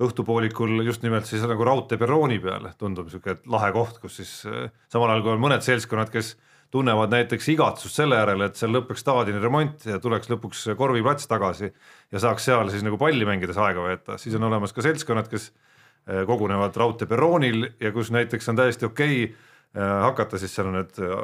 õhtupoolikul 0.00 0.80
just 0.86 1.04
nimelt 1.04 1.28
siis 1.28 1.44
nagu 1.48 1.64
raudteeperrooni 1.66 2.38
peal, 2.42 2.70
tundub 2.80 3.08
niisugune 3.08 3.40
lahe 3.52 3.72
koht, 3.76 4.00
kus 4.02 4.20
siis 4.20 4.32
äh, 4.48 4.70
samal 4.92 5.12
ajal 5.12 5.26
kui 5.26 5.34
on 5.34 5.42
mõned 5.42 5.64
seltskonnad, 5.64 6.12
kes 6.12 6.34
tunnevad 6.70 7.10
näiteks 7.10 7.48
igatsust 7.54 7.98
selle 7.98 8.18
järele, 8.20 8.46
et 8.50 8.58
seal 8.58 8.72
lõpeks 8.74 9.02
staadioni 9.02 9.42
remont 9.42 9.86
ja 9.86 9.98
tuleks 10.02 10.30
lõpuks 10.30 10.68
Korvi 10.78 11.02
plats 11.02 11.26
tagasi 11.30 11.70
ja 11.70 12.22
saaks 12.22 12.46
seal 12.46 12.70
siis 12.70 12.84
nagu 12.86 12.98
palli 13.00 13.26
mängides 13.26 13.58
aega 13.58 13.84
veeta, 13.84 14.18
siis 14.22 14.36
on 14.38 14.46
olemas 14.46 14.74
ka 14.76 14.84
seltskonnad, 14.86 15.30
kes 15.30 15.50
eh, 15.50 16.22
kogunevad 16.28 16.76
raudteeperroonil 16.78 17.70
ja 17.80 17.92
kus 17.94 18.12
näiteks 18.14 18.52
on 18.52 18.60
täiesti 18.62 18.86
okei 18.86 19.24
okay, 19.24 19.48
hakata 19.74 20.38
siis 20.38 20.54
seal 20.54 20.70
need 20.74 20.98
eh, 21.02 21.16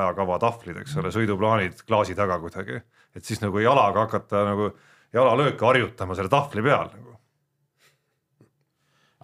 ajakava 0.00 0.38
tahvlid, 0.42 0.82
eks 0.84 0.98
ole, 1.00 1.12
sõiduplaanid 1.14 1.84
klaasi 1.88 2.16
taga 2.16 2.38
kuidagi, 2.42 2.80
et 3.16 3.24
siis 3.24 3.40
nagu 3.44 3.60
jalaga 3.60 4.06
hakata 4.06 4.44
nagu 4.50 4.70
jalalööke 5.14 5.64
harjutama 5.64 6.16
selle 6.16 6.32
tahvli 6.32 6.64
peal 6.64 6.88
nagu.. 6.92 7.16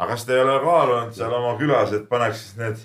aga 0.01 0.11
kas 0.15 0.25
te 0.25 0.37
ei 0.37 0.43
ole 0.45 0.59
kaalunud 0.65 1.17
seal 1.17 1.37
oma 1.37 1.57
külas, 1.61 1.93
et 1.97 2.09
paneks 2.09 2.45
siis 2.45 2.59
need, 2.61 2.85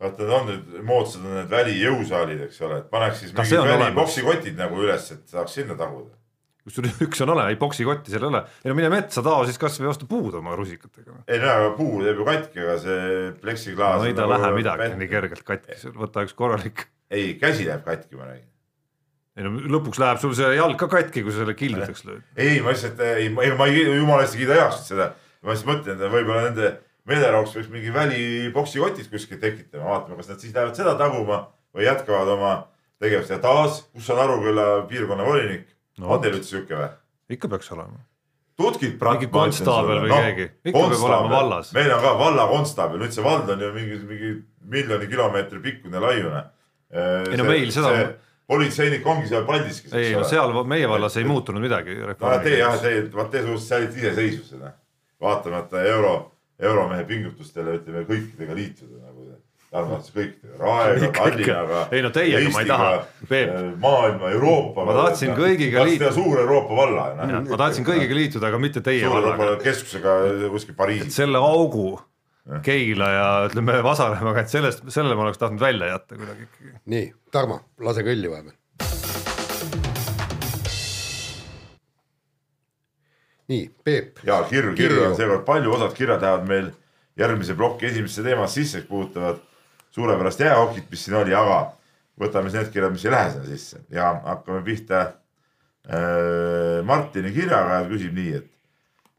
vaata 0.00 0.28
on 0.38 0.50
nüüd 0.50 0.76
moodsad 0.84 1.24
on 1.24 1.38
need 1.38 1.50
välijõusaalid, 1.50 2.44
eks 2.46 2.60
ole, 2.66 2.82
et 2.82 2.88
paneks 2.92 3.22
siis 3.22 3.32
mingid 3.32 3.58
olemas? 3.62 3.82
väliboksikotid 3.86 4.58
nagu 4.58 4.80
üles, 4.84 5.10
et 5.14 5.32
saaks 5.32 5.56
sinna 5.56 5.76
taguda. 5.78 6.12
kusjuures 6.66 6.98
üks 7.06 7.22
on 7.24 7.32
ole, 7.36 7.46
ei 7.52 7.56
boksikotti 7.60 8.12
seal 8.12 8.26
ei 8.26 8.30
ole, 8.32 8.42
ei 8.64 8.72
no 8.72 8.76
mine 8.76 8.90
metsa 8.92 9.24
tao 9.24 9.46
siis 9.48 9.60
kasvõi 9.62 9.88
osta 9.92 10.08
puud 10.10 10.36
oma 10.36 10.56
rusikatega. 10.58 11.22
ei 11.24 11.40
no 11.40 11.54
aga 11.54 11.70
puu 11.78 12.02
teeb 12.04 12.20
ju 12.20 12.26
katki, 12.28 12.60
aga 12.66 12.76
see 12.82 13.30
pleksiklaas. 13.40 14.02
no 14.02 14.10
ei 14.10 14.18
ta 14.18 14.28
lähe 14.28 14.52
midagi 14.58 14.90
nii 15.00 15.10
kergelt 15.14 15.46
katki, 15.48 15.80
võta 15.96 16.26
üks 16.26 16.36
korralik. 16.36 16.84
ei, 17.10 17.32
käsi 17.40 17.64
läheb 17.68 17.86
katki, 17.86 18.20
ma 18.20 18.28
räägin. 18.28 18.50
ei 19.36 19.48
no 19.48 19.54
lõpuks 19.78 20.02
läheb 20.02 20.20
sul 20.20 20.36
see 20.36 20.52
jalg 20.58 20.76
ka 20.82 20.90
katki, 20.92 21.24
kui 21.24 21.32
sa 21.32 21.40
selle 21.44 21.56
kildudeks 21.56 22.04
lööd. 22.10 22.26
ei, 22.36 22.60
ma 22.60 22.76
lihtsalt, 22.76 23.00
ei, 23.16 23.30
ma 23.32 23.70
ei, 23.70 23.80
jumala 23.86 24.26
eest 24.26 24.36
ei 24.36 24.44
kiida 24.44 24.60
heaks 24.60 24.90
seda. 24.92 25.14
ma 25.40 25.56
lihtsalt 25.56 25.72
mõtlen, 25.72 25.96
et 25.96 26.18
võib-olla 26.18 26.50
nende 26.50 26.74
meelerauks 27.06 27.54
võiks 27.56 27.70
mingi 27.72 27.92
väliboksikotid 27.94 29.10
kuskil 29.12 29.38
tekitama, 29.42 29.90
vaatame, 29.92 30.18
kas 30.20 30.32
nad 30.32 30.42
siis 30.42 30.54
lähevad 30.54 30.78
seda 30.78 30.96
taguma 30.98 31.46
või 31.76 31.86
jätkavad 31.86 32.32
oma 32.34 32.52
tegevust 33.02 33.30
ja 33.30 33.38
taas, 33.42 33.84
kus 33.92 34.10
on 34.10 34.20
Aruküla 34.24 34.66
piirkonna 34.90 35.24
volinik 35.26 35.66
No 35.96 36.06
no,, 36.06 36.12
on 36.16 36.20
teil 36.20 36.36
üldse 36.36 36.52
sihuke 36.52 36.76
või? 36.76 36.90
ikka 37.32 37.48
peaks 37.48 37.72
olema. 37.72 38.02
tutkid. 38.60 38.98
Mingi 39.00 39.28
konstaabel 39.32 40.02
või 40.04 40.12
keegi. 40.12 40.44
Ikka 40.68 40.82
peab 40.92 41.06
olema 41.08 41.32
vallas. 41.32 41.72
meil 41.76 41.94
on 41.94 42.04
ka 42.04 42.12
valla 42.18 42.44
konstaabel, 42.50 43.00
nüüd 43.02 43.16
see 43.16 43.24
vald 43.24 43.50
on 43.52 43.64
ju 43.64 43.72
mingi, 43.74 43.98
mingi 44.10 44.30
miljoni 44.76 45.08
kilomeetri 45.10 45.60
pikkune, 45.64 46.00
laiune. 46.02 46.44
Ei 46.92 47.40
no 47.40 47.48
meil 47.48 47.72
seda- 47.74 48.14
politseinik 48.46 49.06
ongi 49.06 49.26
seal 49.26 49.44
Paldiskis. 49.48 49.92
ei 49.96 50.12
no 50.14 50.22
seal 50.24 50.52
meie 50.68 50.88
vallas 50.88 51.16
ei 51.16 51.24
muutunud 51.26 51.64
midagi. 51.64 51.96
no 51.98 52.38
te 52.42 52.58
jah, 52.58 52.76
te, 52.80 52.92
vaat 53.14 53.30
te 53.32 53.42
suutsite 53.42 53.68
säilitada 53.68 54.12
iseseisvuse, 54.12 54.60
noh. 54.60 54.76
vaatamata 55.20 55.82
euro, 55.82 56.12
euromehe 56.60 57.04
pingutustele, 57.08 57.78
ütleme 57.80 58.06
kõikidega 58.08 58.56
liituda 58.56 59.02
nagu. 59.02 59.24
arvates 59.76 60.12
kõikidega, 60.14 60.56
Raega, 60.60 61.08
Tallinnaga. 61.12 61.80
Ei 61.92 62.02
no 62.04 62.10
teiega 62.14 62.50
ma 62.54 62.62
ei 62.62 62.68
taha, 62.70 62.90
Peep. 63.28 63.50
maailma, 63.82 64.30
Euroopaga. 64.32 64.86
Ma 64.88 64.94
tahtsin 65.08 65.34
kõigiga 65.36 65.84
liituda. 65.84 66.12
suur 66.16 66.40
Euroopa 66.40 66.76
valla, 66.76 67.06
noh. 67.18 67.48
ma 67.50 67.60
tahtsin 67.60 67.84
kõigiga 67.84 68.16
liituda, 68.16 68.48
aga 68.48 68.60
mitte 68.62 68.80
teie 68.80 69.04
suur 69.04 69.18
vallaga 69.18 69.42
Euroopa. 69.50 69.64
keskusega 69.64 70.18
kuskil 70.54 70.78
Pariisis. 70.78 71.16
selle 71.16 71.42
augu 71.42 71.98
Keila 72.62 73.08
ja 73.10 73.28
ütleme 73.48 73.80
Vasalemmaga, 73.82 74.46
et 74.46 74.52
sellest, 74.52 74.84
selle 74.94 75.18
ma 75.18 75.26
oleks 75.26 75.42
tahtnud 75.42 75.60
välja 75.60 75.90
jätta 75.96 76.14
kuidagi 76.20 76.46
ikkagi. 76.46 76.76
nii, 76.94 77.12
Tarmo, 77.34 77.60
lase 77.82 78.06
kõlli 78.06 78.30
vahepeal. 78.30 79.15
nii, 83.52 83.68
Peep, 83.84 84.22
ja 84.26 84.40
kirju, 84.50 84.74
kirju 84.78 85.04
on 85.10 85.16
seekord. 85.18 85.44
Palju, 85.46 85.72
osad 85.76 85.94
kirjad 85.96 86.22
lähevad 86.22 86.48
meil 86.48 86.72
järgmise 87.18 87.54
ploki 87.56 87.90
esimesse 87.90 88.24
teemasse 88.26 88.60
sisse, 88.60 88.82
mis 88.82 88.88
puudutavad 88.90 89.38
suurepärast 89.96 90.40
jäähokit, 90.40 90.90
mis 90.90 91.04
siin 91.06 91.16
oli, 91.20 91.34
aga 91.34 91.60
võtame 92.20 92.50
siis 92.50 92.60
need 92.62 92.74
kirjad, 92.74 92.92
mis 92.96 93.06
ei 93.06 93.14
lähe 93.14 93.30
sinna 93.30 93.46
sisse. 93.48 93.80
Ja 93.92 94.10
hakkame 94.24 94.60
pihta 94.66 95.00
äh, 95.06 96.82
Martini 96.84 97.32
kirjaga 97.32 97.80
ja 97.80 97.88
küsib 97.88 98.14
nii, 98.16 98.36
et 98.42 98.52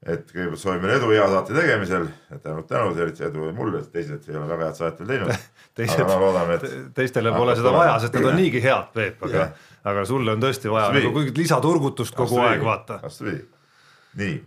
et 0.07 0.29
kõigepealt 0.29 0.61
soovime 0.61 0.91
edu 0.93 1.09
hea 1.09 1.23
saate 1.27 1.55
tegemisel, 1.57 2.05
tänud 2.43 2.67
tänud, 2.69 2.99
eriti 3.01 3.25
edu 3.27 3.49
mulle, 3.57 3.81
teised 3.91 4.27
ei 4.29 4.37
ole 4.37 4.45
väga 4.47 4.69
head 4.69 4.77
saadet 4.77 5.01
veel 5.01 5.09
teinud. 5.09 5.47
teised 5.79 6.03
aga 6.03 6.13
ma 6.13 6.19
loodan, 6.21 6.51
et 6.53 6.67
teistele 6.95 7.33
pole 7.33 7.55
seda 7.57 7.73
vaja, 7.73 7.97
sest 8.03 8.15
nad 8.15 8.29
on 8.29 8.37
niigi 8.39 8.61
head, 8.63 8.91
Peep, 8.93 9.25
aga 9.27 9.49
aga 9.87 10.05
sulle 10.07 10.35
on 10.35 10.43
tõesti 10.43 10.71
vaja 10.71 10.91
nagu 10.95 11.11
kuigi 11.15 11.33
lisaturgutust 11.41 12.15
kogu 12.15 12.39
aeg 12.45 12.63
vaata. 12.63 12.99
vastupidi. 13.03 13.41
nii, 14.17 14.37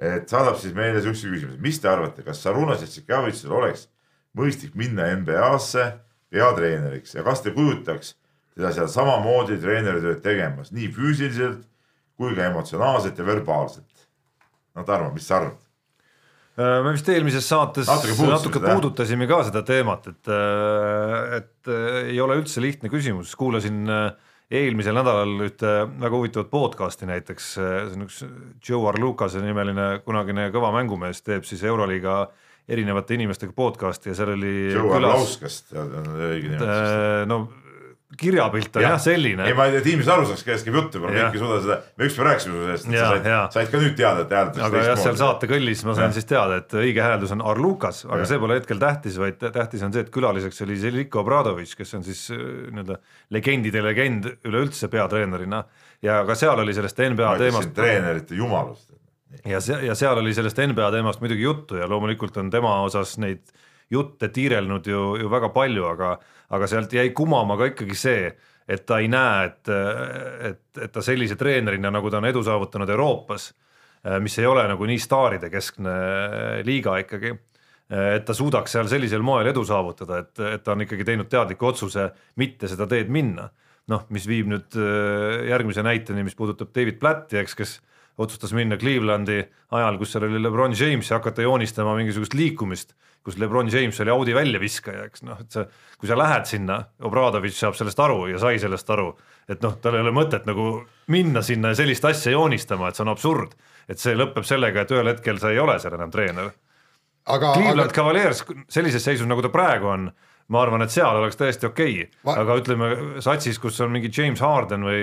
et 0.00 0.30
saadab 0.32 0.56
siis 0.60 0.74
meile 0.76 1.02
siukse 1.04 1.28
küsimuse, 1.28 1.58
mis 1.62 1.80
te 1.80 1.90
arvate, 1.90 2.24
kas 2.26 2.40
Sarunas 2.42 2.82
ja 2.82 2.88
Tsikavitsusel 2.88 3.52
oleks 3.56 3.86
mõistlik 4.36 4.76
minna 4.78 5.10
NBA-sse 5.18 5.86
peatreeneriks 6.30 7.16
ja 7.16 7.24
kas 7.26 7.42
te 7.44 7.52
kujutaks 7.54 8.14
teda 8.56 8.72
seal 8.74 8.88
samamoodi 8.90 9.58
treeneritööd 9.62 10.22
tegemas, 10.24 10.72
nii 10.74 10.90
füüsiliselt 10.94 11.64
kui 12.20 12.36
ka 12.36 12.46
emotsionaalselt 12.50 13.18
ja 13.18 13.26
verbaalselt? 13.26 14.06
no 14.76 14.86
Tarmo, 14.86 15.10
mis 15.14 15.26
sa 15.26 15.40
arvad? 15.40 15.58
Äh, 16.60 16.80
me 16.84 16.94
vist 16.94 17.08
eelmises 17.08 17.46
saates 17.48 17.88
Natuke 17.88 18.16
puudutasime 18.18 18.34
natuke 18.34 18.62
puudutasime 18.64 19.28
ka 19.30 19.40
seda 19.48 19.62
teemat, 19.66 20.10
et, 20.12 20.32
et 21.40 21.70
äh, 21.70 22.00
ei 22.10 22.20
ole 22.22 22.40
üldse 22.40 22.62
lihtne 22.62 22.90
küsimus, 22.92 23.32
kuulasin 23.38 23.84
äh, 23.90 24.29
eelmisel 24.50 24.96
nädalal 24.98 25.46
ühte 25.46 25.72
väga 26.00 26.16
huvitavat 26.16 26.50
podcast'i 26.50 27.06
näiteks, 27.08 27.50
see 27.56 27.80
on 27.94 28.06
üks 28.08 28.22
Joe 28.66 28.88
Arlukase 28.90 29.42
nimeline 29.44 30.00
kunagine 30.04 30.48
kõva 30.54 30.72
mängumees, 30.74 31.22
teeb 31.22 31.46
siis 31.46 31.62
Euroliiga 31.66 32.24
erinevate 32.70 33.16
inimestega 33.16 33.54
podcast'i 33.56 34.10
ja 34.10 34.16
seal 34.18 34.34
oli 34.34 34.54
Joe 34.74 34.94
Arlauskast, 34.98 35.70
õige 35.74 36.50
nimi. 36.54 36.66
äh, 36.66 37.22
no 37.30 37.44
kirjapilt 38.18 38.74
on 38.76 38.82
jah, 38.82 38.94
jah 38.96 39.02
selline 39.02 39.44
ei, 39.46 39.54
ma 39.54 39.66
ei 39.68 39.76
tea, 39.76 39.84
tiimis 39.84 40.08
aru 40.10 40.24
saaks, 40.26 40.42
kellest 40.46 40.66
käib 40.66 40.78
juttu, 40.80 41.00
ma 41.02 41.12
Jah. 41.12 41.28
kõik 41.28 41.36
ei 41.38 41.42
suuda 41.42 41.58
seda, 41.62 41.76
me 42.00 42.08
ükspäev 42.08 42.26
rääkisime 42.26 42.56
su 42.56 42.72
et 42.74 42.96
Jaa, 42.96 43.04
sa 43.06 43.20
said 43.20 43.54
said 43.54 43.70
ka 43.70 43.82
nüüd 43.82 43.94
teada, 43.98 44.24
et 44.24 44.34
hääldatakse 44.34 44.66
aga 44.66 44.82
jah, 44.88 44.98
seal 45.04 45.18
saate 45.20 45.50
kõllis 45.50 45.84
ma 45.86 45.94
sain 45.94 46.08
Jah. 46.08 46.16
siis 46.18 46.28
teada, 46.30 46.58
et 46.62 46.74
õige 46.82 47.04
hääldus 47.04 47.34
on 47.36 47.44
Arlukas, 47.52 48.02
aga 48.08 48.18
Jah. 48.24 48.30
see 48.32 48.42
pole 48.42 48.58
hetkel 48.58 48.82
tähtis, 48.82 49.20
vaid 49.22 49.38
tähtis 49.44 49.86
on 49.86 49.94
see, 49.94 50.02
et 50.06 50.10
külaliseks 50.14 50.64
oli 50.66 50.78
Zeljko 50.82 51.22
Obradovič, 51.22 51.76
kes 51.78 51.94
on 52.00 52.06
siis 52.06 52.24
äh, 52.34 52.42
nii-öelda 52.74 52.98
legendide 53.36 53.84
legend 53.86 54.30
üleüldse 54.42 54.90
peatreenerina 54.90 55.62
ja 56.02 56.20
ka 56.26 56.34
seal 56.38 56.58
oli 56.64 56.74
sellest 56.74 56.98
NBA 57.14 57.36
teemast 57.44 57.74
treenerite 57.78 58.34
jumalust. 58.34 58.90
ja 59.46 59.62
see 59.62 59.78
ja 59.86 59.94
seal 59.94 60.18
oli 60.18 60.34
sellest 60.34 60.58
NBA 60.58 60.90
teemast 60.98 61.22
muidugi 61.22 61.46
juttu 61.46 61.78
ja 61.78 61.86
loomulikult 61.86 62.42
on 62.42 62.50
tema 62.50 62.80
osas 62.82 63.18
neid 63.22 63.44
jutte 63.90 64.28
tiirelnud 64.30 64.86
ju, 64.86 65.02
ju 65.20 65.30
väga 65.32 65.50
palju, 65.54 65.86
aga 65.90 66.14
aga 66.50 66.66
sealt 66.70 66.94
jäi 66.94 67.10
kumama 67.14 67.56
ka 67.58 67.70
ikkagi 67.70 67.96
see, 67.98 68.30
et 68.70 68.82
ta 68.86 69.00
ei 69.02 69.10
näe, 69.10 69.50
et, 69.50 69.70
et, 70.50 70.62
et 70.86 70.92
ta 70.92 71.02
sellise 71.02 71.36
treenerina, 71.38 71.92
nagu 71.94 72.10
ta 72.10 72.18
on 72.18 72.26
edu 72.30 72.42
saavutanud 72.46 72.90
Euroopas, 72.90 73.50
mis 74.22 74.38
ei 74.40 74.48
ole 74.48 74.64
nagu 74.70 74.86
nii 74.88 74.98
staaride 75.02 75.50
keskne 75.52 75.94
liiga 76.66 76.96
ikkagi, 77.02 77.32
et 77.90 78.24
ta 78.26 78.34
suudaks 78.36 78.76
seal 78.76 78.88
sellisel 78.90 79.22
moel 79.26 79.50
edu 79.50 79.64
saavutada, 79.66 80.22
et, 80.22 80.32
et 80.54 80.64
ta 80.64 80.74
on 80.76 80.86
ikkagi 80.86 81.06
teinud 81.06 81.30
teadliku 81.30 81.70
otsuse 81.72 82.08
mitte 82.40 82.70
seda 82.70 82.86
teed 82.90 83.10
minna. 83.10 83.50
noh, 83.90 84.04
mis 84.14 84.22
viib 84.28 84.46
nüüd 84.46 84.76
äh, 84.78 85.48
järgmise 85.50 85.82
näiteni, 85.82 86.22
mis 86.22 86.36
puudutab 86.38 86.68
David 86.70 87.00
Platti, 87.00 87.40
eks, 87.40 87.56
kes 87.58 87.72
otsustas 88.22 88.52
minna 88.54 88.76
Clevelandi 88.78 89.40
ajal, 89.74 89.98
kus 89.98 90.12
seal 90.14 90.28
oli 90.28 90.38
Lebron 90.38 90.76
James 90.78 91.10
ja 91.10 91.18
hakata 91.18 91.42
joonistama 91.42 91.96
mingisugust 91.98 92.36
liikumist, 92.38 92.94
kus 93.24 93.36
Lebron 93.38 93.68
James 93.72 94.00
oli 94.00 94.12
Audi 94.12 94.34
väljaviskaja, 94.34 95.04
eks 95.10 95.24
noh, 95.26 95.40
et 95.42 95.52
sa, 95.52 95.66
kui 96.00 96.08
sa 96.08 96.16
lähed 96.18 96.46
sinna, 96.48 96.78
Obradovitš 97.04 97.58
saab 97.64 97.76
sellest 97.78 98.00
aru 98.00 98.24
ja 98.30 98.40
sai 98.40 98.60
sellest 98.62 98.88
aru, 98.90 99.10
et 99.50 99.60
noh, 99.64 99.76
tal 99.82 99.98
ei 99.98 100.04
ole 100.04 100.14
mõtet 100.16 100.48
nagu 100.48 100.70
minna 101.12 101.42
sinna 101.44 101.74
ja 101.74 101.80
sellist 101.82 102.06
asja 102.08 102.32
joonistama, 102.32 102.88
et 102.88 102.96
see 102.96 103.04
on 103.04 103.12
absurd. 103.12 103.54
et 103.90 103.98
see 103.98 104.14
lõpeb 104.14 104.44
sellega, 104.46 104.84
et 104.84 104.92
ühel 104.94 105.08
hetkel 105.10 105.40
sa 105.42 105.50
ei 105.50 105.58
ole 105.58 105.74
seal 105.82 105.96
enam 105.96 106.10
treener. 106.14 106.52
aga, 107.26 107.52
Cleveland 107.56 107.90
aga 107.90 107.94
Cavaliers 107.94 108.44
sellises 108.68 109.04
seisus, 109.04 109.26
nagu 109.26 109.42
ta 109.42 109.50
praegu 109.50 109.90
on, 109.90 110.10
ma 110.48 110.62
arvan, 110.62 110.82
et 110.82 110.90
seal 110.94 111.16
oleks 111.16 111.36
täiesti 111.36 111.66
okei 111.66 112.02
okay. 112.04 112.18
Va-, 112.24 112.38
aga 112.40 112.56
ütleme 112.62 112.90
satsis, 113.20 113.58
kus 113.58 113.80
on 113.80 113.90
mingi 113.92 114.12
James 114.16 114.40
Harden 114.40 114.86
või, 114.86 115.02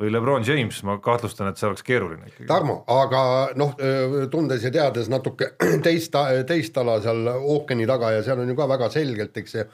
või 0.00 0.12
Lebron 0.12 0.44
James, 0.46 0.80
ma 0.86 0.98
kahtlustan, 1.02 1.50
et 1.50 1.60
see 1.60 1.68
oleks 1.68 1.84
keeruline 1.86 2.28
ikkagi. 2.28 2.48
Tarmo, 2.50 2.80
aga 2.90 3.24
noh, 3.58 3.74
tundes 4.32 4.64
ja 4.66 4.72
teades 4.74 5.10
natuke 5.12 5.52
teist, 5.86 6.16
teist 6.48 6.78
ala 6.82 6.98
seal 7.04 7.28
ookeani 7.34 7.86
taga 7.90 8.14
ja 8.16 8.24
seal 8.26 8.42
on 8.42 8.50
ju 8.50 8.56
ka 8.58 8.68
väga 8.70 8.90
selgelt, 8.94 9.36
eks 9.42 9.58
see 9.58 9.66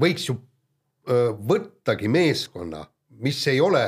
võiks 0.00 0.28
ju 0.30 0.38
võttagi 1.50 2.08
meeskonna, 2.12 2.84
mis 3.20 3.40
ei 3.50 3.60
ole 3.60 3.84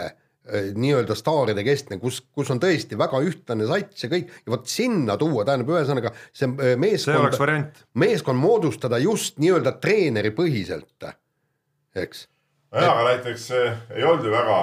nii-öelda 0.50 1.14
staaride 1.14 1.62
keskne, 1.64 1.98
kus, 2.02 2.18
kus 2.34 2.50
on 2.50 2.58
tõesti 2.62 2.98
väga 2.98 3.20
ühtlane 3.22 3.66
sats 3.70 4.02
ja 4.02 4.10
kõik 4.10 4.30
ja 4.42 4.54
vot 4.56 4.66
sinna 4.66 5.14
tuua, 5.20 5.44
tähendab, 5.46 5.70
ühesõnaga 5.76 6.10
see 6.34 6.50
meeskond 6.80 7.78
meeskond 8.02 8.42
moodustada 8.42 8.98
just 9.02 9.38
nii-öelda 9.42 9.76
treeneripõhiselt, 9.82 11.06
eks. 11.94 12.26
nojah, 12.74 12.90
aga 12.90 13.04
näiteks 13.12 13.46
eh, 13.54 13.78
ei 13.94 14.06
olnud 14.08 14.26
ju 14.26 14.34
väga, 14.34 14.58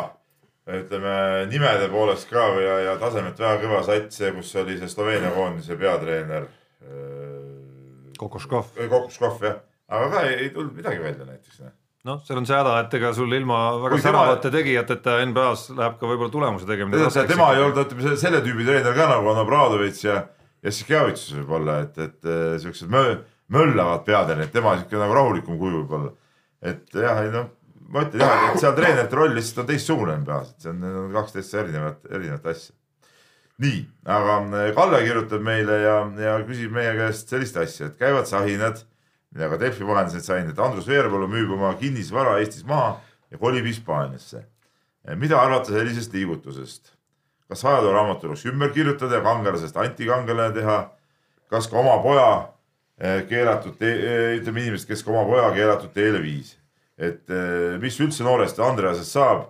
ütleme 0.78 1.14
nimede 1.50 1.88
poolest 1.90 2.30
ka 2.30 2.46
ja, 2.62 2.76
ja 2.86 2.96
tasemelt 3.02 3.40
väga 3.42 3.58
kõva 3.64 3.82
sats, 3.88 4.22
kus 4.36 4.56
oli 4.62 4.78
see 4.78 4.90
Sloveenia 4.92 5.32
koondise 5.36 5.78
peatreener 5.80 6.46
äh, 6.46 8.14
Kokoškov, 8.20 8.74
Kokuskov 8.92 9.44
jah, 9.46 9.60
aga 9.90 10.10
ka 10.14 10.24
ei, 10.28 10.36
ei 10.46 10.50
tulnud 10.56 10.76
midagi 10.78 11.00
välja 11.04 11.26
näiteks. 11.26 11.62
noh, 12.08 12.20
seal 12.28 12.40
on 12.42 12.48
see 12.50 12.58
häda, 12.58 12.76
et 12.84 12.94
ega 13.00 13.12
sul 13.16 13.34
ilma 13.36 13.60
väga 13.82 13.96
Kui 13.96 14.04
tema- 14.04 14.24
säravate 14.26 14.52
tegijateta 14.54 15.18
NBA-s 15.30 15.70
läheb 15.78 15.98
ka 16.00 16.10
võib-olla 16.10 16.34
tulemuse 16.34 16.68
tegemine 16.70 17.10
tema 17.32 17.52
ei 17.56 17.64
olnud, 17.64 17.82
ütleme 17.86 18.18
selle- 18.18 18.44
tüübi 18.46 18.68
treener 18.68 18.96
ka 18.98 19.08
nagu 19.14 19.32
on 19.34 19.42
Obradovitš 19.46 20.04
ja, 20.08 20.18
ja 20.64 20.72
Sikjavitsus 20.76 21.38
võib-olla, 21.42 21.82
et, 21.88 21.98
et 21.98 22.26
eh, 22.30 22.58
siuksed 22.64 22.92
mö, 22.92 23.04
möllavad 23.56 24.04
peatreenerid, 24.08 24.52
tema 24.54 24.76
siuke 24.80 25.00
nagu 25.00 25.16
rahulikum 25.18 25.58
kuju 25.60 25.84
võib-olla. 25.84 26.12
et 26.62 26.86
jah, 26.94 27.24
ei 27.24 27.32
noh, 27.32 27.48
ma 27.90 28.04
ütlen 28.06 28.24
jah, 28.24 28.44
et 28.52 28.62
seal 28.62 28.76
treenerite 28.78 29.18
roll 29.18 29.34
lihtsalt 29.38 29.64
on 29.64 29.70
teistsugune 29.70 30.18
NBA-s, 30.22 30.54
et 30.54 30.66
see 30.66 30.72
on, 30.72 30.84
need 30.84 31.00
on 31.00 31.16
kaks 31.16 31.36
täitsa 31.36 31.64
erinevat, 31.64 32.04
erinevat 32.10 32.52
asja. 32.52 32.76
nii, 33.60 33.80
aga 34.18 34.36
eh, 34.62 34.70
Kalle 34.78 35.02
kirjutab 35.04 35.44
meile 35.44 35.80
ja, 35.84 35.96
ja 36.26 36.36
küsib 36.48 36.76
meie 36.76 36.94
käest 37.00 37.34
sellist 37.34 37.58
asja, 37.60 37.90
et 37.90 37.98
käivad 38.00 38.30
sahinad, 38.30 38.84
mida 39.34 39.50
ka 39.52 39.60
Delfi 39.62 39.88
vahendasid 39.88 40.26
sain, 40.26 40.52
et 40.52 40.62
Andrus 40.64 40.88
Veerpalu 40.90 41.28
müüb 41.32 41.52
oma 41.58 41.74
kinnisvara 41.82 42.38
Eestis 42.44 42.64
maha 42.68 42.96
ja 43.32 43.42
kolib 43.42 43.68
Hispaaniasse. 43.68 44.46
mida 45.16 45.42
arvata 45.42 45.74
sellisest 45.74 46.14
liigutusest? 46.14 46.94
kas 47.50 47.66
ajalooraamat 47.66 48.20
tuleks 48.22 48.46
ümber 48.46 48.70
kirjutada 48.74 49.18
ja 49.18 49.26
kangelasest 49.26 49.78
antikangelane 49.78 50.54
teha? 50.54 50.80
kas 51.50 51.68
ka 51.68 51.80
oma 51.82 51.98
poja 52.04 52.30
eh, 53.02 53.26
keelatud 53.28 53.82
ütleme 53.82 54.62
inimesed, 54.62 54.88
kes 54.88 55.04
ka 55.04 55.12
oma 55.12 55.26
poja 55.26 55.50
keelatud 55.58 55.90
teele 55.94 56.22
viis. 56.22 56.59
Et 57.00 57.32
eh, 57.32 57.78
mis 57.82 58.00
üldse 58.04 58.26
noorest 58.28 58.60
Andreasest 58.64 59.16
saab, 59.16 59.48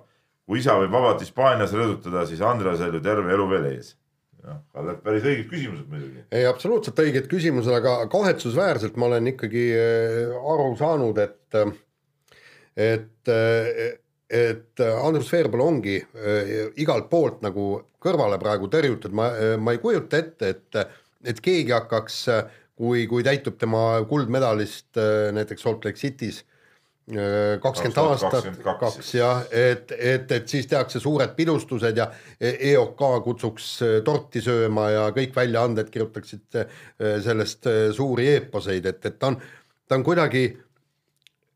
kui 0.49 0.61
isa 0.61 0.77
võib 0.79 0.93
vabalt 0.93 1.23
Hispaanias 1.23 1.73
rõõdutada, 1.75 2.25
siis 2.29 2.43
Andreasel 2.45 2.93
ju 2.97 3.01
terve 3.05 3.33
elu 3.33 3.47
veel 3.49 3.67
ees. 3.71 3.95
noh, 4.45 4.61
Kalle, 4.73 4.95
päris 5.03 5.25
õiged 5.27 5.49
küsimused 5.49 5.89
muidugi. 5.89 6.23
ei, 6.31 6.45
absoluutselt 6.49 7.01
õiged 7.01 7.27
küsimused, 7.31 7.73
aga 7.73 8.05
kahetsusväärselt 8.11 8.97
ma 8.97 9.09
olen 9.09 9.33
ikkagi 9.33 9.65
äh, 9.75 10.37
aru 10.53 10.69
saanud, 10.79 11.17
et, 11.25 11.57
et, 12.77 13.33
et 14.29 14.85
Andrus 14.85 15.33
Veerpalu 15.33 15.65
ongi 15.65 15.97
igalt 16.79 17.09
poolt 17.11 17.43
nagu 17.45 17.71
kõrvale 17.99 18.39
praegu 18.39 18.69
tõrjutud, 18.71 19.11
ma, 19.11 19.31
ma 19.59 19.73
ei 19.75 19.81
kujuta 19.81 20.21
ette, 20.21 20.53
et, 20.53 20.97
et 21.27 21.41
keegi 21.43 21.75
hakkaks, 21.75 22.21
kui, 22.79 23.03
kui 23.11 23.25
täitub 23.27 23.57
tema 23.59 23.99
kuldmedalist 24.07 25.01
näiteks 25.35 25.65
Salt 25.65 25.83
Lake 25.83 25.99
City's 25.99 26.45
kakskümmend 27.61 27.97
aastat, 27.97 28.35
2022 28.35 28.79
kaks 28.79 29.13
jah, 29.15 29.41
et, 29.51 29.91
et, 29.97 30.31
et 30.31 30.51
siis 30.51 30.67
tehakse 30.69 31.01
suured 31.01 31.33
pidustused 31.37 31.97
ja 31.97 32.09
EOK 32.39 33.01
kutsuks 33.25 33.69
äh, 33.85 33.95
torti 34.05 34.43
sööma 34.45 34.89
ja 34.93 35.07
kõik 35.15 35.33
väljaanded 35.35 35.89
kirjutaksid 35.89 36.59
äh, 36.61 36.75
sellest 37.25 37.69
äh, 37.69 37.79
suuri 37.95 38.29
eeposeid, 38.35 38.85
et, 38.85 39.01
et 39.09 39.17
ta 39.19 39.33
on, 39.33 39.39
ta 39.89 39.97
on 39.97 40.05
kuidagi 40.05 40.45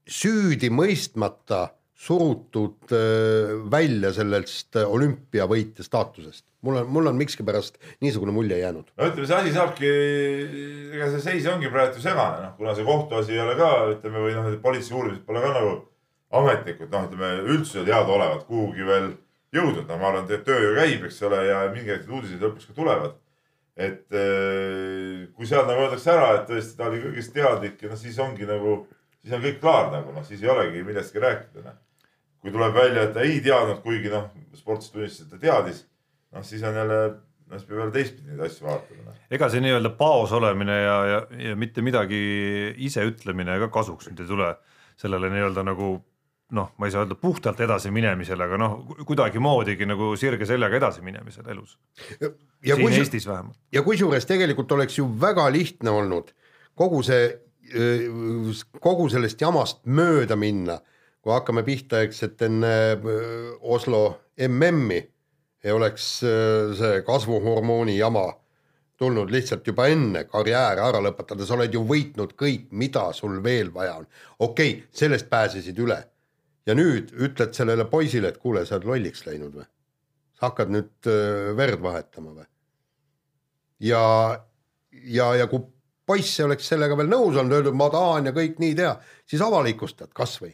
süüdi 0.09 0.71
mõistmata 0.73 1.67
surutud 2.03 2.91
äh, 2.91 3.53
välja 3.71 4.11
sellest 4.15 4.75
olümpiavõitja 4.83 5.85
staatusest. 5.85 6.45
mul 6.63 6.81
on, 6.81 6.91
mul 6.95 7.07
on 7.11 7.17
miskipärast 7.19 7.79
niisugune 8.03 8.35
mulje 8.35 8.59
jäänud. 8.59 8.91
no 8.97 9.07
ütleme, 9.09 9.27
see 9.29 9.39
asi 9.39 9.55
saabki, 9.55 9.89
ega 10.95 11.09
see 11.13 11.25
seis 11.29 11.47
ongi 11.51 11.71
praegu 11.71 12.03
segane, 12.03 12.43
noh, 12.43 12.55
kuna 12.59 12.75
see 12.75 12.87
kohtuasi 12.87 13.35
ei 13.35 13.43
ole 13.43 13.55
ka, 13.59 13.71
ütleme, 13.95 14.23
või 14.27 14.37
noh, 14.37 14.53
politsei 14.63 14.97
uurimised 14.97 15.25
pole 15.27 15.43
ka 15.43 15.53
nagu 15.55 15.75
ametlikult, 16.39 16.91
noh, 16.91 17.05
ütleme 17.07 17.35
üldsuse 17.43 17.85
teadaolevalt 17.87 18.47
kuhugi 18.49 18.87
veel 18.87 19.11
jõudnud, 19.53 19.85
no 19.87 19.99
ma 20.01 20.09
arvan, 20.09 20.25
et 20.29 20.45
töö 20.47 20.59
ju 20.63 20.73
käib, 20.77 21.05
eks 21.07 21.21
ole, 21.27 21.43
ja 21.49 21.61
mingi 21.73 21.93
hetk 21.93 22.09
uudised 22.09 22.41
lõpuks 22.41 22.69
ka 22.69 22.75
tulevad. 22.77 23.19
et 23.73 24.13
äh, 24.13 25.23
kui 25.33 25.47
seal 25.49 25.63
nagu 25.65 25.81
öeldakse 25.81 26.11
ära, 26.13 26.27
et 26.37 26.43
tõesti 26.45 26.75
ta 26.77 26.91
oli 26.91 26.99
kõigest 27.01 27.33
teadlik 27.33 27.79
ja 27.81 27.89
noh, 27.89 27.97
siis 27.97 28.19
ongi 28.21 28.45
nagu, 28.45 28.83
siis 29.23 29.33
on 29.33 29.41
kõik 29.41 29.57
klaar 29.63 29.89
nagu 29.89 30.13
noh, 30.13 30.25
siis 30.27 30.43
ei 30.43 30.51
olegi 30.53 30.83
millestki 30.85 31.23
rääkida 31.23 31.63
noh. 31.65 31.79
Kui 32.43 32.51
tuleb 32.51 32.75
välja, 32.75 33.07
et 33.07 33.13
ta 33.15 33.25
ei 33.25 33.41
teadnud, 33.43 33.81
kuigi 33.85 34.11
noh, 34.13 34.29
sportlased 34.57 34.93
tunnistasid, 34.93 35.29
et 35.29 35.35
ta 35.35 35.41
teadis, 35.41 35.83
noh 36.35 36.45
siis 36.47 36.63
on 36.67 36.79
jälle 36.81 36.99
no 37.53 37.59
siis 37.59 37.67
peab 37.69 37.79
jälle 37.79 37.93
teistpidi 37.93 38.31
neid 38.31 38.45
asju 38.47 38.67
vaatama. 38.67 39.03
noh. 39.09 39.19
ega 39.37 39.49
see 39.51 39.63
nii-öelda 39.63 39.93
paos 39.97 40.31
olemine 40.35 40.79
ja, 40.79 40.95
ja, 41.09 41.19
ja 41.49 41.55
mitte 41.59 41.83
midagi 41.85 42.19
ise 42.87 43.05
ütlemine 43.07 43.59
ka 43.65 43.69
kasuks 43.73 44.09
nüüd 44.09 44.23
ei 44.23 44.31
tule 44.31 44.49
sellele 44.99 45.29
nii-öelda 45.33 45.65
nagu 45.67 45.95
noh, 46.53 46.69
ma 46.77 46.85
ei 46.85 46.93
saa 46.93 47.01
öelda 47.01 47.15
puhtalt 47.17 47.59
edasiminemisele, 47.65 48.45
aga 48.45 48.59
noh, 48.61 48.75
kuidagimoodigi 49.07 49.87
nagu 49.89 50.11
sirge 50.19 50.45
seljaga 50.45 50.77
edasiminemisel 50.77 51.47
elus. 51.49 51.79
siin 52.19 52.81
kui, 52.83 52.93
Eestis 52.93 53.25
vähemalt. 53.27 53.57
ja 53.73 53.81
kusjuures 53.85 54.27
tegelikult 54.29 54.71
oleks 54.71 54.99
ju 54.99 55.07
väga 55.21 55.47
lihtne 55.53 55.93
olnud 55.93 56.33
kogu 56.75 57.01
see, 57.05 57.27
kogu 58.83 59.07
sellest 59.11 59.41
jamast 59.41 59.83
mööda 59.85 60.37
minna, 60.39 60.79
kui 61.23 61.31
hakkame 61.31 61.63
pihta, 61.63 62.03
eks, 62.03 62.23
et 62.27 62.41
enne 62.43 62.73
Oslo 63.61 64.03
MM-i 64.43 64.99
oleks 65.71 66.07
see 66.19 67.03
kasvuhormooni 67.07 67.95
jama 67.95 68.25
tulnud 68.99 69.31
lihtsalt 69.31 69.67
juba 69.67 69.87
enne 69.91 70.23
karjäär 70.29 70.81
ära 70.83 71.01
lõpetada, 71.03 71.45
sa 71.47 71.55
oled 71.57 71.73
ju 71.73 71.83
võitnud 71.87 72.35
kõik, 72.39 72.67
mida 72.71 73.07
sul 73.15 73.39
veel 73.43 73.71
vaja 73.73 73.97
on. 74.01 74.07
okei 74.39 74.71
okay,, 74.75 74.87
sellest 74.93 75.29
pääsesid 75.31 75.79
üle 75.79 75.99
ja 76.67 76.75
nüüd 76.77 77.11
ütled 77.15 77.55
sellele 77.57 77.85
poisile, 77.89 78.31
et 78.31 78.39
kuule, 78.41 78.65
sa 78.65 78.77
oled 78.77 78.89
lolliks 78.91 79.25
läinud 79.27 79.55
või? 79.59 79.67
sa 80.37 80.49
hakkad 80.49 80.73
nüüd 80.73 81.09
äh, 81.09 81.51
verd 81.57 81.81
vahetama 81.83 82.35
või? 82.37 82.49
ja, 83.89 84.03
ja, 84.91 85.29
ja 85.41 85.47
kui 85.51 85.65
poiss 86.05 86.39
oleks 86.43 86.67
sellega 86.71 86.97
veel 86.99 87.11
nõus 87.11 87.37
olnud, 87.39 87.57
öeldud 87.59 87.79
ma 87.79 87.89
tahan 87.93 88.29
ja 88.29 88.35
kõik 88.35 88.59
nii 88.61 88.75
teha, 88.77 88.97
siis 89.25 89.41
avalikustad 89.41 90.13
kasvõi 90.15 90.53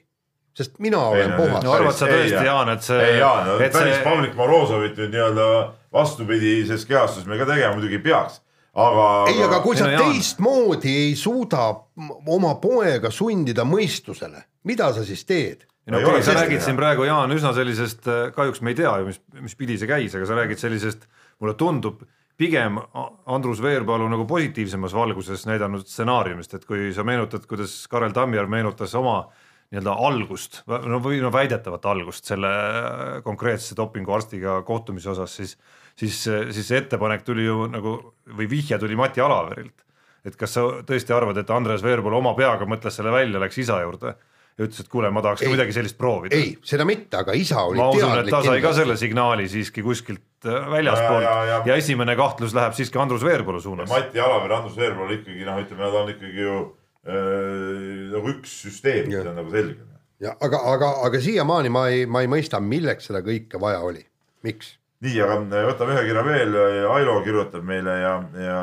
sest 0.58 0.80
mina 0.84 1.00
ei, 1.14 1.24
olen 1.24 1.34
puhas. 1.38 1.64
no 1.64 1.74
arvad 1.76 1.96
sa 1.98 2.10
tõesti, 2.10 2.44
Jaan, 2.46 2.74
et 2.74 2.86
see. 2.86 3.00
ei 3.06 3.18
Jaan, 3.22 3.48
no 3.48 3.58
päris 3.62 3.96
see... 3.96 4.04
Pavlik 4.06 4.38
Morozovit 4.38 5.00
nüüd 5.00 5.16
nii-öelda 5.16 5.50
vastupidises 5.94 6.86
kehastus 6.90 7.28
me 7.30 7.40
ka 7.40 7.48
tegema 7.50 7.76
muidugi 7.78 8.00
ei 8.00 8.06
peaks 8.10 8.42
aga. 8.74 9.08
ei, 9.32 9.42
aga 9.46 9.62
kui 9.64 9.76
ei, 9.76 9.82
sa 9.82 9.88
no, 9.90 10.04
teistmoodi 10.04 10.94
ei 11.06 11.16
suuda 11.20 11.66
oma 12.36 12.54
poega 12.62 13.12
sundida 13.14 13.66
mõistusele, 13.68 14.46
mida 14.70 14.92
sa 14.96 15.06
siis 15.08 15.26
teed? 15.30 15.66
no 15.90 15.98
okei 15.98 16.20
okay,, 16.20 16.26
sa 16.26 16.38
räägid 16.38 16.64
siin 16.64 16.78
praegu, 16.78 17.08
Jaan, 17.08 17.34
üsna 17.34 17.54
sellisest, 17.56 18.06
äh, 18.06 18.30
kahjuks 18.36 18.62
me 18.66 18.76
ei 18.76 18.80
tea 18.80 18.94
ju, 19.02 19.10
mis, 19.10 19.20
mis 19.42 19.58
pidi 19.58 19.80
see 19.82 19.90
käis, 19.90 20.14
aga 20.18 20.28
sa 20.30 20.38
räägid 20.38 20.62
sellisest, 20.62 21.08
mulle 21.42 21.56
tundub, 21.58 22.04
pigem 22.40 22.78
Andrus 23.28 23.60
Veerpalu 23.64 24.06
nagu 24.12 24.24
positiivsemas 24.30 24.94
valguses 24.96 25.44
näidanud 25.50 25.84
stsenaariumist, 25.88 26.54
et 26.56 26.68
kui 26.70 26.92
sa 26.96 27.04
meenutad, 27.08 27.44
kuidas 27.50 27.82
Karel 27.92 28.14
Tammjärv 28.16 28.52
meenutas 28.54 28.94
oma 28.96 29.24
nii-öelda 29.70 29.94
algust 30.08 30.64
no 30.68 30.98
või 31.04 31.20
no 31.22 31.30
väidetavat 31.34 31.84
algust 31.92 32.30
selle 32.30 32.50
konkreetse 33.26 33.78
dopinguarstiga 33.78 34.62
kohtumise 34.66 35.12
osas, 35.14 35.36
siis 35.38 35.58
siis, 36.00 36.24
siis 36.26 36.66
see 36.68 36.80
ettepanek 36.80 37.26
tuli 37.28 37.46
ju 37.46 37.68
nagu 37.72 38.00
või 38.38 38.50
vihje 38.50 38.80
tuli 38.82 38.98
Mati 39.00 39.22
Alaverilt. 39.22 39.86
et 40.26 40.36
kas 40.36 40.58
sa 40.58 40.66
tõesti 40.86 41.16
arvad, 41.16 41.38
et 41.40 41.54
Andres 41.54 41.84
Veerpalu 41.84 42.18
oma 42.18 42.34
peaga 42.38 42.66
mõtles 42.68 42.96
selle 42.96 43.12
välja, 43.14 43.40
läks 43.40 43.62
isa 43.62 43.80
juurde 43.84 44.16
ja 44.60 44.66
ütles, 44.66 44.82
et 44.84 44.90
kuule, 44.92 45.12
ma 45.16 45.22
tahaks 45.24 45.46
ka 45.46 45.52
midagi 45.52 45.76
sellist 45.76 45.98
proovida. 45.98 46.36
ei, 46.36 46.58
seda 46.68 46.86
mitte, 46.88 47.22
aga 47.22 47.36
isa 47.38 47.64
oli 47.70 47.80
ma 47.80 47.88
usun, 47.94 48.18
et 48.20 48.32
ta 48.34 48.42
sai 48.44 48.60
ka 48.64 48.74
selle 48.76 48.98
signaali 49.00 49.48
siiski 49.52 49.84
kuskilt 49.86 50.50
äh, 50.50 50.68
väljaspoolt 50.74 51.24
ja, 51.24 51.32
ja, 51.32 51.46
ja, 51.52 51.62
ja 51.72 51.80
esimene 51.80 52.18
kahtlus 52.20 52.56
läheb 52.58 52.76
siiski 52.76 53.00
Andrus 53.00 53.24
Veerpalu 53.24 53.62
suunas. 53.64 53.90
Mati 53.92 54.20
Alaver, 54.20 54.58
Andrus 54.60 54.76
Veerpalu 54.80 55.22
ikkagi 55.22 55.48
noh, 55.48 55.64
ütleme, 55.64 55.86
nad 55.86 55.98
on 56.02 56.14
ikkagi 56.16 56.44
ju 56.44 56.58
äh, 56.60 56.79
nagu 57.06 58.34
üks 58.34 58.58
süsteem, 58.66 59.08
see 59.12 59.24
on 59.24 59.40
nagu 59.40 59.54
selge. 59.54 59.88
ja 60.20 60.36
aga, 60.36 60.60
aga, 60.74 60.92
aga 61.08 61.22
siiamaani 61.24 61.72
ma 61.72 61.88
ei, 61.94 62.04
ma 62.06 62.26
ei 62.26 62.32
mõista, 62.32 62.60
milleks 62.60 63.08
seda 63.08 63.24
kõike 63.26 63.62
vaja 63.62 63.80
oli, 63.88 64.04
miks? 64.44 64.76
nii, 65.06 65.16
aga 65.24 65.40
äh, 65.40 65.66
võtame 65.72 65.96
ühe 65.96 66.06
kirja 66.10 66.26
veel, 66.28 66.62
Ailo 66.92 67.20
kirjutab 67.24 67.64
meile 67.64 68.00
ja, 68.02 68.14
ja 68.36 68.62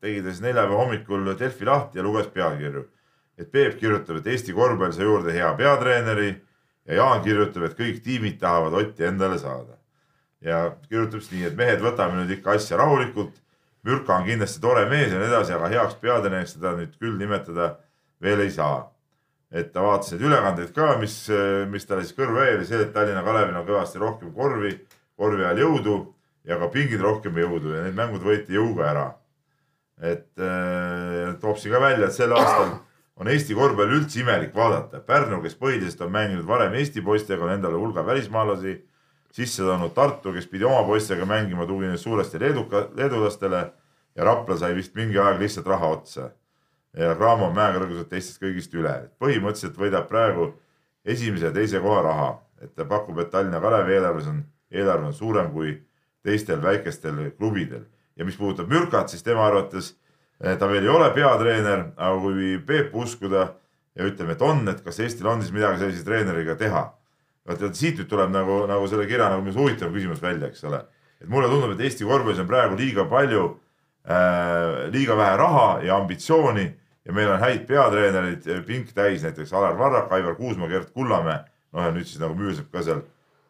tegi 0.00 0.24
ta 0.24 0.32
siis 0.32 0.44
neljapäeva 0.44 0.82
hommikul 0.82 1.32
Delfi 1.36 1.68
lahti 1.68 2.00
ja 2.00 2.06
luges 2.06 2.32
pealkirju 2.32 2.86
et 3.38 3.52
Peep 3.52 3.78
kirjutab, 3.80 4.20
et 4.20 4.28
Eesti 4.32 4.54
korvpall 4.56 4.94
sai 4.96 5.06
juurde 5.06 5.32
hea 5.34 5.48
peatreeneri 5.58 6.30
ja 6.88 7.00
Jaan 7.00 7.24
kirjutab, 7.24 7.66
et 7.68 7.76
kõik 7.78 8.00
tiimid 8.04 8.38
tahavad 8.40 8.76
Otti 8.80 9.04
endale 9.04 9.38
saada. 9.38 9.76
ja 10.40 10.76
kirjutab 10.88 11.22
siis 11.24 11.32
nii, 11.32 11.46
et 11.48 11.56
mehed, 11.58 11.80
võtame 11.82 12.20
nüüd 12.20 12.36
ikka 12.36 12.54
asja 12.54 12.76
rahulikult. 12.78 13.34
Mürka 13.86 14.16
on 14.16 14.26
kindlasti 14.26 14.60
tore 14.60 14.84
mees 14.90 15.12
ja 15.12 15.20
nii 15.20 15.30
edasi, 15.30 15.54
aga 15.54 15.70
heaks 15.70 15.98
peatreeneriks 16.02 16.56
teda 16.56 16.74
nüüd 16.78 16.94
küll 16.98 17.16
nimetada 17.20 17.76
veel 18.22 18.42
ei 18.44 18.50
saa. 18.50 18.90
et 19.50 19.68
ta 19.72 19.80
vaatas 19.80 20.10
neid 20.12 20.24
ülekandeid 20.26 20.72
ka, 20.74 20.96
mis, 20.98 21.14
mis 21.70 21.86
talle 21.86 22.02
siis 22.02 22.16
kõrva 22.16 22.48
jäi, 22.48 22.56
oli 22.56 22.66
see, 22.66 22.80
et 22.82 22.90
Tallinna 22.92 23.22
Kalevil 23.24 23.54
on 23.56 23.66
kõvasti 23.68 24.00
rohkem 24.02 24.32
korvi, 24.34 24.72
korvi 25.16 25.44
ajal 25.44 25.60
jõudu 25.62 25.94
ja 26.44 26.58
ka 26.58 26.66
pingil 26.74 27.00
rohkem 27.02 27.38
jõudu 27.38 27.76
ja 27.76 27.84
need 27.84 27.94
mängud 27.96 28.26
võeti 28.26 28.58
jõuga 28.58 28.90
ära. 28.90 29.06
et 30.02 30.28
äh, 30.42 31.30
toob 31.40 31.56
siin 31.56 31.72
ka 31.72 31.80
välja, 31.80 32.10
et 32.10 32.12
sel 32.12 32.34
aastal 32.36 32.74
on 33.16 33.30
Eesti 33.32 33.54
korvpalli 33.56 33.96
üldse 33.96 34.20
imelik 34.20 34.52
vaadata. 34.54 35.00
Pärnu, 35.00 35.38
kes 35.40 35.54
põhiliselt 35.56 36.02
on 36.04 36.12
mänginud 36.12 36.44
varem 36.44 36.74
Eesti 36.76 37.00
poistega, 37.00 37.46
on 37.46 37.54
endale 37.54 37.78
hulga 37.80 38.04
välismaalasi 38.04 38.74
sisse 39.32 39.62
toonud 39.62 39.94
Tartu, 39.94 40.32
kes 40.32 40.46
pidi 40.50 40.64
oma 40.64 40.82
poistega 40.86 41.26
mängima, 41.28 41.66
tugines 41.66 42.02
suuresti 42.02 42.40
leeduka, 42.40 42.88
leedulastele 42.96 43.62
ja 44.16 44.24
Rapla 44.24 44.56
sai 44.56 44.74
vist 44.76 44.94
mingi 44.96 45.18
aeg 45.18 45.40
lihtsalt 45.40 45.66
raha 45.66 45.92
otsa. 45.98 46.30
ja 46.96 47.14
Cramo 47.14 47.50
on 47.50 47.54
mäekõrguselt 47.54 48.08
teistest 48.08 48.40
kõigist 48.42 48.74
üle. 48.74 49.10
põhimõtteliselt 49.20 49.76
võidab 49.76 50.08
praegu 50.08 50.54
esimese 51.04 51.46
ja 51.46 51.52
teise 51.52 51.80
koha 51.80 52.02
raha, 52.02 52.30
et 52.62 52.74
ta 52.74 52.84
pakub, 52.84 53.18
et 53.18 53.30
Tallinna 53.30 53.60
Kalevi 53.60 53.92
eelarves 53.92 54.26
on, 54.26 54.44
eelarve 54.70 55.06
on 55.06 55.14
suurem 55.14 55.52
kui 55.52 55.82
teistel 56.22 56.62
väikestel 56.62 57.30
klubidel 57.38 57.84
ja 58.16 58.24
mis 58.24 58.36
puudutab 58.36 58.68
Mürkat, 58.68 59.08
siis 59.08 59.22
tema 59.22 59.46
arvates 59.46 59.94
Eh, 60.40 60.56
ta 60.58 60.68
veel 60.68 60.84
ei 60.84 60.92
ole 60.92 61.08
peatreener, 61.16 61.86
aga 61.96 62.16
kui 62.20 62.56
Peepu 62.66 63.06
uskuda 63.06 63.46
ja 63.96 64.04
ütleme, 64.04 64.34
et 64.36 64.42
on, 64.44 64.66
et 64.68 64.82
kas 64.84 65.00
Eestil 65.00 65.28
on 65.30 65.40
siis 65.40 65.54
midagi 65.54 65.80
sellise 65.80 66.04
treeneriga 66.04 66.58
teha. 66.60 66.82
Vot 67.46 67.78
siit 67.78 68.00
nüüd 68.00 68.08
tuleb 68.10 68.32
nagu, 68.34 68.64
nagu 68.70 68.88
selle 68.90 69.06
kirja 69.08 69.30
nagu 69.32 69.44
mingi 69.44 69.58
huvitav 69.58 69.92
küsimus 69.94 70.22
välja, 70.22 70.50
eks 70.50 70.64
ole. 70.68 70.82
et 71.20 71.28
mulle 71.32 71.48
tundub, 71.48 71.74
et 71.74 71.84
Eesti 71.86 72.04
korvpallis 72.04 72.42
on 72.42 72.48
praegu 72.50 72.76
liiga 72.78 73.06
palju 73.10 73.44
äh,, 74.04 74.88
liiga 74.92 75.16
vähe 75.16 75.36
raha 75.40 75.68
ja 75.86 75.96
ambitsiooni 75.96 76.66
ja 77.06 77.14
meil 77.14 77.30
on 77.30 77.40
häid 77.40 77.66
peatreenereid, 77.68 78.48
pink 78.66 78.90
täis, 78.94 79.22
näiteks 79.22 79.52
Alar 79.54 79.78
Varrak, 79.78 80.10
Aivar 80.12 80.34
Kuusma, 80.34 80.68
Gert 80.68 80.90
Kullamäe. 80.92 81.44
noh, 81.72 81.84
ja 81.84 81.92
nüüd 81.92 82.08
siis 82.08 82.20
nagu 82.20 82.34
Müürsepp 82.34 82.72
ka 82.72 82.82
seal 82.82 83.02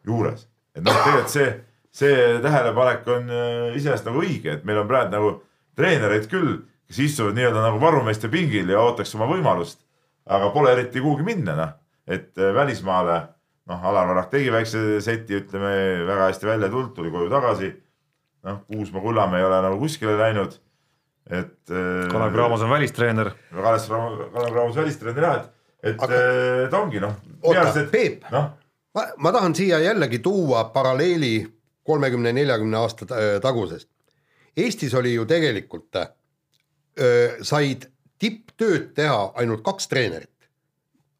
juures. 0.07 0.47
et 0.75 0.85
noh, 0.85 0.93
tegelikult 1.03 1.33
see, 1.33 1.51
see 1.91 2.39
tähelepanek 2.45 3.09
on 3.09 3.29
äh, 3.31 3.77
iseenesest 3.77 4.07
nagu 4.07 4.23
õige, 4.23 4.59
et 4.59 4.65
meil 4.65 4.85
on 4.85 4.89
praegu 4.89 5.15
nagu 5.15 5.37
treenereid 5.77 6.31
küll 6.31 6.61
kes 6.87 6.99
istuvad 6.99 7.35
nii-öelda 7.35 7.63
nagu 7.63 7.81
varumeeste 7.81 8.29
pingil 8.31 8.71
ja 8.71 8.81
ootaks 8.81 9.15
oma 9.19 9.27
võimalust, 9.31 9.81
aga 10.27 10.51
pole 10.55 10.73
eriti 10.75 11.03
kuhugi 11.03 11.27
minna, 11.27 11.57
noh. 11.59 11.73
et 12.07 12.39
äh, 12.39 12.55
välismaale, 12.55 13.19
noh, 13.71 13.89
Alar 13.91 14.07
Varrak 14.11 14.31
tegi 14.33 14.53
väikse 14.53 15.01
seti, 15.05 15.41
ütleme 15.41 15.73
väga 16.07 16.31
hästi 16.31 16.49
välja 16.49 16.71
tulnud, 16.73 16.93
tuli 16.97 17.11
koju 17.15 17.31
tagasi. 17.33 17.73
noh, 18.47 18.61
Kuusma 18.71 19.01
Kullamäe 19.03 19.41
ei 19.41 19.47
ole 19.47 19.59
nagu 19.65 19.79
kuskile 19.81 20.15
läinud, 20.19 20.53
et. 21.31 21.59
Äh, 21.71 22.07
Kalev 22.13 22.33
Cramos 22.35 22.63
on 22.63 22.71
välistreener. 22.71 23.33
Kalev 23.51 24.53
Cramos 24.53 24.77
välistreener 24.77 25.27
jah, 25.29 25.41
et, 25.41 25.91
et 25.95 26.07
aga... 26.07 26.21
Äh, 26.21 26.69
ta 26.71 26.83
ongi 26.85 27.03
noh. 27.03 27.17
oota, 27.43 27.87
Peep 27.91 28.31
no?, 28.31 28.45
ma, 28.95 29.09
ma 29.19 29.33
tahan 29.35 29.55
siia 29.59 29.81
jällegi 29.83 30.23
tuua 30.23 30.69
paralleeli 30.75 31.35
kolmekümne, 31.87 32.33
neljakümne 32.35 32.79
aasta 32.79 33.07
tagusest. 33.43 33.89
Eestis 34.57 34.95
oli 34.97 35.13
ju 35.15 35.27
tegelikult 35.29 35.99
said 37.45 37.85
tipptööd 38.19 38.95
teha 38.97 39.19
ainult 39.39 39.63
kaks 39.63 39.87
treenerit. 39.91 40.33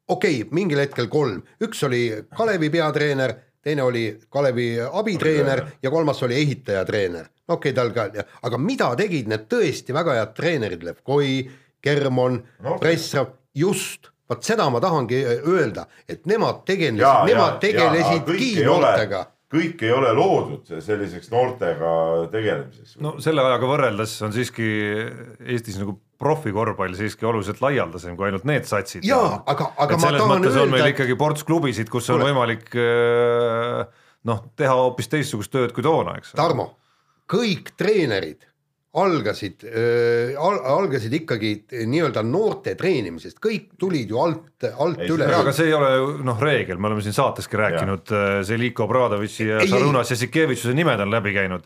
Okei 0.07 0.41
okay,, 0.41 0.49
mingil 0.55 0.81
hetkel 0.81 1.09
kolm, 1.11 1.41
üks 1.63 1.83
oli 1.87 2.01
Kalevi 2.37 2.69
peatreener, 2.73 3.33
teine 3.63 3.83
oli 3.83 4.05
Kalevi 4.29 4.67
abitreener 4.79 5.63
ja 5.83 5.91
kolmas 5.91 6.23
oli 6.23 6.39
ehitajatreener. 6.41 7.25
okei 7.47 7.71
okay,, 7.71 7.73
tal 7.73 7.93
ka, 7.95 8.25
aga 8.43 8.57
mida 8.57 8.91
tegid 8.95 9.27
need 9.31 9.47
tõesti 9.51 9.95
väga 9.95 10.19
head 10.19 10.35
treenerid, 10.35 10.83
Levkoi, 10.83 11.31
Germon 11.83 12.41
no,, 12.63 12.77
Pressov, 12.79 13.33
just. 13.55 14.11
Vot 14.27 14.43
seda 14.43 14.65
ma 14.67 14.81
tahangi 14.83 15.21
öelda, 15.47 15.85
et 16.03 16.25
nemad 16.27 16.65
tegelesid, 16.67 17.29
nemad 17.29 17.61
tegelesid 17.63 18.27
kiirnoortega 18.27 19.21
kõik 19.53 19.83
ei 19.87 19.91
ole 19.95 20.09
loodud 20.17 20.67
selliseks 20.83 21.29
noortega 21.31 21.91
tegelemiseks. 22.33 22.97
no 23.03 23.13
selle 23.23 23.45
ajaga 23.45 23.69
võrreldes 23.69 24.15
on 24.27 24.33
siiski 24.35 24.65
Eestis 25.47 25.77
nagu 25.79 25.95
profikorvpall 26.19 26.95
siiski 26.97 27.27
oluliselt 27.29 27.61
laialdasem 27.61 28.17
kui 28.17 28.25
ainult 28.27 28.47
need 28.49 28.65
satsid. 28.67 29.05
Jaa, 29.05 29.43
aga- 29.45 29.69
aga 29.77 29.93
et 29.93 30.01
ma 30.01 30.11
tahan 30.17 30.31
mõttes 30.33 30.55
on 30.57 30.63
öelda, 30.65 30.73
meil 30.73 30.91
ikkagi 30.91 31.15
ports 31.19 31.45
klubisid, 31.47 31.91
kus 31.93 32.09
on 32.09 32.17
Kuule. 32.19 32.31
võimalik 32.31 32.73
äh, 32.73 33.85
noh, 34.27 34.43
teha 34.57 34.73
hoopis 34.81 35.07
teistsugust 35.13 35.53
tööd 35.53 35.71
kui 35.77 35.85
toona, 35.85 36.17
eks. 36.17 36.33
Tarmo, 36.35 36.71
kõik 37.29 37.71
treenerid 37.77 38.43
algasid 38.97 39.63
äh, 39.67 40.35
al,, 40.41 40.59
algasid 40.77 41.13
ikkagi 41.13 41.51
nii-öelda 41.87 42.23
noorte 42.25 42.75
treenimisest, 42.79 43.39
kõik 43.43 43.69
tulid 43.79 44.11
ju 44.13 44.19
alt, 44.21 44.67
alt 44.67 45.01
Ei, 45.03 45.09
üles. 45.13 45.31
aga 45.37 45.53
see 45.55 45.69
ei 45.69 45.75
ole 45.77 45.91
ju 45.95 46.07
noh 46.27 46.41
reegel, 46.41 46.79
me 46.81 46.89
oleme 46.91 47.03
siin 47.05 47.15
saateski 47.15 47.59
rääkinud, 47.59 48.13
Zeliko 48.47 48.87
Obradovitši 48.87 49.47
ja. 49.47 49.61
Šarunas 49.69 50.11
Jassikevitšuse 50.13 50.75
nimed 50.77 51.03
on 51.05 51.13
läbi 51.13 51.33
käinud. 51.35 51.65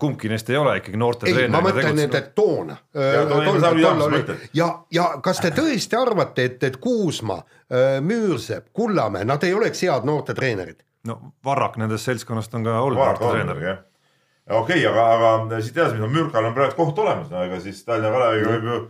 kumbki 0.00 0.28
neist 0.28 0.50
ei 0.50 0.56
ole 0.60 0.76
ikkagi 0.80 0.98
noorte 1.00 1.26
ei, 1.26 1.32
ma 1.32 1.38
treenerina 1.38 1.62
mõtlen 1.68 1.96
nüüd, 1.96 2.14
et 2.18 2.34
toona. 2.36 2.76
Ja 4.54 4.68
ja, 4.92 5.08
kas 5.24 5.40
te 5.40 5.50
tõesti 5.56 5.96
arvate, 5.96 6.44
et, 6.44 6.62
et 6.68 6.76
Kuusma, 6.76 7.40
Müürsepp, 8.04 8.72
Kullamäe, 8.72 9.24
nad 9.24 9.44
ei 9.44 9.54
oleks 9.54 9.82
head 9.86 10.08
noorte 10.08 10.34
treenerid? 10.36 10.84
no 11.08 11.20
Varrak 11.44 11.78
nendest 11.80 12.08
seltskonnast 12.08 12.54
on 12.54 12.66
ka 12.66 12.80
olnud 12.80 13.00
noorte 13.00 13.30
treener. 13.30 13.78
okei, 14.48 14.80
aga, 14.86 15.04
aga 15.16 15.60
siit 15.60 15.76
edasi, 15.76 15.98
no 16.00 16.08
Mürkal 16.10 16.48
on 16.48 16.56
praegu 16.56 16.76
koht 16.78 16.98
olemas, 16.98 17.30
no 17.30 17.44
ega 17.44 17.60
siis 17.62 17.84
Tallinna 17.86 18.10
Kaleviga 18.14 18.50
võib 18.54 18.68
ju, 18.70 18.80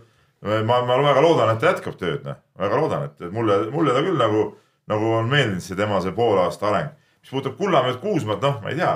ma, 0.65 0.81
ma 0.87 0.97
väga 1.03 1.23
loodan, 1.23 1.53
et 1.53 1.61
ta 1.61 1.71
jätkab 1.73 1.97
tööd, 1.99 2.25
noh, 2.25 2.39
väga 2.61 2.81
loodan, 2.81 3.05
et 3.09 3.27
et 3.27 3.35
mulle, 3.35 3.61
mulle 3.73 3.95
ta 3.95 4.03
küll 4.05 4.19
nagu, 4.19 4.47
nagu 4.91 5.13
on 5.19 5.29
meeldinud 5.31 5.63
see 5.65 5.77
tema 5.79 6.01
see 6.01 6.15
poole 6.15 6.45
aasta 6.45 6.69
areng. 6.71 6.91
mis 7.21 7.29
puudutab 7.29 7.57
Kullamäed, 7.59 7.99
Kuusmaad, 8.01 8.41
noh, 8.41 8.59
ma 8.63 8.73
ei 8.73 8.79
tea, 8.79 8.95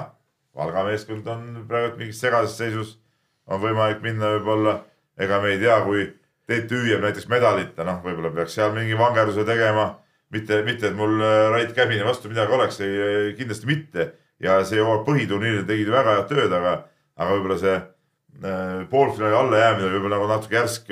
Valga 0.55 0.85
meeskond 0.87 1.27
on 1.27 1.65
praegu 1.67 1.97
mingis 1.99 2.21
segases 2.23 2.55
seisus, 2.57 2.95
on 3.51 3.59
võimalik 3.59 3.99
minna 4.01 4.31
võib-olla, 4.37 4.77
ega 5.19 5.41
me 5.43 5.51
ei 5.51 5.59
tea, 5.59 5.75
kui 5.83 6.05
TTÜ 6.47 6.79
jääb 6.89 7.03
näiteks 7.03 7.27
medalita, 7.27 7.83
noh, 7.83 7.99
võib-olla 8.05 8.31
peaks 8.33 8.55
seal 8.55 8.71
mingi 8.75 8.95
vangerduse 8.97 9.43
tegema. 9.45 9.95
Mitte, 10.33 10.61
mitte 10.65 10.87
et 10.89 10.95
mul 10.97 11.19
äh, 11.21 11.49
Rait 11.53 11.73
Käbini 11.75 12.03
vastu 12.03 12.31
midagi 12.31 12.55
oleks, 12.55 12.79
kindlasti 13.37 13.67
mitte 13.69 14.07
ja 14.43 14.57
see 14.67 14.83
põhiturniiril 15.07 15.67
tegid 15.67 15.91
väga 15.93 16.17
head 16.17 16.31
tööd, 16.31 16.55
aga, 16.55 16.73
aga 17.15 17.29
võib-olla 17.35 17.59
see 17.61 17.75
äh, 17.75 18.81
poolfinaali 18.91 19.39
allajäämine 19.43 19.93
võib-olla 19.93 20.19
nagu 20.19 20.31
natuke 20.33 20.59
järsk, 20.59 20.91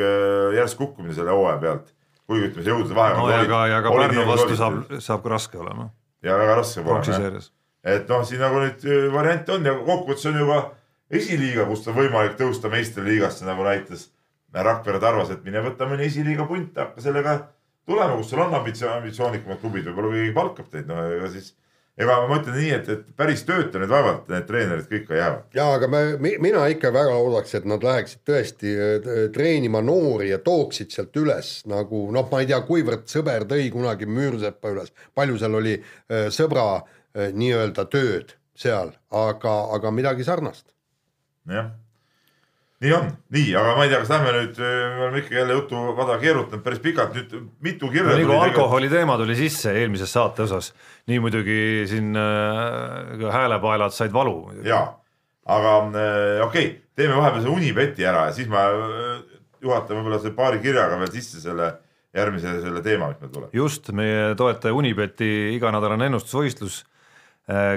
järsk 0.60 0.80
kukkumine 0.80 1.16
selle 1.18 1.36
hooaja 1.36 1.58
pealt. 1.64 1.92
kuigi 2.28 2.48
ütleme, 2.52 2.64
see 2.64 2.72
jõudude 2.72 2.96
vahe. 2.96 3.18
no 3.20 3.28
ja 3.34 3.44
ka, 3.50 3.66
ja 3.68 3.82
ka 3.84 3.98
Pärnu 3.98 4.30
vastu 4.30 4.56
saab, 4.60 4.80
saab 5.04 5.26
ka 5.26 5.36
raske 5.36 5.60
olema, 5.60 5.90
ja 6.24 6.40
väga 6.40 6.62
raske 6.62 6.80
saab 6.80 6.96
olema 6.96 7.44
et 7.84 8.08
noh, 8.10 8.24
siin 8.28 8.42
nagu 8.42 8.62
neid 8.64 8.84
öö, 8.88 9.10
variante 9.14 9.58
on 9.58 9.66
ja 9.68 9.74
kokkuvõttes 9.76 10.30
on 10.30 10.40
ju 10.40 10.48
ka 10.48 10.60
esiliiga, 11.20 11.66
kust 11.68 11.88
on 11.92 11.98
võimalik 11.98 12.38
tõusta 12.40 12.72
meistriliigasse, 12.72 13.46
nagu 13.48 13.66
näitas 13.68 14.10
Rakvere 14.54 15.00
Tarvas, 15.02 15.32
et 15.34 15.42
mine 15.46 15.64
võta 15.66 15.88
mõni 15.90 16.06
esiliiga 16.06 16.46
punt, 16.46 16.76
hakka 16.78 17.02
sellega 17.02 17.32
tulema, 17.90 18.14
kus 18.20 18.30
sul 18.30 18.44
on 18.44 18.54
ambitsioon, 18.54 19.00
ambitsioonikamad 19.00 19.60
klubid, 19.62 19.88
võib-olla 19.90 20.14
keegi 20.14 20.34
palkab 20.36 20.68
teid, 20.72 20.86
no 20.90 21.00
ega 21.10 21.30
siis. 21.34 21.56
Ega 21.98 22.16
ma 22.28 22.40
ütlen 22.40 22.58
nii, 22.58 22.70
et, 22.74 22.90
et 22.90 23.10
päris 23.18 23.44
tööta 23.46 23.82
nüüd 23.82 23.92
vaevalt 23.92 24.30
need 24.32 24.48
treenerid 24.50 24.88
kõik 24.90 25.06
ka 25.10 25.18
jäävad. 25.20 25.44
ja 25.58 25.68
aga 25.76 25.90
me, 25.92 26.02
mina 26.42 26.66
ikka 26.74 26.94
väga 26.96 27.14
loodaks, 27.14 27.54
et 27.60 27.68
nad 27.70 27.86
läheksid 27.86 28.24
tõesti 28.30 28.74
äh, 28.74 29.12
treenima 29.36 29.84
noori 29.86 30.32
ja 30.32 30.40
tooksid 30.42 30.94
sealt 30.96 31.22
üles 31.22 31.54
nagu 31.70 32.06
noh, 32.16 32.28
ma 32.32 32.42
ei 32.42 32.50
tea, 32.50 32.62
kuivõrd 32.66 33.06
sõber 33.12 33.46
tõi 33.50 33.70
kunagi 33.74 34.10
Müürsepa 34.10 34.74
üles, 34.74 34.94
palju 35.14 35.38
seal 35.42 35.60
oli 35.62 35.78
äh, 35.78 36.30
sõbra 36.34 36.68
äh, 36.80 37.30
nii-öelda 37.36 37.86
tööd 37.94 38.34
seal, 38.58 38.94
aga, 39.14 39.54
aga 39.78 39.94
midagi 39.94 40.26
sarnast. 40.26 40.66
jah, 41.50 41.74
nii 42.84 42.94
on, 42.96 43.06
nii, 43.34 43.52
aga 43.56 43.76
ma 43.78 43.86
ei 43.86 43.92
tea, 43.92 44.00
kas 44.02 44.12
lähme 44.12 44.32
nüüd, 44.36 44.58
me 44.60 45.04
oleme 45.06 45.22
ikkagi 45.22 45.38
jälle 45.40 45.56
jutu 45.56 45.84
vada 45.98 46.18
keerutanud 46.22 46.64
päris 46.66 46.82
pikalt, 46.84 47.16
nüüd 47.16 47.36
mitu 47.64 47.90
kirja 47.94 48.10
no 48.12 48.18
nii 48.20 48.28
kui 48.28 48.40
alkoholi 48.50 48.90
teema 48.92 49.16
tuli 49.22 49.38
sisse 49.40 49.72
eelmises 49.82 50.12
saate 50.14 50.44
osas, 50.46 50.72
nii 51.12 51.22
muidugi 51.24 51.60
siin 51.90 52.12
äh, 52.20 53.24
häälepaelad 53.38 53.96
said 53.96 54.14
valu. 54.16 54.36
ja, 54.68 54.82
aga 55.46 55.76
äh, 55.80 56.44
okei 56.48 56.68
okay,, 56.68 56.70
teeme 57.00 57.18
vahepeal 57.20 57.46
selle 57.46 57.56
Unibeti 57.56 58.08
ära 58.10 58.28
ja 58.30 58.36
siis 58.36 58.52
ma 58.52 58.68
äh, 58.68 59.18
juhatan 59.64 60.00
võib-olla 60.00 60.20
selle 60.20 60.36
paari 60.38 60.60
kirjaga 60.64 61.00
veel 61.00 61.14
sisse 61.16 61.44
selle 61.44 61.76
järgmise 62.14 62.60
selle 62.62 62.84
teema, 62.86 63.14
mis 63.14 63.22
meil 63.24 63.36
tuleb. 63.38 63.54
just, 63.56 63.94
meie 63.96 64.34
toetaja 64.40 64.76
Unibeti 64.76 65.32
iganädalane 65.56 66.12
ennustusvõistlus 66.12 66.82
äh, 66.84 66.93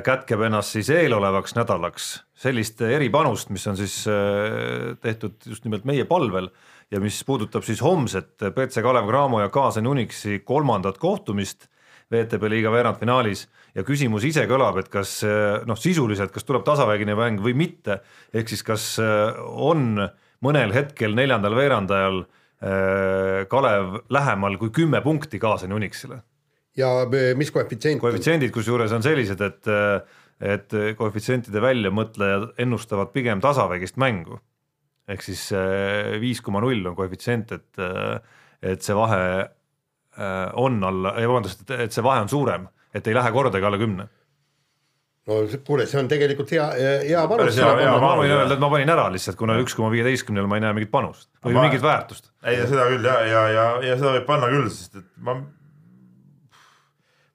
kätkeb 0.07 0.45
ennast 0.47 0.77
siis 0.77 0.91
eelolevaks 0.95 1.57
nädalaks. 1.57 2.11
Sellist 2.39 2.81
eripanust, 2.87 3.49
mis 3.51 3.65
on 3.67 3.79
siis 3.79 4.05
äh, 4.07 4.93
tehtud 5.03 5.43
just 5.47 5.65
nimelt 5.67 5.87
meie 5.89 6.05
palvel 6.07 6.51
ja 6.93 7.01
mis 7.03 7.19
puudutab 7.27 7.65
siis 7.67 7.81
homset 7.83 8.37
BC 8.55 8.83
Kalev 8.85 9.09
Cramo 9.09 9.41
ja 9.41 9.49
Kaasen 9.51 9.89
Unixi 9.91 10.39
kolmandat 10.45 11.01
kohtumist 11.03 11.67
VTB 12.13 12.51
liiga 12.53 12.71
veerandfinaalis 12.71 13.47
ja 13.75 13.83
küsimus 13.87 14.25
ise 14.29 14.45
kõlab, 14.47 14.79
et 14.79 14.93
kas 14.93 15.19
äh, 15.27 15.65
noh, 15.67 15.79
sisuliselt, 15.81 16.31
kas 16.35 16.47
tuleb 16.47 16.63
tasavägine 16.67 17.17
mäng 17.19 17.43
või 17.43 17.57
mitte, 17.59 18.01
ehk 18.35 18.53
siis 18.53 18.63
kas 18.67 18.93
äh, 19.03 19.35
on 19.43 19.99
mõnel 20.45 20.77
hetkel 20.77 21.17
neljandal 21.19 21.59
veerandajal 21.59 22.23
äh, 22.23 23.43
Kalev 23.51 24.03
lähemal 24.15 24.61
kui 24.63 24.71
kümme 24.71 25.03
punkti 25.03 25.43
Kaasen 25.43 25.75
Unixile 25.75 26.23
ja 26.77 26.91
äh, 27.07 27.33
mis 27.39 27.51
koefitsient? 27.55 28.01
koefitsiendid 28.03 28.53
kusjuures 28.55 28.93
on 28.93 29.03
sellised, 29.05 29.41
et, 29.41 29.71
et 30.41 30.75
koefitsientide 30.99 31.63
väljamõtlejad 31.65 32.51
ennustavad 32.61 33.13
pigem 33.15 33.41
tasavägist 33.41 33.97
mängu. 33.97 34.41
ehk 35.09 35.23
siis 35.23 35.47
eh, 35.55 36.17
viis 36.21 36.41
koma 36.43 36.61
null 36.61 36.83
on 36.91 36.97
koefitsient, 36.99 37.53
et, 37.55 37.79
et 38.63 38.83
see 38.83 38.95
vahe 38.99 39.21
eh, 39.41 40.51
on 40.59 40.81
alla, 40.85 41.13
vabandust, 41.15 41.63
et 41.71 41.93
see 41.95 42.03
vahe 42.05 42.25
on 42.25 42.29
suurem, 42.29 42.67
et 42.95 43.07
ei 43.07 43.15
lähe 43.15 43.31
kordagi 43.33 43.65
alla 43.69 43.79
kümne. 43.79 44.09
no 45.27 45.41
see- 45.47 45.63
kuule, 45.67 45.87
see 45.87 46.01
on 46.03 46.09
tegelikult 46.11 46.51
hea, 46.55 46.67
hea 47.07 47.23
panus 47.31 47.57
ma 47.63 48.13
võin 48.19 48.35
öelda, 48.35 48.55
et 48.59 48.61
ma 48.63 48.71
panin 48.75 48.93
ära 48.93 49.07
lihtsalt, 49.15 49.39
kuna 49.39 49.57
üks 49.63 49.75
koma 49.79 49.89
viieteistkümnel 49.95 50.47
ma 50.51 50.59
ei 50.59 50.67
näe 50.67 50.75
mingit 50.77 50.91
panust 50.93 51.31
või 51.43 51.55
Ma- 51.57 51.65
mingit 51.69 51.83
väärtust. 51.87 52.33
ei, 52.45 52.61
seda 52.67 52.85
küll 52.91 53.07
ja, 53.07 53.17
ja, 53.31 53.45
ja, 53.55 53.65
ja 53.89 53.97
seda 53.99 54.13
võib 54.19 54.27
panna 54.29 54.51
küll, 54.53 54.69
sest 54.75 55.01
et 55.01 55.09
ma. 55.23 55.39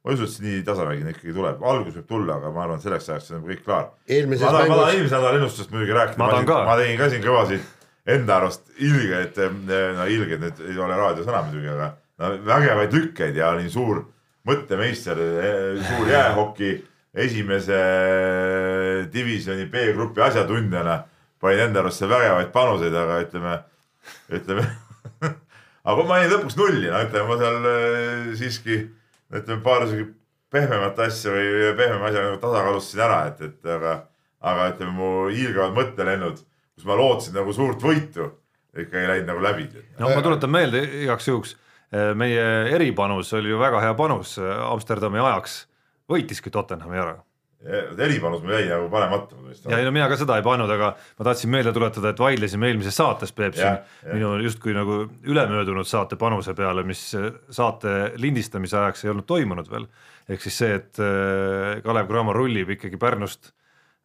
Ma 0.01 0.11
ei 0.11 0.17
usu, 0.17 0.25
et 0.25 0.33
see 0.33 0.45
nii 0.47 0.61
tasavägine 0.65 1.13
ikkagi 1.13 1.33
tuleb, 1.35 1.61
algus 1.71 1.97
võib 1.99 2.07
tulla, 2.09 2.39
aga 2.39 2.49
ma 2.53 2.63
arvan, 2.65 2.79
et 2.81 2.85
selleks 2.85 3.09
ajaks 3.11 3.33
on 3.37 3.43
kõik 3.45 3.61
klaar. 3.65 3.91
eelmises 4.09 4.45
ma 4.47 4.53
tahan, 4.55 4.71
ma 4.71 4.77
tahan 4.79 4.87
mängus, 4.87 4.95
eelmise 4.97 5.17
nädala 5.17 5.39
ennustusest 5.39 5.75
muidugi 5.75 5.97
rääkida, 5.97 6.21
Ma 6.21 6.29
ma, 6.31 6.61
ma 6.69 6.77
tegin 6.79 6.97
ka 6.97 7.09
siin 7.11 7.25
kõvasid 7.25 7.67
enda 8.15 8.37
arust 8.39 8.71
ilgeid, 8.81 9.37
no 9.97 10.07
ilged 10.09 10.41
nüüd 10.41 10.63
ei 10.69 10.79
ole 10.81 10.97
raadiosõna 10.97 11.43
muidugi, 11.45 11.69
aga 11.75 11.91
no, 12.21 12.31
vägevaid 12.47 12.95
lükkeid 12.97 13.37
ja 13.37 13.51
olin 13.53 13.69
suur 13.69 14.01
mõttemeister, 14.49 15.21
suur 15.85 16.09
jäähoki 16.15 16.71
esimese 17.13 17.81
divisjoni 19.13 19.67
B-grupi 19.69 20.23
asjatundjana. 20.23 21.03
panin 21.41 21.59
enda 21.67 21.81
arust 21.81 21.97
seal 21.97 22.09
vägevaid 22.09 22.49
panuseid, 22.53 22.95
aga 22.95 23.19
ütleme, 23.23 23.53
ütleme 24.29 24.65
aga 25.89 26.03
ma 26.05 26.19
jäin 26.21 26.33
lõpuks 26.35 26.57
nulli, 26.57 26.89
no 26.89 27.01
ütleme, 27.05 27.27
ma 27.29 27.37
seal 27.41 27.69
äh, 27.69 28.33
siiski 28.37 28.77
ütleme 29.31 29.63
paar 29.63 29.87
siuke 29.89 30.17
pehmemat 30.51 30.99
asja 31.07 31.31
või 31.31 31.71
pehmema 31.79 32.09
asja 32.09 32.25
nagu 32.25 32.39
tasakaalustasin 32.41 33.03
ära, 33.05 33.19
et, 33.29 33.41
et 33.47 33.73
aga, 33.77 33.95
aga 34.51 34.67
ütleme, 34.73 34.93
mu 34.97 35.09
hiilgavad 35.31 35.77
mõttelennud, 35.77 36.43
kus 36.75 36.87
ma 36.89 36.97
lootsin 36.99 37.37
nagu 37.39 37.55
suurt 37.55 37.83
võitu, 37.83 38.27
ikka 38.75 38.99
ei 38.99 39.09
läinud 39.13 39.31
nagu 39.31 39.43
läbi. 39.45 39.67
no 39.99 40.11
ma 40.11 40.23
tuletan 40.25 40.51
meelde 40.51 40.83
igaks 41.05 41.31
juhuks, 41.31 41.55
meie 42.19 42.45
eripanus 42.75 43.31
oli 43.35 43.51
ju 43.51 43.59
väga 43.59 43.81
hea 43.83 43.95
panus 43.95 44.37
Amsterdami 44.41 45.23
ajaks, 45.23 45.61
võitiski 46.11 46.51
Tottenhami 46.51 46.99
ära 46.99 47.19
eripanus 47.61 48.41
mul 48.41 48.55
jäi 48.55 48.69
nagu 48.71 48.87
panemata. 48.89 49.37
ja 49.69 49.77
ei 49.77 49.85
no 49.85 49.91
mina 49.93 50.07
ka 50.09 50.17
seda 50.17 50.39
ei 50.39 50.45
pannud, 50.45 50.69
aga 50.73 50.91
ma 50.97 51.27
tahtsin 51.27 51.51
meelde 51.53 51.73
tuletada, 51.75 52.09
et 52.09 52.21
vaidlesime 52.21 52.71
eelmises 52.71 52.97
saates 52.97 53.33
Peep 53.37 53.53
siin 53.53 53.67
Jah, 53.67 53.91
jah. 54.01 54.15
minu 54.17 54.31
justkui 54.41 54.73
nagu 54.73 55.03
ülemöödunud 55.29 55.85
saate 55.85 56.17
panuse 56.21 56.55
peale, 56.57 56.83
mis 56.87 57.03
saate 57.53 58.13
lindistamise 58.21 58.79
ajaks 58.79 59.05
ei 59.05 59.13
olnud 59.13 59.27
toimunud 59.29 59.69
veel. 59.69 59.85
ehk 60.31 60.41
siis 60.41 60.57
see, 60.63 60.73
et 60.79 61.01
äh, 61.01 61.81
Kalev 61.85 62.09
Cramo 62.09 62.33
rullib 62.33 62.73
ikkagi 62.77 62.97
Pärnust 62.97 63.51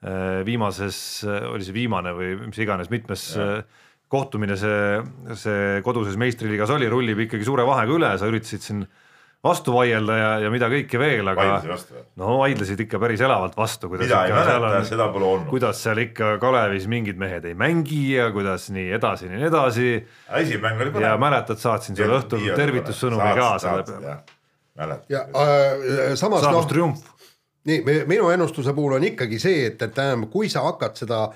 äh, 0.05 0.45
viimases, 0.45 1.25
oli 1.25 1.65
see 1.65 1.77
viimane 1.77 2.13
või 2.17 2.35
mis 2.45 2.61
iganes, 2.61 2.93
mitmes 2.93 3.31
äh, 3.41 3.63
kohtumine 4.13 4.57
see, 4.61 5.01
see 5.39 5.81
koduses 5.87 6.19
meistriliigas 6.21 6.71
oli, 6.77 6.89
rullib 6.93 7.25
ikkagi 7.25 7.47
suure 7.47 7.65
vahega 7.67 7.97
üle, 7.97 8.13
sa 8.21 8.29
üritasid 8.29 8.63
siin 8.69 8.87
vastu 9.45 9.75
vaielda 9.75 10.17
ja, 10.17 10.29
ja 10.45 10.51
mida 10.53 10.69
kõike 10.71 10.99
veel, 11.01 11.29
aga 11.31 11.47
no 12.19 12.39
vaidlesid 12.41 12.81
ikka 12.87 13.01
päris 13.03 13.23
elavalt 13.25 13.57
vastu. 13.59 13.91
mida 13.93 14.23
ei 14.27 14.35
mäleta, 14.35 14.83
seda 14.89 15.09
pole 15.15 15.29
olnud. 15.29 15.49
kuidas 15.51 15.83
seal 15.85 16.01
ikka 16.03 16.37
Kalevis 16.43 16.89
mingid 16.91 17.21
mehed 17.21 17.47
ei 17.49 17.55
mängi 17.59 18.03
ja 18.17 18.31
kuidas 18.35 18.69
nii 18.75 18.91
edasi, 18.99 19.31
nii 19.33 19.49
edasi. 19.51 19.91
esimene 20.41 20.65
mäng 20.69 20.85
oli 20.87 20.95
põnev. 20.97 21.09
ja 21.09 21.15
mäletad, 21.21 21.61
saatsin 21.63 21.99
sulle 21.99 22.21
õhtul 22.21 22.47
tervitussõnumi 22.59 23.33
ka 23.39 23.51
selle 23.63 23.87
peale. 23.87 25.01
ja 25.13 25.25
äh, 25.31 26.15
samas 26.19 26.47
noh, 26.49 26.69
triumf. 26.69 27.05
nii, 27.69 27.83
minu 28.09 28.31
ennustuse 28.35 28.75
puhul 28.77 28.99
on 28.99 29.11
ikkagi 29.13 29.41
see, 29.43 29.67
et, 29.71 29.83
et 29.83 29.95
tähendab, 29.95 30.31
kui 30.33 30.51
sa 30.53 30.67
hakkad 30.67 30.99
seda 30.99 31.27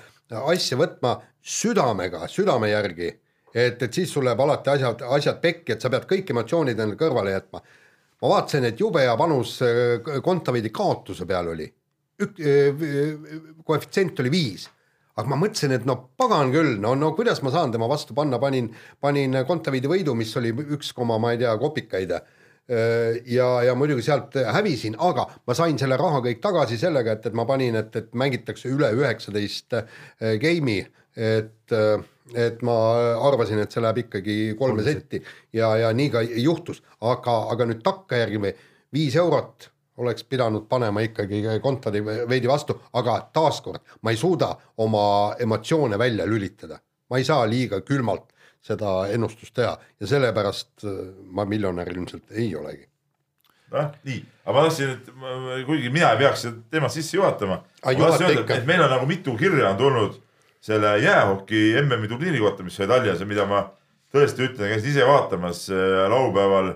asja 0.51 0.79
võtma 0.79 1.17
südamega, 1.41 2.25
südame 2.31 2.69
järgi, 2.71 3.09
et, 3.53 3.81
et 3.81 3.93
siis 3.93 4.11
sul 4.13 4.23
läheb 4.25 4.39
alati 4.39 4.71
asjad, 4.75 5.03
asjad 5.17 5.39
pekki, 5.43 5.75
et 5.75 5.83
sa 5.83 5.89
pead 5.91 6.05
kõik 6.09 6.29
emotsioonid 6.33 6.79
endale 6.79 6.99
kõrvale 6.99 7.33
jätma 7.35 7.63
ma 8.21 8.33
vaatasin, 8.35 8.67
et 8.69 8.79
jube 8.79 9.01
hea 9.03 9.13
panus 9.17 9.57
äh, 9.65 10.21
Kontaveidi 10.23 10.71
kaotuse 10.73 11.25
peal 11.29 11.51
oli. 11.53 11.67
ük-, 12.21 12.43
äh, 12.45 12.83
koefitsient 13.65 14.19
oli 14.21 14.31
viis. 14.33 14.69
aga 15.11 15.27
ma 15.27 15.35
mõtlesin, 15.41 15.73
et 15.75 15.83
no 15.85 15.97
pagan 16.17 16.53
küll, 16.53 16.77
no, 16.79 16.93
no 16.95 17.09
kuidas 17.17 17.41
ma 17.43 17.51
saan 17.51 17.73
tema 17.73 17.89
vastu 17.91 18.15
panna, 18.15 18.39
panin, 18.39 18.69
panin 19.01 19.35
Kontaveidi 19.47 19.89
võidu, 19.91 20.15
mis 20.15 20.31
oli 20.39 20.53
üks 20.53 20.93
koma, 20.95 21.17
ma 21.19 21.33
ei 21.33 21.41
tea, 21.41 21.51
kopikaid 21.59 22.13
äh, 22.15 22.23
ja, 23.27 23.49
ja 23.67 23.75
muidugi 23.75 24.05
sealt 24.05 24.37
hävisin, 24.55 24.95
aga 25.01 25.27
ma 25.47 25.57
sain 25.57 25.77
selle 25.81 25.97
raha 25.99 26.23
kõik 26.23 26.39
tagasi 26.41 26.79
sellega, 26.79 27.17
et, 27.17 27.27
et 27.27 27.35
ma 27.37 27.45
panin, 27.49 27.75
et, 27.81 27.95
et 27.99 28.15
mängitakse 28.15 28.71
üle 28.71 28.93
üheksateist 29.01 29.75
game'i, 30.41 30.85
et 31.11 31.75
et 32.35 32.61
ma 32.65 32.75
arvasin, 33.27 33.59
et 33.63 33.71
see 33.71 33.83
läheb 33.83 34.03
ikkagi 34.05 34.37
kolme 34.59 34.83
setti 34.85 35.21
ja, 35.53 35.75
ja 35.77 35.91
nii 35.93 36.09
ka 36.13 36.21
juhtus, 36.21 36.81
aga, 37.01 37.37
aga 37.53 37.67
nüüd 37.69 37.83
takkajärgi 37.85 38.41
me 38.41 38.53
viis 38.93 39.15
eurot 39.15 39.69
oleks 40.01 40.23
pidanud 40.23 40.65
panema 40.69 41.03
ikkagi 41.05 41.43
kontodi 41.61 42.01
veidi 42.05 42.49
vastu, 42.49 42.77
aga 42.93 43.17
taaskord 43.33 43.97
ma 44.01 44.13
ei 44.13 44.17
suuda 44.17 44.53
oma 44.77 45.35
emotsioone 45.39 45.99
välja 45.99 46.25
lülitada. 46.25 46.79
ma 47.09 47.17
ei 47.17 47.23
saa 47.27 47.43
liiga 47.49 47.81
külmalt 47.81 48.31
seda 48.61 49.07
ennustust 49.11 49.53
teha 49.53 49.73
ja 49.99 50.07
sellepärast 50.07 50.85
äh, 50.85 50.97
ma 51.33 51.45
miljonär 51.45 51.89
ilmselt 51.91 52.31
ei 52.31 52.55
olegi. 52.55 52.87
noh, 53.71 53.91
nii, 54.03 54.23
aga 54.45 54.55
ma 54.55 54.63
tahtsin, 54.67 54.89
et 54.89 55.65
kuigi 55.65 55.89
mina 55.89 56.11
ei 56.11 56.17
peaks 56.23 56.47
seda 56.47 56.57
teemat 56.71 56.91
sisse 56.91 57.17
juhatama. 57.17 57.61
et 57.85 58.65
meil 58.65 58.83
on 58.83 58.89
nagu 58.95 59.07
mitu 59.09 59.35
kirja 59.37 59.69
on 59.69 59.77
tulnud 59.77 60.19
selle 60.61 60.97
jäähoki 61.01 61.73
MM-i 61.81 62.07
turniiri 62.07 62.39
kohta, 62.39 62.63
mis 62.63 62.75
sai 62.77 62.87
Tallinnas 62.87 63.21
ja 63.21 63.27
mida 63.29 63.45
ma 63.49 63.63
tõesti 64.13 64.45
ütlen, 64.45 64.69
käisin 64.69 64.91
ise 64.93 65.07
vaatamas 65.07 65.65
äh, 65.73 66.05
laupäeval. 66.11 66.75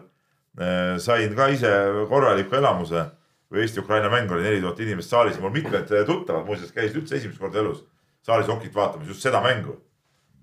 Äh, 0.56 0.96
sain 1.04 1.36
ka 1.36 1.50
ise 1.52 1.70
korraliku 2.10 2.56
elamuse, 2.56 3.04
kui 3.50 3.60
Eesti-Ukraina 3.62 4.10
mäng 4.10 4.32
oli 4.32 4.46
neli 4.46 4.62
tuhat 4.64 4.80
inimest 4.80 5.12
saalis 5.12 5.36
mul 5.44 5.52
mitmed 5.54 5.92
äh, 5.92 6.06
tuttavad 6.08 6.48
muuseas 6.48 6.72
käisid 6.72 7.02
üldse 7.02 7.20
esimest 7.20 7.42
korda 7.44 7.60
elus 7.60 7.84
saalis 8.26 8.48
hokit 8.50 8.74
vaatamas, 8.76 9.10
just 9.12 9.22
seda 9.22 9.42
mängu. 9.44 9.76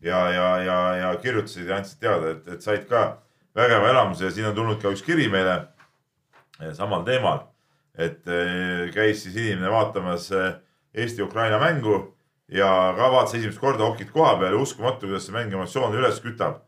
ja, 0.03 0.18
ja, 0.30 0.47
ja, 0.62 0.78
ja 0.97 1.16
kirjutasid 1.22 1.68
ja 1.68 1.76
andsid 1.78 2.01
teada, 2.03 2.30
et, 2.34 2.47
et 2.49 2.62
said 2.62 2.84
ka 2.90 3.22
vägeva 3.57 3.88
elamuse 3.90 4.24
ja 4.24 4.30
siin 4.34 4.49
on 4.51 4.55
tulnud 4.55 4.80
ka 4.82 4.90
üks 4.90 5.03
kiri 5.07 5.28
meile 5.30 5.62
samal 6.74 7.05
teemal. 7.07 7.47
et 7.95 8.22
käis 8.95 9.22
siis 9.22 9.36
inimene 9.36 9.70
vaatamas 9.70 10.28
Eesti-Ukraina 10.95 11.59
mängu 11.62 12.12
ja 12.53 12.95
ka 12.97 13.09
vaatas 13.13 13.35
esimest 13.35 13.61
korda 13.61 13.85
Okit 13.85 14.11
koha 14.13 14.37
peal 14.41 14.57
ja 14.57 14.61
uskumatu, 14.61 15.07
kuidas 15.07 15.27
see 15.27 15.35
mäng 15.35 15.53
emotsioone 15.55 15.99
üles 16.01 16.21
kütab. 16.25 16.61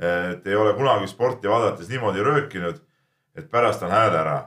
et 0.00 0.46
ei 0.46 0.56
ole 0.56 0.72
kunagi 0.72 1.08
sporti 1.08 1.48
vaadates 1.48 1.88
niimoodi 1.88 2.22
röökinud, 2.24 2.78
et 3.36 3.50
pärast 3.50 3.82
on 3.82 3.90
hääl 3.90 4.14
ära. 4.16 4.38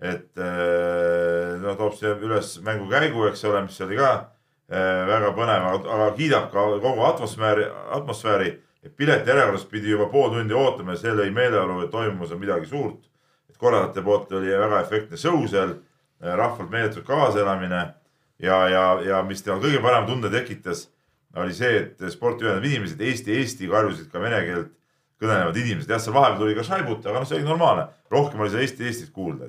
et 0.00 0.38
eh, 0.38 1.60
no 1.62 1.74
toob 1.78 1.94
siia 1.94 2.16
üles 2.16 2.58
mängukäigu, 2.64 3.26
eks 3.28 3.44
ole, 3.44 3.62
mis 3.62 3.80
oli 3.80 3.96
ka 3.96 4.10
eh, 4.68 5.04
väga 5.08 5.30
põnev, 5.36 5.68
aga 5.94 6.10
kiidab 6.16 6.50
ka 6.52 6.66
kogu 6.82 7.04
atmosfääri, 7.06 7.68
atmosfääri. 7.98 8.58
et 8.82 8.96
piletijärjekorras 8.96 9.64
pidi 9.64 9.90
juba 9.90 10.08
pool 10.10 10.30
tundi 10.30 10.54
ootama 10.54 10.96
ja 10.96 11.04
see 11.04 11.14
lõi 11.14 11.30
meeleolu, 11.30 11.80
et 11.84 11.90
toimumas 11.90 12.32
on 12.32 12.40
midagi 12.40 12.66
suurt. 12.66 13.00
et 13.50 13.56
korraldajate 13.56 14.02
poolt 14.02 14.32
oli 14.32 14.58
väga 14.58 14.80
efektne 14.80 15.16
show 15.16 15.46
seal, 15.46 15.76
eh, 16.22 16.34
rahvalt 16.34 16.70
meeletult 16.70 17.06
kaasaelamine 17.06 17.86
ja, 18.42 18.58
ja, 18.68 18.84
ja 19.06 19.22
mis 19.26 19.42
tema 19.44 19.60
kõige 19.62 19.80
parem 19.82 20.06
tunde 20.08 20.30
tekitas, 20.32 20.88
oli 21.38 21.54
see, 21.56 21.86
et 21.86 22.06
sporti 22.12 22.44
ühendab 22.44 22.66
inimesed 22.68 23.00
Eesti, 23.00 23.36
Eesti 23.38 23.70
karjusid 23.70 24.10
ka 24.12 24.20
vene 24.20 24.40
keelt 24.44 24.72
kõnelevad 25.22 25.58
inimesed, 25.58 25.90
jah, 25.90 26.00
seal 26.02 26.16
vahepeal 26.16 26.40
tuli 26.42 26.56
ka 26.58 26.64
šaibut, 26.66 27.04
aga 27.06 27.22
noh, 27.22 27.28
see 27.28 27.38
oli 27.38 27.46
normaalne, 27.46 27.86
rohkem 28.12 28.42
oli 28.42 28.52
seda 28.52 28.64
Eesti, 28.66 28.88
Eestit 28.90 29.12
kuulda. 29.14 29.48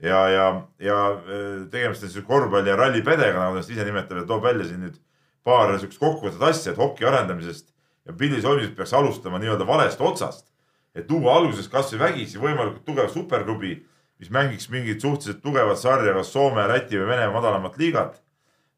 ja, 0.00 0.20
ja, 0.28 0.46
ja 0.80 0.98
e, 1.16 1.40
tegemist 1.72 2.04
on 2.04 2.12
siis 2.12 2.26
korvpalli 2.26 2.70
ja 2.70 2.76
rallipedega, 2.76 3.38
nagu 3.38 3.56
ta 3.56 3.60
ennast 3.60 3.72
ise 3.72 3.84
nimetab 3.84 4.20
ja 4.20 4.26
toob 4.28 4.44
välja 4.44 4.68
siin 4.68 4.84
nüüd 4.84 5.00
paar 5.44 5.72
siukest 5.80 6.00
kokkuvõtet 6.00 6.44
asja, 6.44 6.72
et 6.72 6.80
hoki 6.80 7.06
arendamisest 7.08 7.70
ja 8.06 8.14
pillisolmisest 8.16 8.76
peaks 8.76 8.94
alustama 8.96 9.40
nii-öelda 9.40 9.66
valest 9.66 10.00
otsast. 10.00 10.46
et 10.94 11.06
tuua 11.06 11.36
alguses 11.38 11.68
kasvõi 11.70 12.00
vägisi 12.00 12.38
võimalikult 12.42 12.82
tugev 12.84 13.08
superklubi 13.12 13.76
mis 14.20 14.30
mängiks 14.30 14.68
mingit 14.68 15.00
suhteliselt 15.00 15.40
tugevat 15.42 15.78
sarja, 15.80 16.12
kas 16.14 16.32
Soome, 16.34 16.66
Läti 16.68 16.98
või 17.00 17.08
Vene 17.14 17.30
madalamat 17.32 17.78
liigat. 17.80 18.18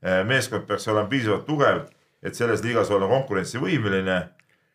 Eh, 0.02 0.22
meeskond 0.26 0.68
peaks 0.68 0.86
olema 0.90 1.10
piisavalt 1.10 1.44
tugev, 1.46 1.82
et 2.22 2.38
selles 2.38 2.62
liigas 2.62 2.90
olla 2.90 3.10
konkurentsivõimeline. 3.10 4.22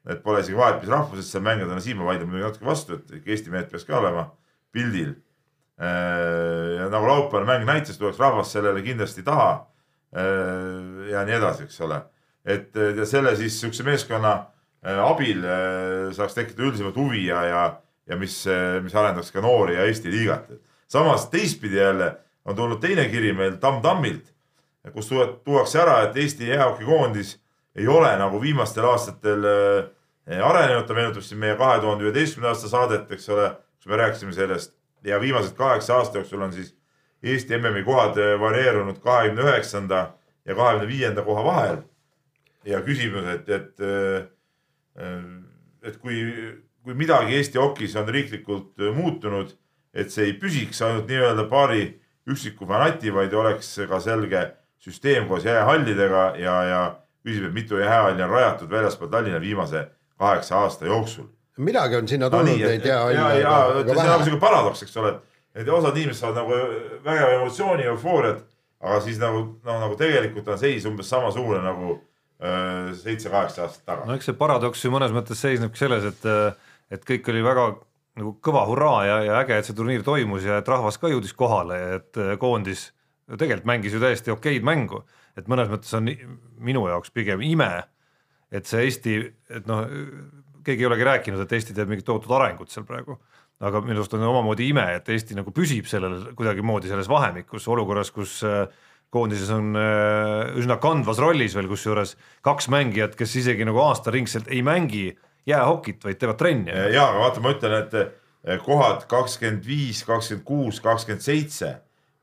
et 0.07 0.21
pole 0.23 0.39
isegi 0.39 0.55
vahet, 0.55 0.77
mis 0.79 0.87
rahvusest 0.87 1.33
seal 1.33 1.41
mängida, 1.43 1.67
no 1.67 1.81
siin 1.83 1.97
ma 1.99 2.05
vaidlen 2.07 2.29
muidugi 2.29 2.45
natuke 2.45 2.65
vastu, 2.65 2.95
et 2.95 3.25
Eesti 3.27 3.51
mehed 3.51 3.65
peaks 3.67 3.83
ka 3.83 3.97
olema 3.97 4.21
pildil. 4.71 5.09
Eh, 5.81 6.75
ja 6.77 6.85
nagu 6.87 7.09
laupäevane 7.09 7.43
mäng 7.49 7.65
näitas, 7.67 7.97
tuleks 7.99 8.19
rahvas 8.19 8.53
sellele 8.55 8.79
kindlasti 8.85 9.23
taha. 9.27 9.67
Eh, 10.15 11.09
ja 11.11 11.25
nii 11.27 11.35
edasi, 11.35 11.65
eks 11.67 11.81
ole, 11.83 11.99
et 12.45 12.71
ja 12.75 13.05
selle 13.05 13.35
siis 13.35 13.59
sihukese 13.59 13.83
meeskonna 13.83 14.31
abil 15.03 15.43
saaks 16.15 16.37
tekkida 16.37 16.63
üldisemat 16.63 16.95
huvi 16.95 17.25
ja, 17.25 17.43
ja 17.43 17.63
ja 18.07 18.15
mis, 18.15 18.45
mis 18.83 18.95
arendaks 18.95 19.31
ka 19.31 19.41
noori 19.41 19.75
ja 19.75 19.85
Eesti 19.85 20.11
liigat. 20.11 20.51
samas 20.87 21.29
teistpidi 21.29 21.77
jälle 21.77 22.15
on 22.45 22.55
tulnud 22.55 22.79
teine 22.79 23.09
kiri 23.09 23.33
meil 23.33 23.57
Tamm 23.59 23.81
Tammilt, 23.81 24.33
kus 24.93 25.09
tuuakse 25.43 25.81
ära, 25.81 26.01
et 26.01 26.17
Eesti 26.17 26.47
jäähokikoondis 26.49 27.37
ei 27.75 27.87
ole 27.87 28.17
nagu 28.17 28.41
viimastel 28.41 28.85
aastatel 28.87 29.43
eh, 29.45 30.39
arenenud, 30.43 30.87
ta 30.87 30.95
meenutab 30.95 31.25
siin 31.25 31.39
meie 31.39 31.55
kahe 31.59 31.79
tuhande 31.83 32.07
üheteistkümnenda 32.07 32.55
aasta 32.55 32.71
saadet, 32.71 33.11
eks 33.11 33.29
ole, 33.35 33.51
kus 33.77 33.91
me 33.91 33.99
rääkisime 33.99 34.33
sellest 34.33 34.73
ja 35.03 35.19
viimased 35.21 35.55
kaheksa 35.59 35.99
aasta 35.99 36.17
jooksul 36.17 36.41
on 36.41 36.53
siis 36.53 36.73
Eesti 37.23 37.57
MM-i 37.57 37.83
kohad 37.83 38.17
eh, 38.21 38.39
varieerunud 38.39 39.01
kahekümne 39.03 39.43
üheksanda 39.43 40.01
ja 40.45 40.55
kahekümne 40.55 40.87
viienda 40.87 41.21
koha 41.21 41.43
vahel. 41.43 41.83
ja 42.65 42.81
küsimus, 42.81 43.27
et, 43.31 43.49
et, 43.49 43.79
eh, 43.79 44.25
et 45.83 45.97
kui 45.97 46.17
kui 46.87 46.95
midagi 46.95 47.35
Eesti 47.35 47.59
hokis 47.59 47.95
on 47.99 48.07
riiklikult 48.07 48.79
äh, 48.79 48.93
muutunud, 48.95 49.51
et 49.91 50.13
see 50.13 50.29
ei 50.29 50.35
püsiks 50.39 50.79
ainult 50.85 51.09
nii-öelda 51.11 51.43
paari 51.51 51.81
üksiku 52.27 52.67
fanati, 52.69 53.11
vaid 53.11 53.33
oleks 53.35 53.73
ka 53.89 53.99
selge 54.03 54.43
süsteem 54.83 55.27
koos 55.27 55.43
jäähallidega 55.47 56.23
ja, 56.39 56.55
ja 56.63 56.81
küsib, 57.27 57.49
et 57.49 57.55
mitu 57.55 57.81
jäähalli 57.81 58.23
on 58.23 58.31
rajatud 58.31 58.71
väljaspool 58.71 59.11
Tallinna 59.11 59.41
viimase 59.43 59.87
kaheksa 60.17 60.61
aasta 60.63 60.85
jooksul. 60.85 61.27
midagi 61.57 61.95
on 61.95 62.07
sinna 62.07 62.29
tulnud 62.29 62.59
no, 62.59 62.67
neid 62.67 62.85
jäähalle. 62.85 63.13
ja, 63.13 63.33
ja, 63.33 63.55
ja 63.79 63.83
see 63.83 63.97
on 63.97 64.11
nagu 64.11 64.23
sihuke 64.23 64.39
paradoks, 64.39 64.83
eks 64.85 64.97
ole, 65.01 65.15
et 65.55 65.67
osad 65.67 65.97
inimesed 65.97 66.21
saavad 66.21 66.39
nagu 66.43 66.59
vägeva 67.03 67.33
emotsiooni, 67.39 67.87
eufooriat, 67.91 68.45
aga 68.79 68.99
siis 69.03 69.19
nagu, 69.19 69.43
no 69.65 69.79
nagu 69.81 69.97
tegelikult 69.99 70.47
on 70.53 70.61
seis 70.61 70.85
umbes 70.87 71.09
samasugune 71.09 71.59
nagu 71.65 71.97
äh, 71.97 72.93
seitse-kaheksa 73.01 73.65
aastat 73.65 73.83
tagasi. 73.83 74.07
no 74.07 74.15
eks 74.15 74.31
see 74.31 74.39
paradoks 74.39 74.85
ju 74.85 74.93
mõnes 74.93 75.15
mõttes 75.15 75.41
seisnebki 75.43 75.83
selles, 75.83 76.07
et 76.13 76.29
äh, 76.29 76.66
et 76.91 77.03
kõik 77.07 77.27
oli 77.31 77.43
väga 77.45 77.69
nagu 78.17 78.33
kõva 78.43 78.63
hurraa 78.69 79.01
ja, 79.05 79.17
ja 79.25 79.39
äge, 79.41 79.59
et 79.59 79.67
see 79.67 79.77
turniir 79.77 80.05
toimus 80.05 80.45
ja 80.47 80.59
et 80.61 80.69
rahvas 80.69 80.97
ka 80.97 81.11
jõudis 81.11 81.35
kohale, 81.37 81.77
et 81.99 82.19
äh, 82.21 82.33
koondis 82.41 82.91
tegelikult 83.27 83.67
mängis 83.67 83.93
ju 83.93 84.01
täiesti 84.01 84.31
okeid 84.33 84.65
mängu, 84.65 85.03
et 85.37 85.49
mõnes 85.51 85.69
mõttes 85.71 85.91
on 85.97 86.07
minu 86.63 86.85
jaoks 86.87 87.11
pigem 87.13 87.43
ime, 87.43 87.71
et 88.53 88.69
see 88.69 88.85
Eesti, 88.87 89.17
et 89.51 89.67
noh, 89.67 89.83
keegi 90.65 90.85
ei 90.85 90.89
olegi 90.89 91.07
rääkinud, 91.07 91.43
et 91.43 91.57
Eesti 91.57 91.75
teeb 91.75 91.91
mingit 91.91 92.07
tohutut 92.07 92.31
arengut 92.37 92.71
seal 92.71 92.87
praegu, 92.87 93.17
aga 93.67 93.81
minu 93.83 93.99
arust 93.99 94.15
on 94.15 94.23
omamoodi 94.29 94.69
ime, 94.71 94.85
et 94.95 95.09
Eesti 95.11 95.35
nagu 95.37 95.51
püsib 95.55 95.89
sellel 95.91 96.31
kuidagimoodi 96.37 96.89
selles 96.89 97.09
vahemikus 97.11 97.67
olukorras, 97.73 98.13
kus 98.15 98.39
äh, 98.47 98.63
koondises 99.13 99.51
on 99.55 99.75
äh, 99.79 100.55
üsna 100.59 100.79
kandvas 100.81 101.19
rollis 101.23 101.55
veel, 101.57 101.69
kusjuures 101.71 102.15
kaks 102.47 102.71
mängijat, 102.71 103.19
kes 103.19 103.35
isegi 103.43 103.67
nagu 103.67 103.83
aastaringselt 103.83 104.51
ei 104.53 104.63
mängi 104.65 105.09
jäähokit, 105.47 106.03
vaid 106.03 106.19
teevad 106.19 106.37
trenni. 106.37 106.71
ja, 106.71 107.09
aga 107.09 107.19
vaata, 107.19 107.43
ma 107.43 107.51
ütlen, 107.55 107.75
et 107.81 107.93
eh, 107.97 108.59
kohad 108.63 109.05
kakskümmend 109.09 109.67
viis, 109.67 110.03
kakskümmend 110.07 110.45
kuus, 110.47 110.81
kakskümmend 110.83 111.23
seitse, 111.23 111.75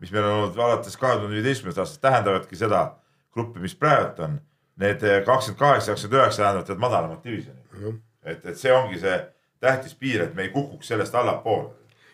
mis 0.03 0.13
meil 0.13 0.27
on 0.29 0.41
olnud 0.41 0.59
alates 0.59 0.97
kahe 1.01 1.17
tuhande 1.19 1.37
viieteistkümnendast 1.39 1.85
aastast, 1.85 2.03
tähendavadki 2.05 2.59
seda 2.59 2.87
gruppi, 3.35 3.63
mis 3.63 3.77
praegult 3.79 4.21
on. 4.27 4.41
Need 4.83 5.07
eh, 5.07 5.23
kakskümmend 5.25 5.61
kaheksa, 5.61 5.95
kakskümmend 5.95 6.21
üheksa 6.21 6.43
tähendavad 6.43 6.83
madalamat 6.83 7.25
divisjoni 7.25 7.61
mm. 7.61 7.81
-hmm. 7.87 8.03
et, 8.25 8.45
et 8.47 8.59
see 8.59 8.73
ongi 8.73 8.99
see 9.01 9.17
tähtis 9.61 9.95
piir, 9.95 10.23
et 10.23 10.35
me 10.35 10.43
ei 10.43 10.53
kukuks 10.53 10.89
sellest 10.89 11.15
allapoole 11.15 11.71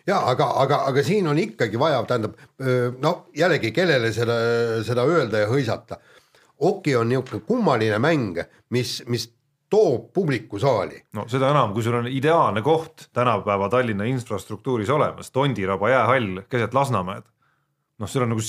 ja 0.06 0.20
aga, 0.30 0.46
aga, 0.62 0.76
aga 0.90 1.02
siin 1.02 1.26
on 1.28 1.38
ikkagi 1.38 1.78
vaja, 1.78 2.02
tähendab 2.08 2.34
no 3.02 3.26
jällegi, 3.36 3.72
kellele 3.72 4.12
seda, 4.12 4.36
seda 4.86 5.04
öelda 5.04 5.44
ja 5.44 5.48
hõisata. 5.50 6.00
Oki 6.60 6.96
on 6.96 7.08
niisugune 7.08 7.44
kummaline 7.46 7.98
mäng, 7.98 8.40
mis, 8.70 9.02
mis 9.06 9.28
toob 9.70 10.10
publiku 10.12 10.58
saali. 10.58 11.02
no 11.14 11.26
seda 11.30 11.50
enam, 11.54 11.74
kui 11.74 11.84
sul 11.86 11.98
on 12.00 12.08
ideaalne 12.10 12.62
koht 12.62 13.08
tänapäeva 13.16 13.68
Tallinna 13.72 14.04
infrastruktuuris 14.10 14.90
olemas, 14.90 15.30
Tondiraba 15.30 15.90
jäähall 15.90 16.42
keset 16.48 16.74
Lasnamäed. 16.74 17.26
noh, 17.98 18.08
seal 18.08 18.24
on 18.26 18.34
nagu 18.34 18.42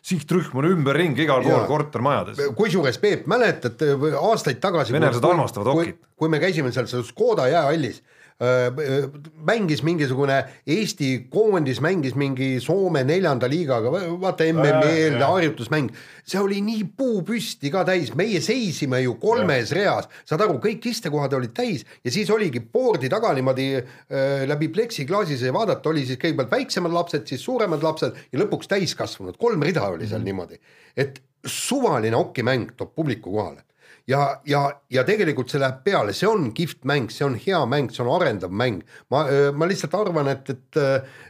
sihtrühm 0.00 0.56
on 0.56 0.70
ümberringi 0.70 1.26
igal 1.26 1.42
pool 1.44 1.66
kortermajades. 1.68 2.40
kusjuures 2.56 2.98
Peep, 2.98 3.26
mäletad 3.26 3.82
aastaid 4.20 4.60
tagasi. 4.60 4.92
venelased 4.92 5.24
armastavad 5.24 5.74
okit. 5.74 6.00
kui 6.16 6.28
me 6.28 6.38
käisime 6.38 6.72
seal 6.72 7.04
Škoda 7.04 7.48
jäähallis 7.48 8.02
Äh, 8.02 8.19
mängis 8.40 9.82
mingisugune 9.84 10.38
Eesti 10.66 11.26
koondis, 11.30 11.80
mängis 11.84 12.14
mingi 12.16 12.54
Soome 12.64 13.02
neljanda 13.04 13.48
liigaga, 13.50 13.92
vaata 14.20 14.46
MM-i-eelne 14.48 15.26
harjutusmäng, 15.28 15.90
see 16.24 16.40
oli 16.40 16.62
nii 16.64 16.86
puu 16.96 17.20
püsti 17.26 17.72
ka 17.72 17.84
täis, 17.88 18.14
meie 18.16 18.40
seisime 18.40 19.02
ju 19.04 19.18
kolmes 19.20 19.74
ja. 19.74 19.80
reas, 19.80 20.10
saad 20.28 20.46
aru, 20.46 20.56
kõik 20.62 20.88
istekohad 20.88 21.36
olid 21.36 21.52
täis. 21.56 21.84
Ja 22.04 22.12
siis 22.14 22.32
oligi 22.32 22.64
boordi 22.64 23.12
taga 23.12 23.34
niimoodi 23.36 23.70
äh, 23.76 24.44
läbi 24.48 24.70
pleksiklaasi 24.72 25.36
sai 25.40 25.52
vaadata, 25.52 25.92
oli 25.92 26.06
siis 26.08 26.20
kõigepealt 26.20 26.56
väiksemad 26.56 26.96
lapsed, 26.96 27.28
siis 27.28 27.44
suuremad 27.44 27.84
lapsed 27.84 28.16
ja 28.32 28.40
lõpuks 28.40 28.72
täiskasvanud, 28.72 29.36
kolm 29.40 29.68
rida 29.68 29.84
oli 29.84 30.08
seal 30.08 30.22
mm 30.22 30.22
-hmm. 30.22 30.24
niimoodi, 30.24 30.60
et 30.96 31.20
suvaline 31.44 32.16
okimäng 32.16 32.72
toob 32.76 32.94
publiku 32.96 33.32
kohale 33.36 33.68
ja, 34.10 34.40
ja, 34.46 34.60
ja 34.90 35.04
tegelikult 35.06 35.52
see 35.52 35.60
läheb 35.62 35.80
peale, 35.86 36.14
see 36.16 36.28
on 36.28 36.50
kihvt 36.56 36.82
mäng, 36.88 37.10
see 37.12 37.24
on 37.26 37.36
hea 37.40 37.60
mäng, 37.70 37.90
see 37.94 38.02
on 38.04 38.10
arendav 38.16 38.52
mäng. 38.52 38.82
ma, 39.12 39.24
ma 39.54 39.68
lihtsalt 39.70 39.94
arvan, 39.98 40.30
et, 40.32 40.50
et, 40.50 40.80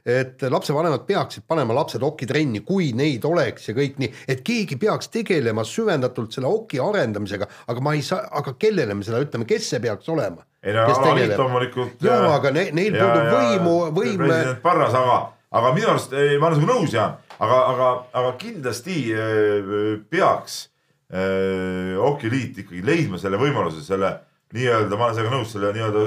et 0.09 0.45
lapsevanemad 0.53 1.05
peaksid 1.09 1.47
panema 1.51 1.77
lapsed 1.77 2.05
okitrenni, 2.07 2.63
kui 2.67 2.91
neid 2.97 3.27
oleks 3.29 3.71
ja 3.71 3.77
kõik 3.77 4.01
nii, 4.01 4.13
et 4.31 4.45
keegi 4.47 4.79
peaks 4.81 5.11
tegelema 5.13 5.65
süvendatult 5.69 6.37
selle 6.37 6.51
oki 6.51 6.81
arendamisega, 6.83 7.49
aga 7.73 7.85
ma 7.85 7.97
ei 7.99 8.05
saa, 8.07 8.25
aga 8.41 8.57
kellele 8.61 8.97
me 8.97 9.07
seda 9.07 9.21
ütleme, 9.25 9.49
kes 9.49 9.73
see 9.75 9.83
peaks 9.83 10.09
olema? 10.13 10.47
ei 10.61 10.75
no 10.77 10.85
alaliit 10.85 11.39
loomulikult. 11.41 12.03
jaa, 12.05 12.35
aga 12.35 12.51
ne, 12.53 12.67
neil 12.77 12.97
puudub 12.97 13.31
võimu, 13.33 13.77
võim. 13.97 14.19
president 14.21 14.61
Parras, 14.65 14.97
aga, 14.97 15.21
aga 15.57 15.71
minu 15.77 15.89
arust, 15.95 16.13
ma 16.13 16.51
olen 16.51 16.59
sinuga 16.61 16.75
nõus, 16.75 16.93
Jaan, 16.93 17.17
aga, 17.39 17.63
aga, 17.73 17.95
aga 18.21 18.35
kindlasti 18.41 18.99
peaks 20.13 20.67
Äh, 21.11 21.97
okiliit 21.99 22.61
ikkagi 22.63 22.85
leidma 22.87 23.19
selle 23.19 23.39
võimaluse, 23.41 23.81
selle 23.83 24.13
nii-öelda, 24.55 24.95
ma 24.95 25.09
olen 25.09 25.17
sellega 25.17 25.33
nõus, 25.35 25.49
selle 25.51 25.73
nii-öelda 25.75 26.05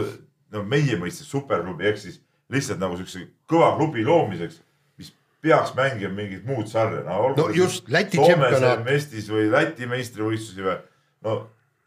no 0.55 0.61
meie 0.63 0.95
mõistes 1.01 1.27
superklubi 1.27 1.89
ehk 1.89 1.99
siis 1.99 2.21
lihtsalt 2.53 2.79
nagu 2.79 2.95
siukse 2.95 3.25
kõva 3.51 3.73
klubi 3.75 4.05
loomiseks, 4.07 4.61
mis 5.01 5.09
peaks 5.43 5.73
mängima 5.75 6.15
mingit 6.15 6.47
muud 6.47 6.71
sarja 6.71 7.03
no,. 7.03 7.33
no 7.35 7.49
just, 7.51 7.91
Läti 7.91 8.15
tšempionaat. 8.15 8.85
Mestis 8.87 9.27
või 9.27 9.49
Läti 9.51 9.91
meistrivõistlusi 9.91 10.63
või 10.69 10.77
no 11.27 11.37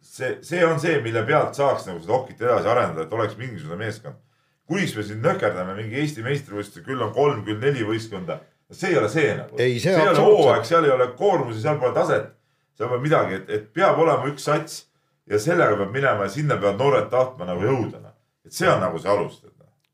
see, 0.04 0.36
see 0.44 0.60
on 0.68 0.76
see, 0.84 1.00
mille 1.08 1.24
pealt 1.24 1.56
saaks 1.56 1.88
nagu 1.88 2.04
seda 2.04 2.18
okit 2.20 2.44
edasi 2.44 2.68
arendada, 2.68 3.08
et 3.08 3.16
oleks 3.16 3.40
mingisugune 3.40 3.80
meeskond. 3.80 4.20
kuniks 4.68 4.92
me 4.92 5.08
siin 5.08 5.24
nökerdame 5.24 5.80
mingi 5.80 6.02
Eesti 6.04 6.20
meistrivõistlusi, 6.26 6.84
küll 6.84 7.00
on 7.00 7.16
kolm, 7.16 7.46
küll 7.48 7.64
neli 7.64 7.88
võistkonda, 7.88 8.42
see 8.68 8.92
ei 8.92 9.00
ole 9.00 9.08
see 9.08 9.36
nagu. 9.40 9.56
see 9.56 9.96
ei 9.96 10.08
ole 10.08 10.20
hooaeg, 10.20 10.68
seal 10.68 10.84
ei 10.84 10.98
ole 11.00 11.14
koormusi, 11.16 11.64
seal 11.64 11.80
pole 11.80 11.96
taset 11.96 12.34
seal 12.76 12.92
peab 12.92 13.02
midagi, 13.02 13.40
et, 13.40 13.50
et 13.50 13.66
peab 13.74 13.98
olema 14.02 14.28
üks 14.30 14.46
sats 14.48 14.84
ja 15.30 15.40
sellega 15.42 15.78
peab 15.80 15.94
minema 15.94 16.28
ja 16.28 16.32
sinna 16.32 16.58
peavad 16.60 16.80
noored 16.80 17.10
tahtma 17.12 17.48
nagu 17.48 17.64
jõuda. 17.64 18.12
Et 18.46 18.54
see 18.54 18.68
on 18.70 18.80
nagu 18.82 19.00
see 19.02 19.10
alus. 19.10 19.40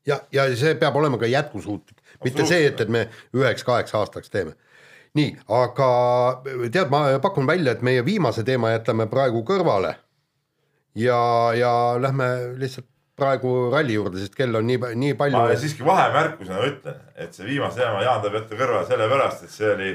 Ja, 0.05 0.19
ja 0.35 0.45
see 0.59 0.75
peab 0.79 0.97
olema 0.99 1.17
ka 1.17 1.29
jätkusuutlik, 1.31 2.01
mitte 2.25 2.45
see, 2.45 2.67
et, 2.67 2.81
et 2.83 2.89
me 2.91 3.07
üheks-kaheks 3.35 3.95
aastaks 3.95 4.33
teeme. 4.33 4.57
nii, 5.13 5.35
aga 5.53 5.87
tead, 6.73 6.89
ma 6.89 7.05
pakun 7.21 7.45
välja, 7.47 7.75
et 7.75 7.83
meie 7.85 8.01
viimase 8.05 8.43
teema 8.43 8.73
jätame 8.73 9.07
praegu 9.07 9.43
kõrvale. 9.47 9.95
ja, 10.95 11.19
ja 11.55 11.71
lähme 12.01 12.57
lihtsalt 12.59 12.89
praegu 13.15 13.69
ralli 13.71 13.93
juurde, 13.93 14.19
sest 14.19 14.35
kell 14.35 14.55
on 14.55 14.67
nii, 14.67 14.79
nii 14.99 15.13
palju. 15.17 15.37
ma 15.37 15.55
siiski 15.59 15.85
vahemärkusena 15.85 16.65
ütlen, 16.67 16.99
et 17.15 17.33
see 17.33 17.45
viimase 17.47 17.79
teema 17.79 18.01
Jaan 18.03 18.21
teeb 18.25 18.39
ette 18.41 18.57
kõrvale 18.59 18.89
sellepärast, 18.89 19.45
et 19.45 19.53
see 19.53 19.69
oli 19.71 19.91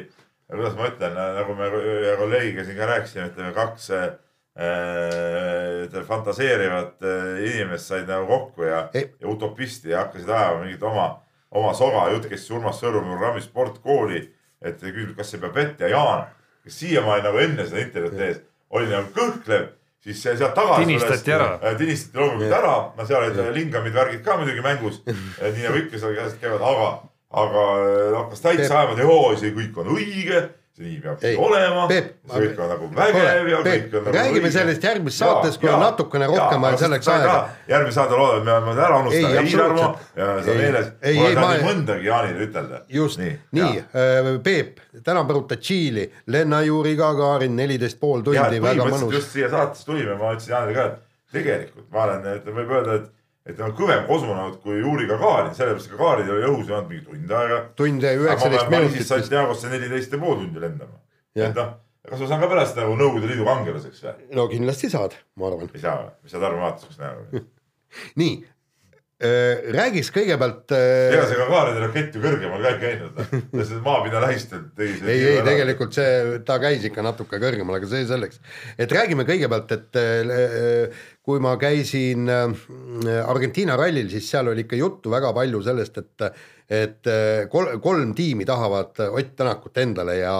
kuidas 0.56 0.76
ma 0.78 0.88
ütlen, 0.88 1.14
nagu 1.14 1.54
me 1.58 1.68
ühe 1.76 2.16
kolleegiga 2.16 2.64
siin 2.64 2.78
ka 2.78 2.88
rääkisime, 2.88 3.28
ütleme 3.28 3.52
kaks 3.56 3.90
äh, 3.92 4.08
fantaseerivat 6.08 7.04
äh, 7.04 7.44
inimest 7.44 7.90
said 7.90 8.08
nagu 8.08 8.26
kokku 8.30 8.64
ja, 8.68 8.88
ja 8.94 9.28
utopisti 9.28 9.92
ja 9.92 10.06
hakkasid 10.06 10.28
ajama 10.28 10.64
mingit 10.64 10.82
oma, 10.82 11.08
oma 11.50 11.74
soga. 11.76 12.08
jutt 12.14 12.30
käis 12.30 12.50
Urmas 12.50 12.80
Sõõrumäe 12.80 13.12
programmi 13.12 13.44
Sportkooli, 13.44 14.22
et 14.64 14.80
küsib, 14.80 15.12
kas 15.18 15.34
see 15.34 15.42
peab 15.42 15.54
vett 15.56 15.84
ja 15.84 15.92
Jaan, 15.92 16.24
kes 16.64 16.80
siiamaani 16.80 17.28
nagu 17.28 17.44
enne 17.44 17.68
seda 17.68 17.84
intervjuud 17.84 18.16
tees, 18.18 18.40
oli 18.72 18.88
nagu 18.90 19.12
kõhklev 19.16 19.68
siis 20.04 20.22
sealt 20.24 20.56
tagasi. 20.56 20.86
tinistati 20.86 21.36
ära. 21.36 21.52
Äh, 21.60 21.76
tinistati 21.76 22.18
loomulikult 22.22 22.56
ära, 22.62 22.74
no 22.96 23.06
seal 23.06 23.28
olid 23.28 23.54
lingamid, 23.56 23.94
värgid 23.94 24.24
ka 24.24 24.40
muidugi 24.40 24.64
mängus. 24.64 25.02
nii 25.44 25.68
nagu 25.68 25.84
ikka 25.84 26.00
seal 26.00 26.16
käivad, 26.40 26.64
aga 26.72 26.90
aga 27.30 27.64
äh, 27.82 28.16
hakkas 28.16 28.40
täitsa 28.40 28.78
ajama, 28.78 28.94
et 28.96 29.04
joo, 29.04 29.36
see 29.36 29.52
kõik 29.56 29.76
on 29.82 29.90
õige, 29.96 30.40
nii 30.78 31.00
peab 31.02 31.24
ei, 31.26 31.34
olema, 31.42 31.86
see 31.90 32.04
kõik 32.30 32.60
on 32.62 32.70
nagu 32.72 32.88
vägev 32.94 33.48
ja 33.50 33.58
kõik 33.66 33.96
on 33.98 34.06
nagu 34.06 34.14
räägime 34.14 34.46
õige. 34.46 34.52
sellest 34.54 34.86
järgmises 34.86 35.18
saates, 35.20 35.58
kui 35.60 35.68
on 35.68 35.82
natukene 35.82 36.28
rohkem 36.30 36.64
vaja 36.64 36.78
selleks 36.84 37.10
aega. 37.12 37.34
järgmine 37.68 37.96
saade 37.96 38.16
loodab, 38.20 38.46
me 38.46 38.54
oleme 38.54 38.84
ära 38.86 39.00
unustanud 39.02 39.50
Iidarmo 39.50 39.88
ja 40.16 40.30
seda 40.46 40.56
meeles. 40.62 40.88
mul 41.18 41.36
ma... 41.40 41.50
nii 41.50 41.66
mõndagi 41.66 42.08
Jaanile 42.08 42.46
ütelda. 42.46 42.80
just, 42.96 43.20
nii, 43.20 43.34
nii, 43.58 43.84
äh, 44.04 44.30
Peep, 44.46 44.80
täna 45.04 45.26
põruta 45.28 45.60
Tšiili, 45.60 46.06
Lenna-Juri 46.32 46.96
Gagarin, 46.96 47.58
neliteist 47.58 48.00
pool 48.00 48.24
tundi, 48.24 48.62
väga 48.70 48.88
mõnus. 48.88 49.12
just 49.18 49.36
siia 49.36 49.52
saatesse 49.52 49.84
tulime, 49.90 50.16
ma 50.16 50.32
ütlesin 50.32 50.56
Jaanile 50.56 50.78
ka, 50.78 50.88
et 50.94 51.38
tegelikult 51.42 51.92
ma 51.92 52.06
olen, 52.08 52.28
võib 52.54 52.76
öelda, 52.78 53.00
et 53.02 53.14
et 53.48 53.56
ta 53.56 53.64
on 53.64 53.74
kõvem 53.76 54.04
kosmonaut 54.08 54.60
kui 54.62 54.78
Juri 54.78 55.06
Gagarin, 55.08 55.54
sellepärast 55.56 55.90
Gagarin 55.94 56.30
oli 56.34 56.46
õhus 56.50 56.68
ainult 56.68 56.90
mingi 56.92 57.04
tund 57.06 57.30
aega. 57.40 57.60
tund 57.78 58.04
ja 58.04 58.12
üheksateist 58.18 58.72
minutit. 58.72 59.06
Santiagosse 59.08 59.70
neliteist 59.72 60.12
ja 60.12 60.20
pool 60.22 60.36
tundi 60.42 60.60
lendama. 60.60 61.00
et 61.38 61.56
noh, 61.56 61.72
kas 62.08 62.20
ma 62.20 62.28
saan 62.28 62.44
ka 62.44 62.50
pärast 62.52 62.76
nagu 62.80 62.96
Nõukogude 62.98 63.30
Liidu 63.32 63.46
kangelaseks 63.48 64.04
või? 64.04 64.28
no 64.36 64.46
kindlasti 64.52 64.90
saad, 64.92 65.16
ma 65.40 65.48
arvan. 65.50 65.72
ei 65.74 65.80
saa 65.82 65.96
või, 66.02 66.12
mis 66.22 66.36
sa 66.36 66.44
tarvemaatuseks 66.44 67.00
näha 67.00 67.42
nii 68.20 68.32
äh,, 68.36 68.54
räägiks 69.18 70.12
kõigepealt 70.14 70.70
äh.... 70.76 71.08
ega 71.10 71.24
see 71.26 71.38
Gagarini 71.40 71.80
rakett 71.82 72.14
ju 72.14 72.20
kõrgemal 72.22 72.62
ka 72.62 72.70
ei 72.70 72.78
käinud, 72.84 73.16
noh. 73.18 73.72
maapinna 73.82 74.20
lähistel 74.22 74.68
tegi 74.78 75.00
see. 75.00 75.10
ei, 75.10 75.24
ei 75.32 75.40
tegelikult 75.46 75.96
see, 75.96 76.36
ta 76.46 76.60
käis 76.62 76.86
ikka 76.86 77.02
natuke 77.02 77.40
kõrgemal, 77.42 77.80
aga 77.80 77.90
see 77.90 78.04
selleks. 78.06 78.38
et 78.78 78.94
räägime 78.94 79.26
kõigepealt, 79.26 79.74
et 79.74 79.98
äh, 79.98 81.02
kui 81.26 81.42
ma 81.42 81.56
käisin 81.58 82.30
äh, 82.30 82.70
Argentiina 83.26 83.74
rallil, 83.80 84.06
siis 84.12 84.30
seal 84.30 84.52
oli 84.52 84.62
ikka 84.68 84.78
juttu 84.78 85.10
väga 85.10 85.34
palju 85.34 85.64
sellest, 85.66 85.98
et 85.98 86.28
et 86.68 87.06
äh, 87.08 87.46
kolm, 87.48 87.80
kolm 87.80 88.12
tiimi 88.14 88.44
tahavad 88.44 88.98
Ott 89.08 89.30
Tänakut 89.36 89.78
endale 89.80 90.18
ja, 90.18 90.34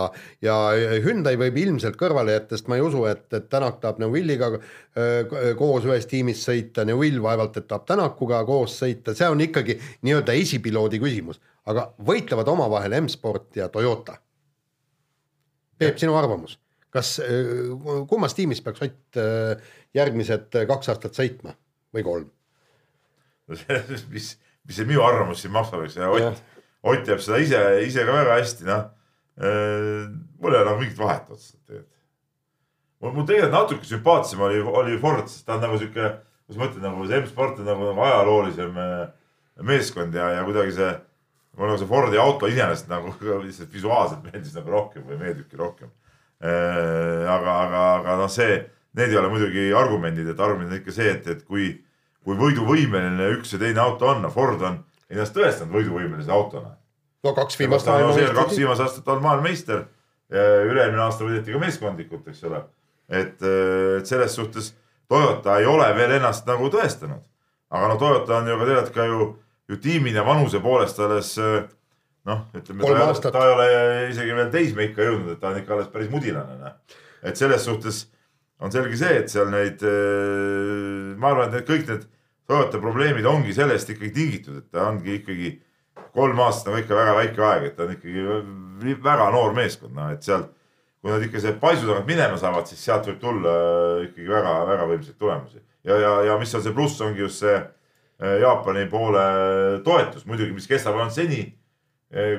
ja 0.45 0.57
Hyundai 1.05 1.39
võib 1.41 1.57
ilmselt 1.57 1.97
kõrvale 1.97 2.35
jätta, 2.35 2.57
sest 2.57 2.69
ma 2.69 2.77
ei 2.77 2.85
usu, 2.85 3.07
et, 3.09 3.25
et 3.33 3.49
Tänak 3.49 3.79
tahab 3.81 4.03
Neuvilliga 4.03 4.51
äh, 4.53 5.55
koos 5.57 5.89
ühes 5.89 6.05
tiimis 6.11 6.43
sõita, 6.45 6.85
Neuvill 6.89 7.23
vaevalt, 7.25 7.57
et 7.57 7.69
tahab 7.71 7.87
Tänakuga 7.89 8.43
koos 8.49 8.77
sõita, 8.83 9.17
see 9.17 9.29
on 9.29 9.41
ikkagi 9.41 9.79
nii-öelda 10.05 10.37
esipiloodi 10.37 11.01
küsimus, 11.01 11.41
aga 11.69 11.89
võitlevad 12.05 12.53
omavahel 12.53 12.99
M-Sport 13.01 13.63
ja 13.63 13.71
Toyota. 13.73 14.19
Peep, 15.79 15.97
sinu 15.97 16.17
arvamus, 16.19 16.59
kas, 16.93 17.21
kummas 18.11 18.35
tiimis 18.35 18.61
peaks 18.67 18.83
Ott 18.85 19.21
järgmised 19.95 20.59
kaks 20.69 20.91
aastat 20.93 21.17
sõitma 21.17 21.55
või 21.95 22.05
kolm. 22.05 22.29
mis, 24.13 24.35
mis 24.69 24.77
see 24.79 24.89
minu 24.89 25.03
arvamus 25.05 25.43
siin 25.43 25.55
maksab, 25.55 25.83
eks 25.87 25.97
ju, 25.97 26.13
Ott, 26.19 26.47
Ott 26.87 27.05
teab 27.07 27.23
seda 27.25 27.41
ise, 27.43 27.61
ise 27.83 28.05
ka 28.07 28.15
väga 28.15 28.39
hästi, 28.39 28.67
noh. 28.69 28.85
Äh, 29.39 30.07
mul 30.39 30.55
ei 30.55 30.61
ole 30.61 30.67
nagu 30.67 30.81
mingit 30.83 30.99
vahet 30.99 31.29
otseselt 31.31 31.63
tegelikult. 31.67 31.95
mul, 33.01 33.13
mul 33.17 33.27
tegelikult 33.27 33.55
natuke 33.55 33.87
sümpaatsem 33.87 34.41
oli, 34.47 34.61
oli 34.63 34.99
Ford, 35.03 35.27
sest 35.31 35.47
ta 35.47 35.57
on 35.57 35.63
nagu 35.63 35.79
sihuke, 35.79 36.09
kuidas 36.47 36.59
ma 36.59 36.69
ütlen, 36.69 36.87
nagu 36.87 37.07
see 37.07 37.21
M-sport 37.23 37.61
on 37.63 37.71
nagu, 37.71 37.91
nagu 37.91 38.05
ajaloolisem 38.07 38.81
äh, 38.83 38.97
meeskond 39.69 40.15
ja, 40.15 40.33
ja 40.39 40.47
kuidagi 40.47 40.75
see, 40.79 40.91
mulle 41.59 41.73
nagu 41.73 41.83
see 41.83 41.91
Fordi 41.91 42.23
auto 42.23 42.51
iseenesest 42.51 42.91
nagu 42.91 43.15
lihtsalt 43.47 43.75
visuaalselt 43.75 44.27
meeldis 44.27 44.55
nagu 44.59 44.75
rohkem 44.75 45.07
või 45.07 45.21
meeldibki 45.23 45.59
rohkem. 45.59 45.91
Äh, 46.39 47.27
aga, 47.27 47.61
aga, 47.67 47.85
aga 47.99 48.19
noh, 48.23 48.31
see 48.31 48.59
need 48.99 49.13
ei 49.13 49.21
ole 49.21 49.31
muidugi 49.31 49.69
argumendid, 49.77 50.31
et 50.31 50.41
argument 50.43 50.73
on 50.73 50.81
ikka 50.81 50.95
see, 50.95 51.11
et, 51.15 51.27
et 51.31 51.45
kui, 51.47 51.71
kui 52.29 52.37
võiduvõimeline 52.37 53.31
üks 53.39 53.55
ja 53.55 53.61
teine 53.63 53.81
auto 53.81 54.11
on, 54.13 54.21
no 54.25 54.29
Ford 54.33 54.61
on 54.69 54.83
ennast 55.09 55.33
tõestanud 55.37 55.73
võiduvõimelise 55.73 56.33
autona. 56.35 56.75
no 57.25 57.33
kaks 57.37 57.57
viimast 57.59 57.89
maailmameistrit. 57.89 58.37
kaks 58.37 58.59
viimast 58.61 58.85
aastat 58.85 59.09
on 59.09 59.23
maailmameister. 59.25 59.87
üle-eelmine 60.29 61.01
aasta 61.07 61.25
võideti 61.25 61.55
ka 61.55 61.63
meeskondlikult, 61.63 62.29
eks 62.29 62.45
ole. 62.45 62.61
et, 63.09 63.41
et 63.41 64.07
selles 64.07 64.35
suhtes 64.37 64.75
Toyota 65.09 65.57
ei 65.57 65.67
ole 65.67 65.87
veel 65.97 66.19
ennast 66.19 66.45
nagu 66.47 66.69
tõestanud. 66.69 67.25
aga 67.71 67.89
no 67.89 67.97
Toyota 67.97 68.43
on 68.43 68.53
ju 68.53 68.59
ka 68.59 68.69
tegelikult 68.69 68.95
ka 68.95 69.09
ju 69.09 69.29
ju 69.69 69.77
tiimi 69.77 70.13
ja 70.13 70.25
vanuse 70.25 70.61
poolest 70.65 71.01
alles 71.05 71.35
noh, 72.29 72.45
ütleme 72.57 72.85
ta, 72.85 73.31
ta 73.33 73.43
ei 73.45 73.55
ole 73.55 73.67
isegi 74.11 74.37
veel 74.37 74.53
teismeikka 74.53 75.05
jõudnud, 75.05 75.35
et 75.35 75.41
ta 75.41 75.53
on 75.53 75.59
ikka 75.61 75.77
alles 75.77 75.91
päris 75.93 76.13
mudilane, 76.13 76.57
noh. 76.61 77.01
et 77.23 77.37
selles 77.37 77.65
suhtes 77.65 78.07
on 78.61 78.73
selge 78.75 78.97
see, 79.01 79.19
et 79.23 79.33
seal 79.33 79.51
neid, 79.53 79.85
ma 81.21 81.33
arvan, 81.33 81.49
et 81.49 81.59
need 81.59 81.69
kõik 81.69 81.85
need 81.89 82.09
Toyota 82.49 82.81
probleemid 82.81 83.27
ongi 83.29 83.53
sellest 83.53 83.91
ikkagi 83.93 84.13
tingitud, 84.15 84.63
et 84.63 84.71
ta 84.73 84.87
ongi 84.89 85.19
ikkagi 85.19 85.51
kolm 86.17 86.39
aastat 86.41 86.73
on 86.73 86.79
ikka 86.81 86.97
väga 86.97 87.17
väike 87.19 87.43
aeg, 87.45 87.67
et 87.69 87.75
ta 87.77 87.85
on 87.85 87.93
ikkagi 87.93 88.95
väga 89.05 89.27
noor 89.35 89.57
meeskond, 89.57 89.93
noh 89.97 90.13
et 90.15 90.25
seal, 90.25 90.47
kui 91.03 91.13
nad 91.13 91.25
ikka 91.27 91.43
selle 91.43 91.61
paisu 91.61 91.85
tagant 91.85 92.09
minema 92.09 92.39
saavad, 92.41 92.69
siis 92.71 92.81
sealt 92.85 93.09
võib 93.11 93.19
tulla 93.23 93.57
ikkagi 94.07 94.31
väga-väga 94.33 94.87
võimsaid 94.93 95.19
tulemusi. 95.21 95.61
ja, 95.85 95.99
ja, 96.01 96.15
ja 96.31 96.39
mis 96.41 96.55
on 96.57 96.65
see 96.65 96.77
pluss, 96.77 97.03
ongi 97.05 97.21
just 97.27 97.45
see 97.45 97.55
eh, 97.55 98.39
Jaapani 98.43 98.87
poole 98.89 99.27
toetus 99.85 100.25
muidugi, 100.25 100.57
mis 100.57 100.71
kestab 100.71 100.97
ainult 100.97 101.15
seni, 101.15 101.43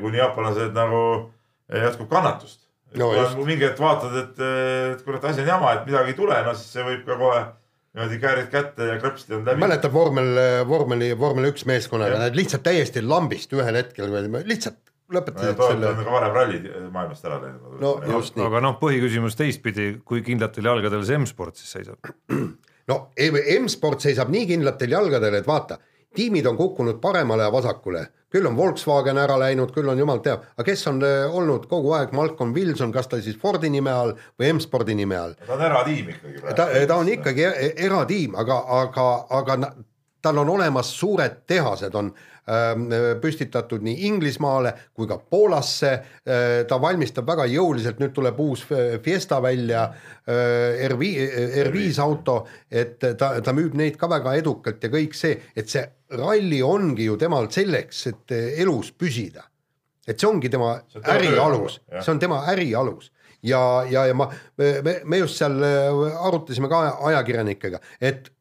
kuni 0.01 0.18
jaapanlased 0.18 0.74
nagu 0.74 1.03
jätkub 1.70 2.10
kannatust. 2.10 2.66
No 2.97 3.12
mingi 3.45 3.68
hetk 3.68 3.78
vaatad, 3.78 4.16
et, 4.18 4.39
et 4.95 5.01
kurat, 5.05 5.30
asi 5.30 5.43
on 5.43 5.51
jama, 5.51 5.76
et 5.78 5.86
midagi 5.86 6.16
ei 6.16 6.18
tule, 6.18 6.39
no 6.41 6.55
siis 6.57 6.72
see 6.74 6.86
võib 6.88 7.03
ka 7.05 7.18
kohe 7.20 7.43
niimoodi 7.96 8.20
käärid 8.22 8.52
kätte 8.54 8.86
ja 8.92 9.00
krõpsid 9.02 9.34
on 9.38 9.48
läbi. 9.48 9.62
mäletad 9.64 9.94
vormel, 9.94 10.36
vormeli, 10.70 11.10
vormel 11.18 11.50
üks 11.50 11.66
meeskonnaga, 11.70 12.20
nad 12.22 12.38
lihtsalt 12.38 12.64
täiesti 12.68 13.02
lambist 13.06 13.54
ühel 13.58 13.82
hetkel 13.82 14.14
lihtsalt 14.46 14.80
lõpetasid 15.10 15.58
Toyota 15.58 15.74
selle 15.74 16.06
ka 16.06 16.14
varem 16.14 16.36
rallid 16.36 16.66
maailmast 16.94 17.26
ära 17.26 17.40
läinud. 17.42 17.78
No 17.82 17.94
just 18.14 18.38
nii. 18.38 18.46
aga 18.46 18.62
noh, 18.62 18.76
põhiküsimus 18.82 19.38
teistpidi, 19.40 19.92
kui 20.06 20.22
kindlatel 20.26 20.70
jalgadel 20.70 21.06
see 21.08 21.18
M-sport 21.18 21.58
siis 21.58 21.74
seisab? 21.78 22.12
no 22.90 23.00
M-sport 23.18 24.06
seisab 24.06 24.30
nii 24.34 24.46
kindlatel 24.54 24.94
jalgadel, 24.98 25.40
et 25.40 25.50
vaata, 25.50 25.80
tiimid 26.16 26.45
on 26.45 26.57
kukkunud 26.57 26.99
paremale 27.01 27.43
ja 27.43 27.51
vasakule, 27.51 28.05
küll 28.30 28.45
on 28.45 28.57
Volkswagen 28.57 29.18
ära 29.18 29.38
läinud, 29.39 29.72
küll 29.74 29.89
on 29.89 29.99
jumal 29.99 30.22
teab, 30.26 30.45
aga 30.55 30.66
kes 30.68 30.88
on 30.91 31.03
äh, 31.05 31.36
olnud 31.36 31.68
kogu 31.70 31.93
aeg 31.97 32.14
Malcolm 32.18 32.53
Wilson, 32.53 32.93
kas 32.93 33.10
ta 33.10 33.22
siis 33.22 33.38
Fordi 33.41 33.70
nime 33.70 33.93
all 33.93 34.16
või 34.39 34.53
M-spordi 34.53 34.95
nime 34.97 35.18
all? 35.18 35.38
ta 35.45 35.55
on 35.57 35.66
eratiim 35.66 36.10
ikkagi. 36.16 36.41
ta, 36.55 36.68
ta 36.88 36.97
on 36.97 37.14
ikkagi 37.14 37.45
e- 37.49 37.74
eratiim, 37.86 38.36
aga, 38.38 38.64
aga, 38.82 39.07
aga 39.41 39.62
tal 40.22 40.38
on 40.38 40.49
olemas 40.49 40.91
suured 40.99 41.43
tehased, 41.47 41.95
on 41.95 42.10
ähm, 42.49 42.88
püstitatud 43.22 43.84
nii 43.86 44.07
Inglismaale 44.10 44.74
kui 44.93 45.07
ka 45.07 45.18
Poolasse 45.18 45.91
äh,. 45.93 46.66
ta 46.68 46.82
valmistab 46.82 47.28
väga 47.28 47.45
jõuliselt, 47.49 48.01
nüüd 48.01 48.14
tuleb 48.14 48.39
uus 48.43 48.66
Fiesta 49.03 49.41
välja 49.41 49.86
äh, 49.89 50.89
R5, 50.89 51.30
R5 51.70 52.01
auto, 52.03 52.41
et 52.72 52.99
ta, 52.99 53.38
ta 53.41 53.55
müüb 53.55 53.78
neid 53.80 53.97
ka 53.97 54.10
väga 54.12 54.36
edukalt 54.41 54.84
ja 54.84 54.91
kõik 54.91 55.16
see, 55.18 55.38
et 55.55 55.70
see 55.72 55.86
ralli 56.18 56.62
ongi 56.66 57.05
ju 57.05 57.18
temal 57.18 57.49
selleks, 57.53 58.07
et 58.07 58.36
elus 58.64 58.91
püsida. 58.91 59.45
et 60.07 60.18
see 60.20 60.28
ongi 60.28 60.49
tema 60.49 60.80
See 60.89 61.01
äri 61.05 61.36
alus, 61.38 61.80
jah. 61.91 62.01
see 62.01 62.12
on 62.12 62.20
tema 62.20 62.43
äri 62.49 62.74
alus 62.76 63.12
ja, 63.43 63.86
ja, 63.89 64.05
ja 64.07 64.14
ma, 64.14 64.32
me, 64.57 65.01
me 65.05 65.18
just 65.18 65.38
seal 65.38 65.62
äh, 65.64 66.26
arutasime 66.26 66.70
ka 66.70 66.82
ajakirjanikega, 67.12 67.80
et 68.01 68.32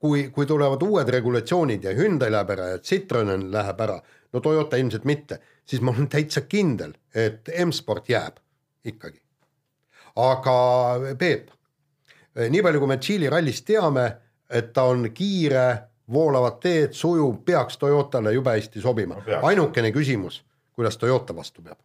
kui, 0.00 0.28
kui 0.34 0.46
tulevad 0.46 0.82
uued 0.82 1.10
regulatsioonid 1.12 1.84
ja 1.84 1.94
Hyundai 1.96 2.30
läheb 2.32 2.50
ära 2.54 2.72
ja 2.72 2.80
Citroen 2.82 3.48
läheb 3.52 3.80
ära, 3.86 3.98
no 4.32 4.42
Toyota 4.44 4.78
ilmselt 4.80 5.06
mitte, 5.08 5.40
siis 5.68 5.82
ma 5.82 5.94
olen 5.94 6.08
täitsa 6.10 6.44
kindel, 6.48 6.94
et 7.14 7.50
M-sport 7.64 8.10
jääb 8.10 8.40
ikkagi. 8.88 9.20
aga 10.18 10.56
Peep, 11.18 11.50
nii 12.38 12.62
palju, 12.62 12.80
kui 12.82 12.90
me 12.90 12.98
Tšiili 12.98 13.30
rallist 13.30 13.66
teame, 13.66 14.08
et 14.50 14.72
ta 14.72 14.88
on 14.90 15.10
kiire, 15.14 15.66
voolavad 16.12 16.58
teed, 16.62 16.94
sujuv, 16.96 17.36
peaks 17.46 17.78
Toyotale 17.80 18.32
jube 18.32 18.54
hästi 18.56 18.80
sobima 18.82 19.18
No 19.20 19.42
ainukene 19.48 19.92
küsimus, 19.94 20.42
kuidas 20.76 20.96
Toyota 20.96 21.36
vastu 21.36 21.62
peab. 21.62 21.78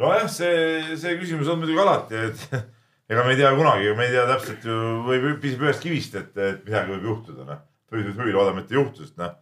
nojah, 0.00 0.28
see, 0.30 0.96
see 0.96 1.16
küsimus 1.20 1.48
on 1.48 1.60
muidugi 1.62 1.80
alati, 1.80 2.20
et 2.28 2.66
ega 3.12 3.24
me 3.24 3.32
ei 3.34 3.40
tea 3.40 3.54
kunagi, 3.56 3.94
me 3.96 4.08
ei 4.08 4.14
tea 4.14 4.26
täpselt 4.28 4.68
ju, 4.68 4.76
võib 5.06 5.40
piisab 5.42 5.66
ühest 5.68 5.84
kivist, 5.84 6.14
et, 6.20 6.32
et 6.36 6.62
midagi 6.66 6.94
võib 6.94 7.10
juhtuda, 7.12 7.48
noh. 7.48 7.64
huvi 7.92 8.34
loodame, 8.34 8.64
et 8.64 8.72
ei 8.74 8.80
juhtu, 8.80 9.06
sest 9.06 9.16
noh, 9.20 9.34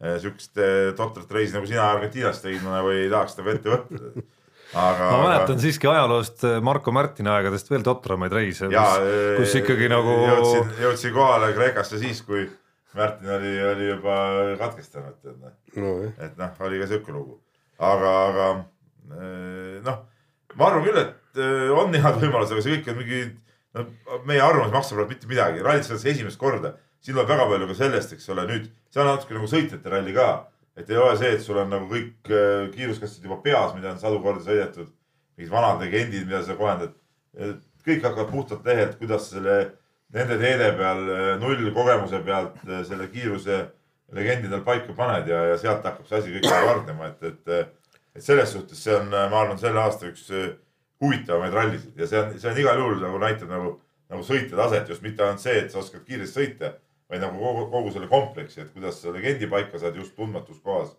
sihukest 0.00 0.60
eh, 0.60 0.90
totrat 0.96 1.32
reisi 1.36 1.56
nagu 1.56 1.68
sina 1.68 1.90
Argentiinas 1.90 2.40
tegid, 2.42 2.62
ma 2.64 2.78
nagu 2.78 2.92
ei 2.94 3.08
tahaks 3.12 3.36
nagu 3.38 3.52
ette 3.52 3.74
võtta. 3.74 4.24
aga 4.80 5.10
ma 5.10 5.18
mäletan 5.26 5.60
siiski 5.60 5.90
ajaloost 5.90 6.46
äh, 6.48 6.60
Marko 6.64 6.94
Märtini 6.94 7.28
aegadest 7.32 7.68
veel 7.70 7.84
totramaid 7.84 8.32
reise, 8.32 8.70
kus 8.70 9.56
ikkagi 9.60 9.90
nagu 9.92 10.14
jõudsin, 10.24 10.72
jõudsin 10.86 11.14
kohale 11.14 11.52
Kreekasse 11.56 12.00
siis, 12.00 12.22
kui 12.24 12.46
Märtin 12.94 13.30
oli, 13.30 13.52
oli 13.62 13.86
juba 13.86 14.14
katkestanud, 14.58 15.18
tead 15.22 15.38
noh. 15.38 15.52
et 16.18 16.34
noh, 16.38 16.56
oli 16.66 16.80
ka 16.80 16.88
siuke 16.90 17.14
lugu, 17.14 17.36
aga, 17.78 18.14
aga 18.26 18.46
eh, 19.14 19.76
noh, 19.86 20.00
ma 20.58 20.66
arvan 20.66 20.86
küll, 20.88 20.98
et 20.98 21.38
eh, 21.38 21.70
on 21.70 21.94
head 21.94 22.18
võimalused, 22.18 22.56
aga 22.56 22.64
see 22.64 22.78
kõik 22.78 22.90
on 22.90 22.98
mingi, 22.98 23.20
no 23.78 23.86
meie 24.26 24.42
arvamus 24.42 24.74
maksab 24.74 25.04
mitte 25.06 25.30
midagi, 25.30 25.62
rallit 25.62 25.86
sõidetakse 25.86 26.10
esimest 26.16 26.40
korda, 26.40 26.74
siin 26.98 27.14
tuleb 27.14 27.30
väga 27.30 27.46
palju 27.52 27.70
ka 27.70 27.78
sellest, 27.78 28.16
eks 28.16 28.26
ole, 28.34 28.48
nüüd 28.50 28.66
see 28.90 29.04
on 29.04 29.12
natuke 29.12 29.38
nagu 29.38 29.50
sõitjate 29.54 29.94
ralli 29.94 30.16
ka, 30.16 30.28
et 30.74 30.90
ei 30.90 30.98
ole 30.98 31.14
see, 31.20 31.30
et 31.36 31.46
sul 31.46 31.62
on 31.62 31.70
nagu 31.70 31.86
kõik 31.92 32.34
eh, 32.34 32.66
kiiruskastid 32.74 33.28
juba 33.28 33.38
peas, 33.44 33.70
mida 33.78 33.94
on 33.94 34.02
sadu 34.02 34.18
kordi 34.24 34.42
sõidetud, 34.48 34.90
mingid 35.38 35.54
vanad 35.54 35.86
legendid, 35.86 36.26
mida 36.26 36.42
sa 36.42 36.58
kohendad. 36.58 36.96
kõik 37.86 38.02
hakkavad 38.04 38.28
puhtalt 38.34 38.66
lehelt, 38.66 38.98
kuidas 38.98 39.28
sa 39.28 39.38
selle 39.38 39.54
nende 40.16 40.38
teede 40.40 40.72
peal 40.78 41.04
eh, 41.14 41.34
nullkogemuse 41.42 42.22
pealt 42.26 42.56
eh, 42.68 42.82
selle 42.88 43.10
kiiruse 43.12 43.60
legendidel 44.16 44.64
paika 44.66 44.94
paned 44.96 45.28
ja, 45.30 45.44
ja 45.52 45.58
sealt 45.58 45.84
hakkab 45.86 46.08
see 46.08 46.18
asi 46.18 46.32
kõik 46.34 46.48
hargnema, 46.50 47.12
et, 47.12 47.28
et, 47.30 47.76
et 48.18 48.24
selles 48.24 48.50
suhtes 48.50 48.80
see 48.82 48.96
on, 48.96 49.06
ma 49.10 49.44
arvan, 49.44 49.58
selle 49.60 49.78
aasta 49.78 50.08
üks 50.10 50.26
huvitavamaid 51.00 51.54
rallisid. 51.54 51.92
Ja 51.98 52.08
see 52.10 52.20
on, 52.20 52.32
see 52.38 52.50
on 52.50 52.58
igal 52.60 52.80
juhul 52.82 52.98
nagu 53.04 53.20
näitab 53.22 53.52
nagu, 53.52 53.76
nagu 54.10 54.24
sõitja 54.26 54.58
taset, 54.58 54.90
just 54.90 55.04
mitte 55.06 55.24
ainult 55.24 55.42
see, 55.42 55.56
et 55.62 55.70
sa 55.72 55.80
oskad 55.82 56.02
kiiresti 56.08 56.40
sõita, 56.40 56.74
vaid 57.10 57.22
nagu 57.24 57.38
kogu, 57.40 57.68
kogu 57.72 57.94
selle 57.94 58.10
kompleksi, 58.10 58.64
et 58.64 58.74
kuidas 58.74 59.00
sa 59.02 59.14
legendi 59.14 59.48
paika 59.50 59.80
saad 59.80 59.96
just 59.98 60.14
tundmatus 60.18 60.60
kohas 60.64 60.92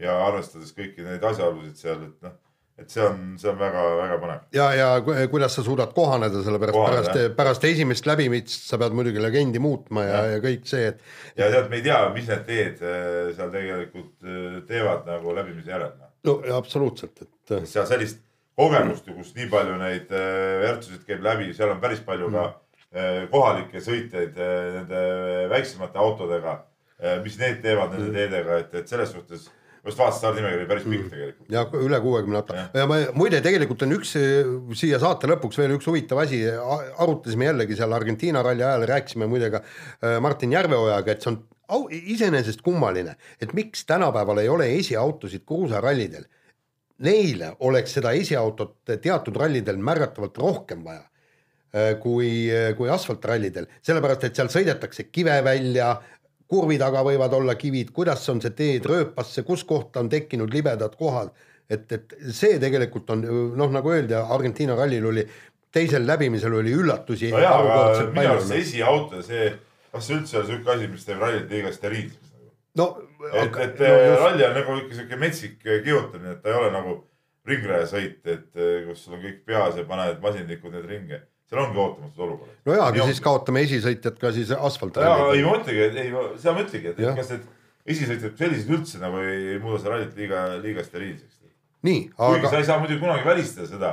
ja 0.00 0.14
arvestades 0.26 0.72
kõiki 0.76 1.04
neid 1.04 1.24
asjaolusid 1.26 1.80
seal, 1.80 2.06
et 2.06 2.28
noh, 2.28 2.36
et 2.80 2.94
see 2.94 3.02
on, 3.04 3.18
see 3.40 3.50
on 3.50 3.58
väga-väga 3.60 4.18
põnev. 4.22 4.46
ja, 4.56 4.70
ja 4.76 4.88
ku- 5.04 5.16
kuidas 5.32 5.58
sa 5.58 5.64
suudad 5.66 5.92
kohaneda, 5.96 6.40
sellepärast 6.46 6.78
Kohaneda, 6.78 7.12
pärast, 7.12 7.36
pärast 7.36 7.68
esimest 7.70 8.08
läbimist 8.08 8.68
sa 8.70 8.78
pead 8.80 8.96
muidugi 8.96 9.22
legendi 9.22 9.62
muutma 9.62 10.06
ja, 10.08 10.24
ja 10.36 10.40
kõik 10.44 10.64
see, 10.70 10.88
et 10.94 11.04
ja 11.36 11.50
tead, 11.52 11.68
me 11.70 11.80
ei 11.80 11.86
tea, 11.86 12.00
mis 12.16 12.30
need 12.32 12.48
teed 12.48 12.82
eh, 12.82 13.30
seal 13.36 13.52
tegelikult 13.54 14.26
eh, 14.26 14.58
teevad 14.70 15.06
nagu 15.10 15.36
läbimise 15.36 15.70
järel 15.72 15.92
noh. 15.94 16.10
no 16.28 16.40
ja 16.48 16.56
absoluutselt, 16.60 17.20
et 17.26 17.56
äh, 17.58 17.68
seal 17.68 17.86
sellist 17.90 18.24
kogemust 18.60 19.06
ju, 19.08 19.14
kus 19.18 19.30
nii 19.36 19.48
palju 19.52 19.76
neid 19.80 20.10
äh, 20.12 20.58
värtsusid 20.64 21.06
käib 21.08 21.22
läbi, 21.24 21.52
seal 21.56 21.72
on 21.74 21.80
päris 21.82 22.02
palju 22.06 22.28
ka 22.34 22.46
äh, 22.50 23.22
kohalikke 23.32 23.82
sõitjaid 23.84 24.36
äh, 24.36 24.58
nende 24.80 25.04
väiksemate 25.52 26.00
autodega. 26.00 26.60
mis 27.24 27.38
need 27.40 27.62
teevad 27.64 27.94
nende 27.94 28.10
teedega, 28.12 28.58
et, 28.60 28.74
et 28.76 28.90
selles 28.90 29.08
suhtes, 29.14 29.46
just 29.84 29.98
vaatasin, 29.98 30.18
stardinimekiri 30.20 30.66
päris 30.68 30.86
pikk 30.88 31.06
tegelikult. 31.12 31.46
ja 31.52 31.64
üle 31.80 32.00
kuuekümne 32.04 32.40
auto 32.40 32.56
ja 32.56 32.86
ma 32.88 32.98
muide, 33.16 33.40
tegelikult 33.44 33.84
on 33.86 33.94
üks 33.96 34.12
äh, 34.20 34.50
siia 34.76 35.00
saate 35.02 35.30
lõpuks 35.30 35.60
veel 35.60 35.76
üks 35.76 35.88
huvitav 35.88 36.20
asi, 36.24 36.42
arutasime 36.50 37.48
jällegi 37.50 37.78
seal 37.78 37.96
Argentiina 37.96 38.44
ralli 38.46 38.66
ajal, 38.66 38.84
rääkisime 38.90 39.28
muide 39.30 39.50
ka 39.54 39.62
äh, 39.62 40.18
Martin 40.22 40.52
Järveojaga, 40.56 41.14
et 41.14 41.24
see 41.24 41.32
on 41.32 41.40
au, 41.70 41.86
iseenesest 41.90 42.64
kummaline, 42.66 43.16
et 43.40 43.54
miks 43.56 43.86
tänapäeval 43.88 44.42
ei 44.42 44.52
ole 44.52 44.68
esiautosid 44.76 45.46
kruusarallidel. 45.48 46.26
Neile 47.00 47.54
oleks 47.64 47.94
seda 47.96 48.10
esiautot 48.12 48.82
teatud 49.00 49.38
rallidel 49.40 49.78
märgatavalt 49.80 50.36
rohkem 50.42 50.84
vaja 50.84 51.06
äh, 51.06 51.94
kui, 52.02 52.50
kui 52.76 52.92
asfaltrallidel, 52.92 53.70
sellepärast 53.80 54.28
et 54.28 54.36
seal 54.36 54.52
sõidetakse 54.52 55.08
kive 55.08 55.40
välja, 55.46 55.94
kurvi 56.50 56.78
taga 56.80 57.04
võivad 57.06 57.34
olla 57.36 57.54
kivid, 57.58 57.92
kuidas 57.94 58.26
on 58.32 58.42
see 58.42 58.54
teed 58.58 58.88
rööpasse, 58.90 59.44
kus 59.46 59.62
kohta 59.68 60.02
on 60.02 60.10
tekkinud 60.10 60.50
libedad 60.54 60.96
kohad, 60.98 61.30
et, 61.70 61.86
et 61.94 62.16
see 62.34 62.58
tegelikult 62.62 63.12
on 63.14 63.22
noh, 63.56 63.70
nagu 63.70 63.92
öeldi, 63.94 64.16
Argentiina 64.18 64.74
rallil 64.78 65.06
oli 65.12 65.26
teisel 65.70 66.06
läbimisel 66.06 66.54
oli 66.58 66.72
üllatusi 66.74 67.30
no 67.30 67.52
minu 68.10 68.32
arust 68.32 68.50
see 68.50 68.64
esiauto, 68.64 69.22
see, 69.22 69.52
kas 69.92 70.08
see 70.08 70.18
üldse 70.18 70.40
on 70.40 70.48
siuke 70.48 70.74
asi, 70.74 70.90
mis 70.90 71.06
teeb 71.06 71.22
rallit 71.22 71.52
liiga 71.52 71.70
steriilseks 71.74 72.32
nagu? 72.34 72.50
no, 72.82 72.88
et, 73.30 73.60
et 73.66 73.84
no, 73.84 73.92
just, 73.94 74.24
ralli 74.24 74.46
on 74.48 74.58
nagu 74.58 74.78
ikka 74.82 74.98
siuke 74.98 75.20
metsik 75.20 75.56
kihutamine, 75.62 76.34
et 76.34 76.42
ta 76.42 76.50
ei 76.50 76.58
ole 76.58 76.72
nagu 76.74 76.96
ringrajasõit, 77.50 78.20
et 78.28 78.60
eh, 78.60 78.80
kus 78.88 79.04
sul 79.04 79.16
on 79.16 79.22
kõik 79.24 79.44
peas 79.48 79.78
ja 79.78 79.86
paned 79.88 80.18
masinlikud 80.22 80.74
need 80.74 80.88
ringe. 80.90 81.20
Seal 81.50 81.62
ongi 81.64 81.80
ootamatud 81.82 82.26
olukorrad. 82.26 82.58
no 82.66 82.76
jaa, 82.76 82.90
aga 82.92 83.06
siis 83.10 83.22
kaotame 83.24 83.64
esisõitjad 83.66 84.20
ka 84.22 84.30
siis 84.36 84.52
jaa, 84.52 85.32
ei 85.34 85.42
ma 85.46 85.56
mõtlengi, 85.56 85.88
ei, 85.88 86.12
seda 86.38 86.54
ma 86.54 86.62
ütlengi, 86.66 86.92
et 86.92 87.00
kas 87.18 87.32
need 87.34 87.48
esisõitjad 87.94 88.36
sellised 88.38 88.70
üldse 88.76 89.00
nagu 89.02 89.22
ei, 89.24 89.40
ei 89.54 89.62
muuda 89.62 89.80
seda 89.80 89.94
rallit 89.96 90.14
liiga, 90.18 90.44
liiga 90.62 90.84
steriilseks. 90.86 91.40
nii, 91.86 92.04
kuigi 92.14 92.40
aga 92.42 92.52
sa 92.52 92.60
ei 92.60 92.68
saa 92.68 92.78
muidugi 92.82 93.02
kunagi 93.02 93.26
välistada 93.26 93.70
seda. 93.70 93.92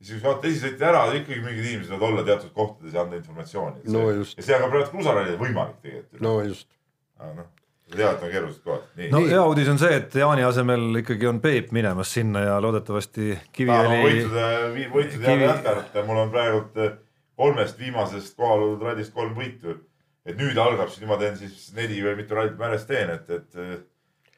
siis 0.00 0.16
kui 0.16 0.24
vaata 0.26 0.50
esisõitja 0.50 0.88
ära, 0.90 1.04
ikkagi 1.20 1.42
mingid 1.44 1.68
inimesed 1.70 1.94
võivad 1.94 2.08
olla 2.10 2.24
teatud 2.26 2.52
kohtades 2.56 2.96
ja 2.96 3.04
anda 3.04 3.16
informatsiooni. 3.20 3.84
No 3.94 4.08
just. 4.10 4.36
ja 4.38 4.48
see 4.48 4.56
on 4.56 4.64
ka 4.66 4.72
praegu 4.72 4.90
kruusarallil 4.92 5.38
võimalik 5.40 5.78
tegelikult. 5.84 6.24
no 6.26 6.34
just, 6.44 6.68
aga 7.20 7.32
noh, 7.38 7.52
tead, 7.94 8.16
et 8.16 8.22
on 8.26 8.30
keerulised 8.32 8.62
kohad, 8.64 8.86
no 9.12 9.20
hea 9.26 9.42
uudis 9.46 9.68
on 9.70 9.78
see, 9.78 9.92
et 10.00 10.14
Jaani 10.18 10.42
asemel 10.46 11.02
ikkagi 11.02 11.28
on 11.30 11.40
Peep 11.44 11.72
minemas 11.76 12.12
sinna 12.16 12.42
ja 12.42 12.56
loodetavasti 12.62 13.36
Kiviõli, 13.54 14.00
võitude, 14.02 14.46
võitude 14.94 15.26
Kivi- 15.26 15.46
jätkata, 15.46 16.02
mul 16.08 16.24
on 16.24 16.32
praegult 16.34 16.80
eh, 16.82 16.96
kolmest 17.38 17.78
viimasest 17.78 18.36
kohal 18.36 18.64
olnud 18.64 18.82
rallist 18.88 19.14
kolm 19.14 19.36
võitu. 19.38 19.76
et 20.26 20.34
nüüd 20.40 20.58
algab 20.58 20.90
siis, 20.90 21.06
ma 21.06 21.16
teen 21.20 21.36
siis 21.38 21.68
neli 21.76 22.00
või 22.02 22.16
mitu 22.18 22.34
rallit 22.34 22.56
ma 22.58 22.66
järjest 22.66 22.88
teen, 22.90 23.10
et, 23.14 23.28
et, 23.30 23.84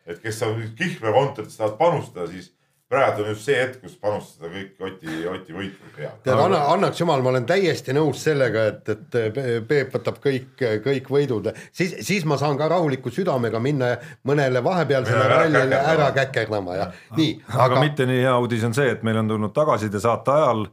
et 0.07 0.18
kes 0.20 0.42
on 0.44 0.61
Kihlvee 0.76 1.12
kontoris 1.14 1.57
tahavad 1.57 1.78
panustada, 1.78 2.26
siis 2.28 2.51
praegu 2.89 3.22
on 3.22 3.28
just 3.32 3.45
see 3.45 3.57
hetk, 3.59 3.82
kus 3.82 3.97
panustada 4.01 4.49
kõik 4.53 4.80
Oti, 4.86 5.16
Oti 5.28 5.57
võitu 5.57 5.91
peale. 5.93 6.14
tead, 6.24 6.41
anna, 6.41 6.62
annaks 6.72 7.03
jumal, 7.03 7.20
ma 7.24 7.32
olen 7.34 7.45
täiesti 7.49 7.93
nõus 7.97 8.22
sellega, 8.24 8.64
et, 8.72 8.89
et 8.95 9.18
Peep 9.68 9.93
võtab 9.93 10.20
kõik, 10.24 10.64
kõik 10.84 11.11
võidud, 11.12 11.51
siis, 11.68 11.99
siis 12.07 12.24
ma 12.28 12.39
saan 12.41 12.57
ka 12.61 12.70
rahuliku 12.72 13.12
südamega 13.12 13.61
minna 13.61 13.93
mõnele 14.28 14.64
vahepealsele 14.64 15.28
rallile 15.34 15.82
ära 15.93 16.09
käkerdama 16.16 16.78
ja 16.80 16.89
nii, 17.18 17.36
aga, 17.53 17.62
aga 17.66 17.84
mitte 17.84 18.09
nii 18.09 18.24
hea 18.24 18.34
uudis 18.41 18.64
on 18.68 18.76
see, 18.76 18.89
et 18.97 19.05
meil 19.05 19.20
on 19.20 19.34
tulnud 19.34 19.53
tagasiside 19.57 20.01
saate 20.01 20.36
ajal, 20.39 20.64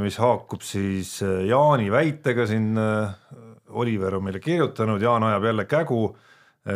mis 0.00 0.16
haakub 0.16 0.62
siis 0.64 1.18
äh, 1.26 1.42
Jaani 1.50 1.90
väitega 1.92 2.46
siin, 2.48 2.72
Oliver 3.72 4.16
on 4.16 4.24
meile 4.24 4.40
kirjutanud, 4.40 5.02
Jaan 5.02 5.24
ajab 5.28 5.44
jälle 5.44 5.64
kägu, 5.68 6.06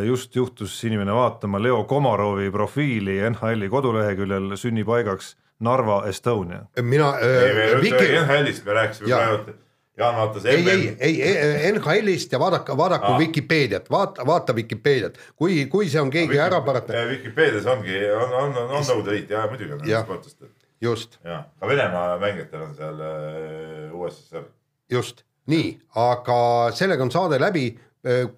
just 0.06 0.36
juhtus 0.36 0.84
inimene 0.84 1.14
vaatama 1.14 1.62
Leo 1.62 1.84
Komarovi 1.84 2.50
profiili 2.50 3.20
NHL-i 3.30 3.68
koduleheküljel 3.68 4.56
sünnipaigaks 4.56 5.36
Narva 5.60 6.02
Estonia. 6.06 6.64
mina 6.82 7.08
äh,, 7.10 7.68
ei 7.70 7.82
Viki, 7.82 8.08
NHL-ist, 8.20 8.64
me 8.64 8.72
rääkisime 8.72 9.08
Jaa. 9.08 9.18
praegu, 9.26 9.52
Jaan 9.96 10.16
vaatas 10.16 10.44
ei, 10.44 10.68
ei 10.70 10.96
ei, 11.00 11.22
ei 11.22 11.72
NHL-ist 11.72 12.32
ja 12.32 12.38
vaadake, 12.38 12.76
vaadaku 12.76 13.12
Aa. 13.12 13.18
Vikipeediat, 13.18 13.90
vaata, 13.90 14.26
vaata 14.26 14.54
Vikipeediat, 14.54 15.18
kui, 15.36 15.66
kui 15.66 15.88
see 15.88 16.00
on 16.00 16.10
keegi 16.12 16.36
ära 16.38 16.60
parata, 16.60 16.92
Vikipeedias 17.08 17.66
ongi, 17.66 17.96
on, 18.12 18.34
on, 18.42 18.56
on, 18.64 18.74
on 18.76 18.84
nõudeliit 18.90 19.32
ja 19.32 19.46
muidugi 19.48 19.72
on 19.72 19.88
Jah. 19.88 20.04
sportlastel. 20.04 20.50
just, 20.80 21.16
ja, 21.24 21.44
ka 21.60 21.68
Venemaa 21.68 22.18
mängijatel 22.20 22.66
on 22.66 22.74
seal 22.76 23.00
äh, 23.00 23.96
USSR. 23.96 24.44
just, 24.92 25.24
nii, 25.48 25.72
aga 25.94 26.38
sellega 26.76 27.02
on 27.06 27.10
saade 27.14 27.40
läbi, 27.40 27.70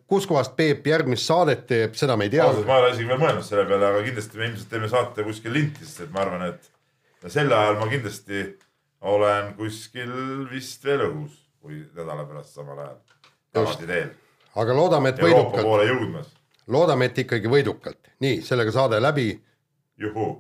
kus 0.08 0.26
kohast 0.30 0.54
Peep 0.56 0.86
järgmist 0.88 1.28
saadet 1.28 1.66
teeb, 1.68 1.96
seda 1.98 2.16
me 2.16 2.28
ei 2.28 2.32
tea 2.32 2.46
ausalt, 2.46 2.66
ma 2.68 2.78
ei 2.78 2.84
ole 2.86 2.92
isegi 2.94 3.10
veel 3.10 3.20
mõelnud 3.20 3.44
selle 3.46 3.66
peale, 3.68 3.90
aga 3.90 4.04
kindlasti 4.06 4.40
me 4.40 4.46
ilmselt 4.48 4.70
teeme 4.72 4.88
saate 4.92 5.26
kuskil 5.26 5.52
linti, 5.56 5.84
sest 5.84 6.06
et 6.06 6.14
ma 6.14 6.24
arvan, 6.24 6.46
et 6.48 7.28
sel 7.32 7.52
ajal 7.52 7.76
ma 7.82 7.90
kindlasti 7.90 8.46
olen 9.12 9.52
kuskil 9.58 10.14
vist 10.52 10.88
veel 10.88 11.04
õhus, 11.10 11.36
kui 11.60 11.82
nädala 11.84 12.24
pärast 12.30 12.56
samal 12.56 12.80
ajal 12.80 12.96
tagasi 13.52 13.90
teel 13.90 14.16
aga 14.58 14.74
loodame, 14.74 15.12
et 15.12 15.20
Euroopa 15.22 15.38
võidukalt, 15.38 15.66
poole 15.66 15.86
jõudmas. 15.88 16.32
loodame, 16.66 17.08
et 17.10 17.20
ikkagi 17.24 17.52
võidukalt, 17.52 18.10
nii, 18.24 18.40
sellega 18.46 18.74
saade 18.74 19.00
läbi 19.02 19.28
juhuu. 19.98 20.32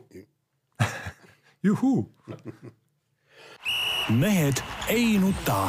juhuu. 1.62 2.02
mehed 4.22 4.62
ei 4.88 5.18
nuta. 5.20 5.68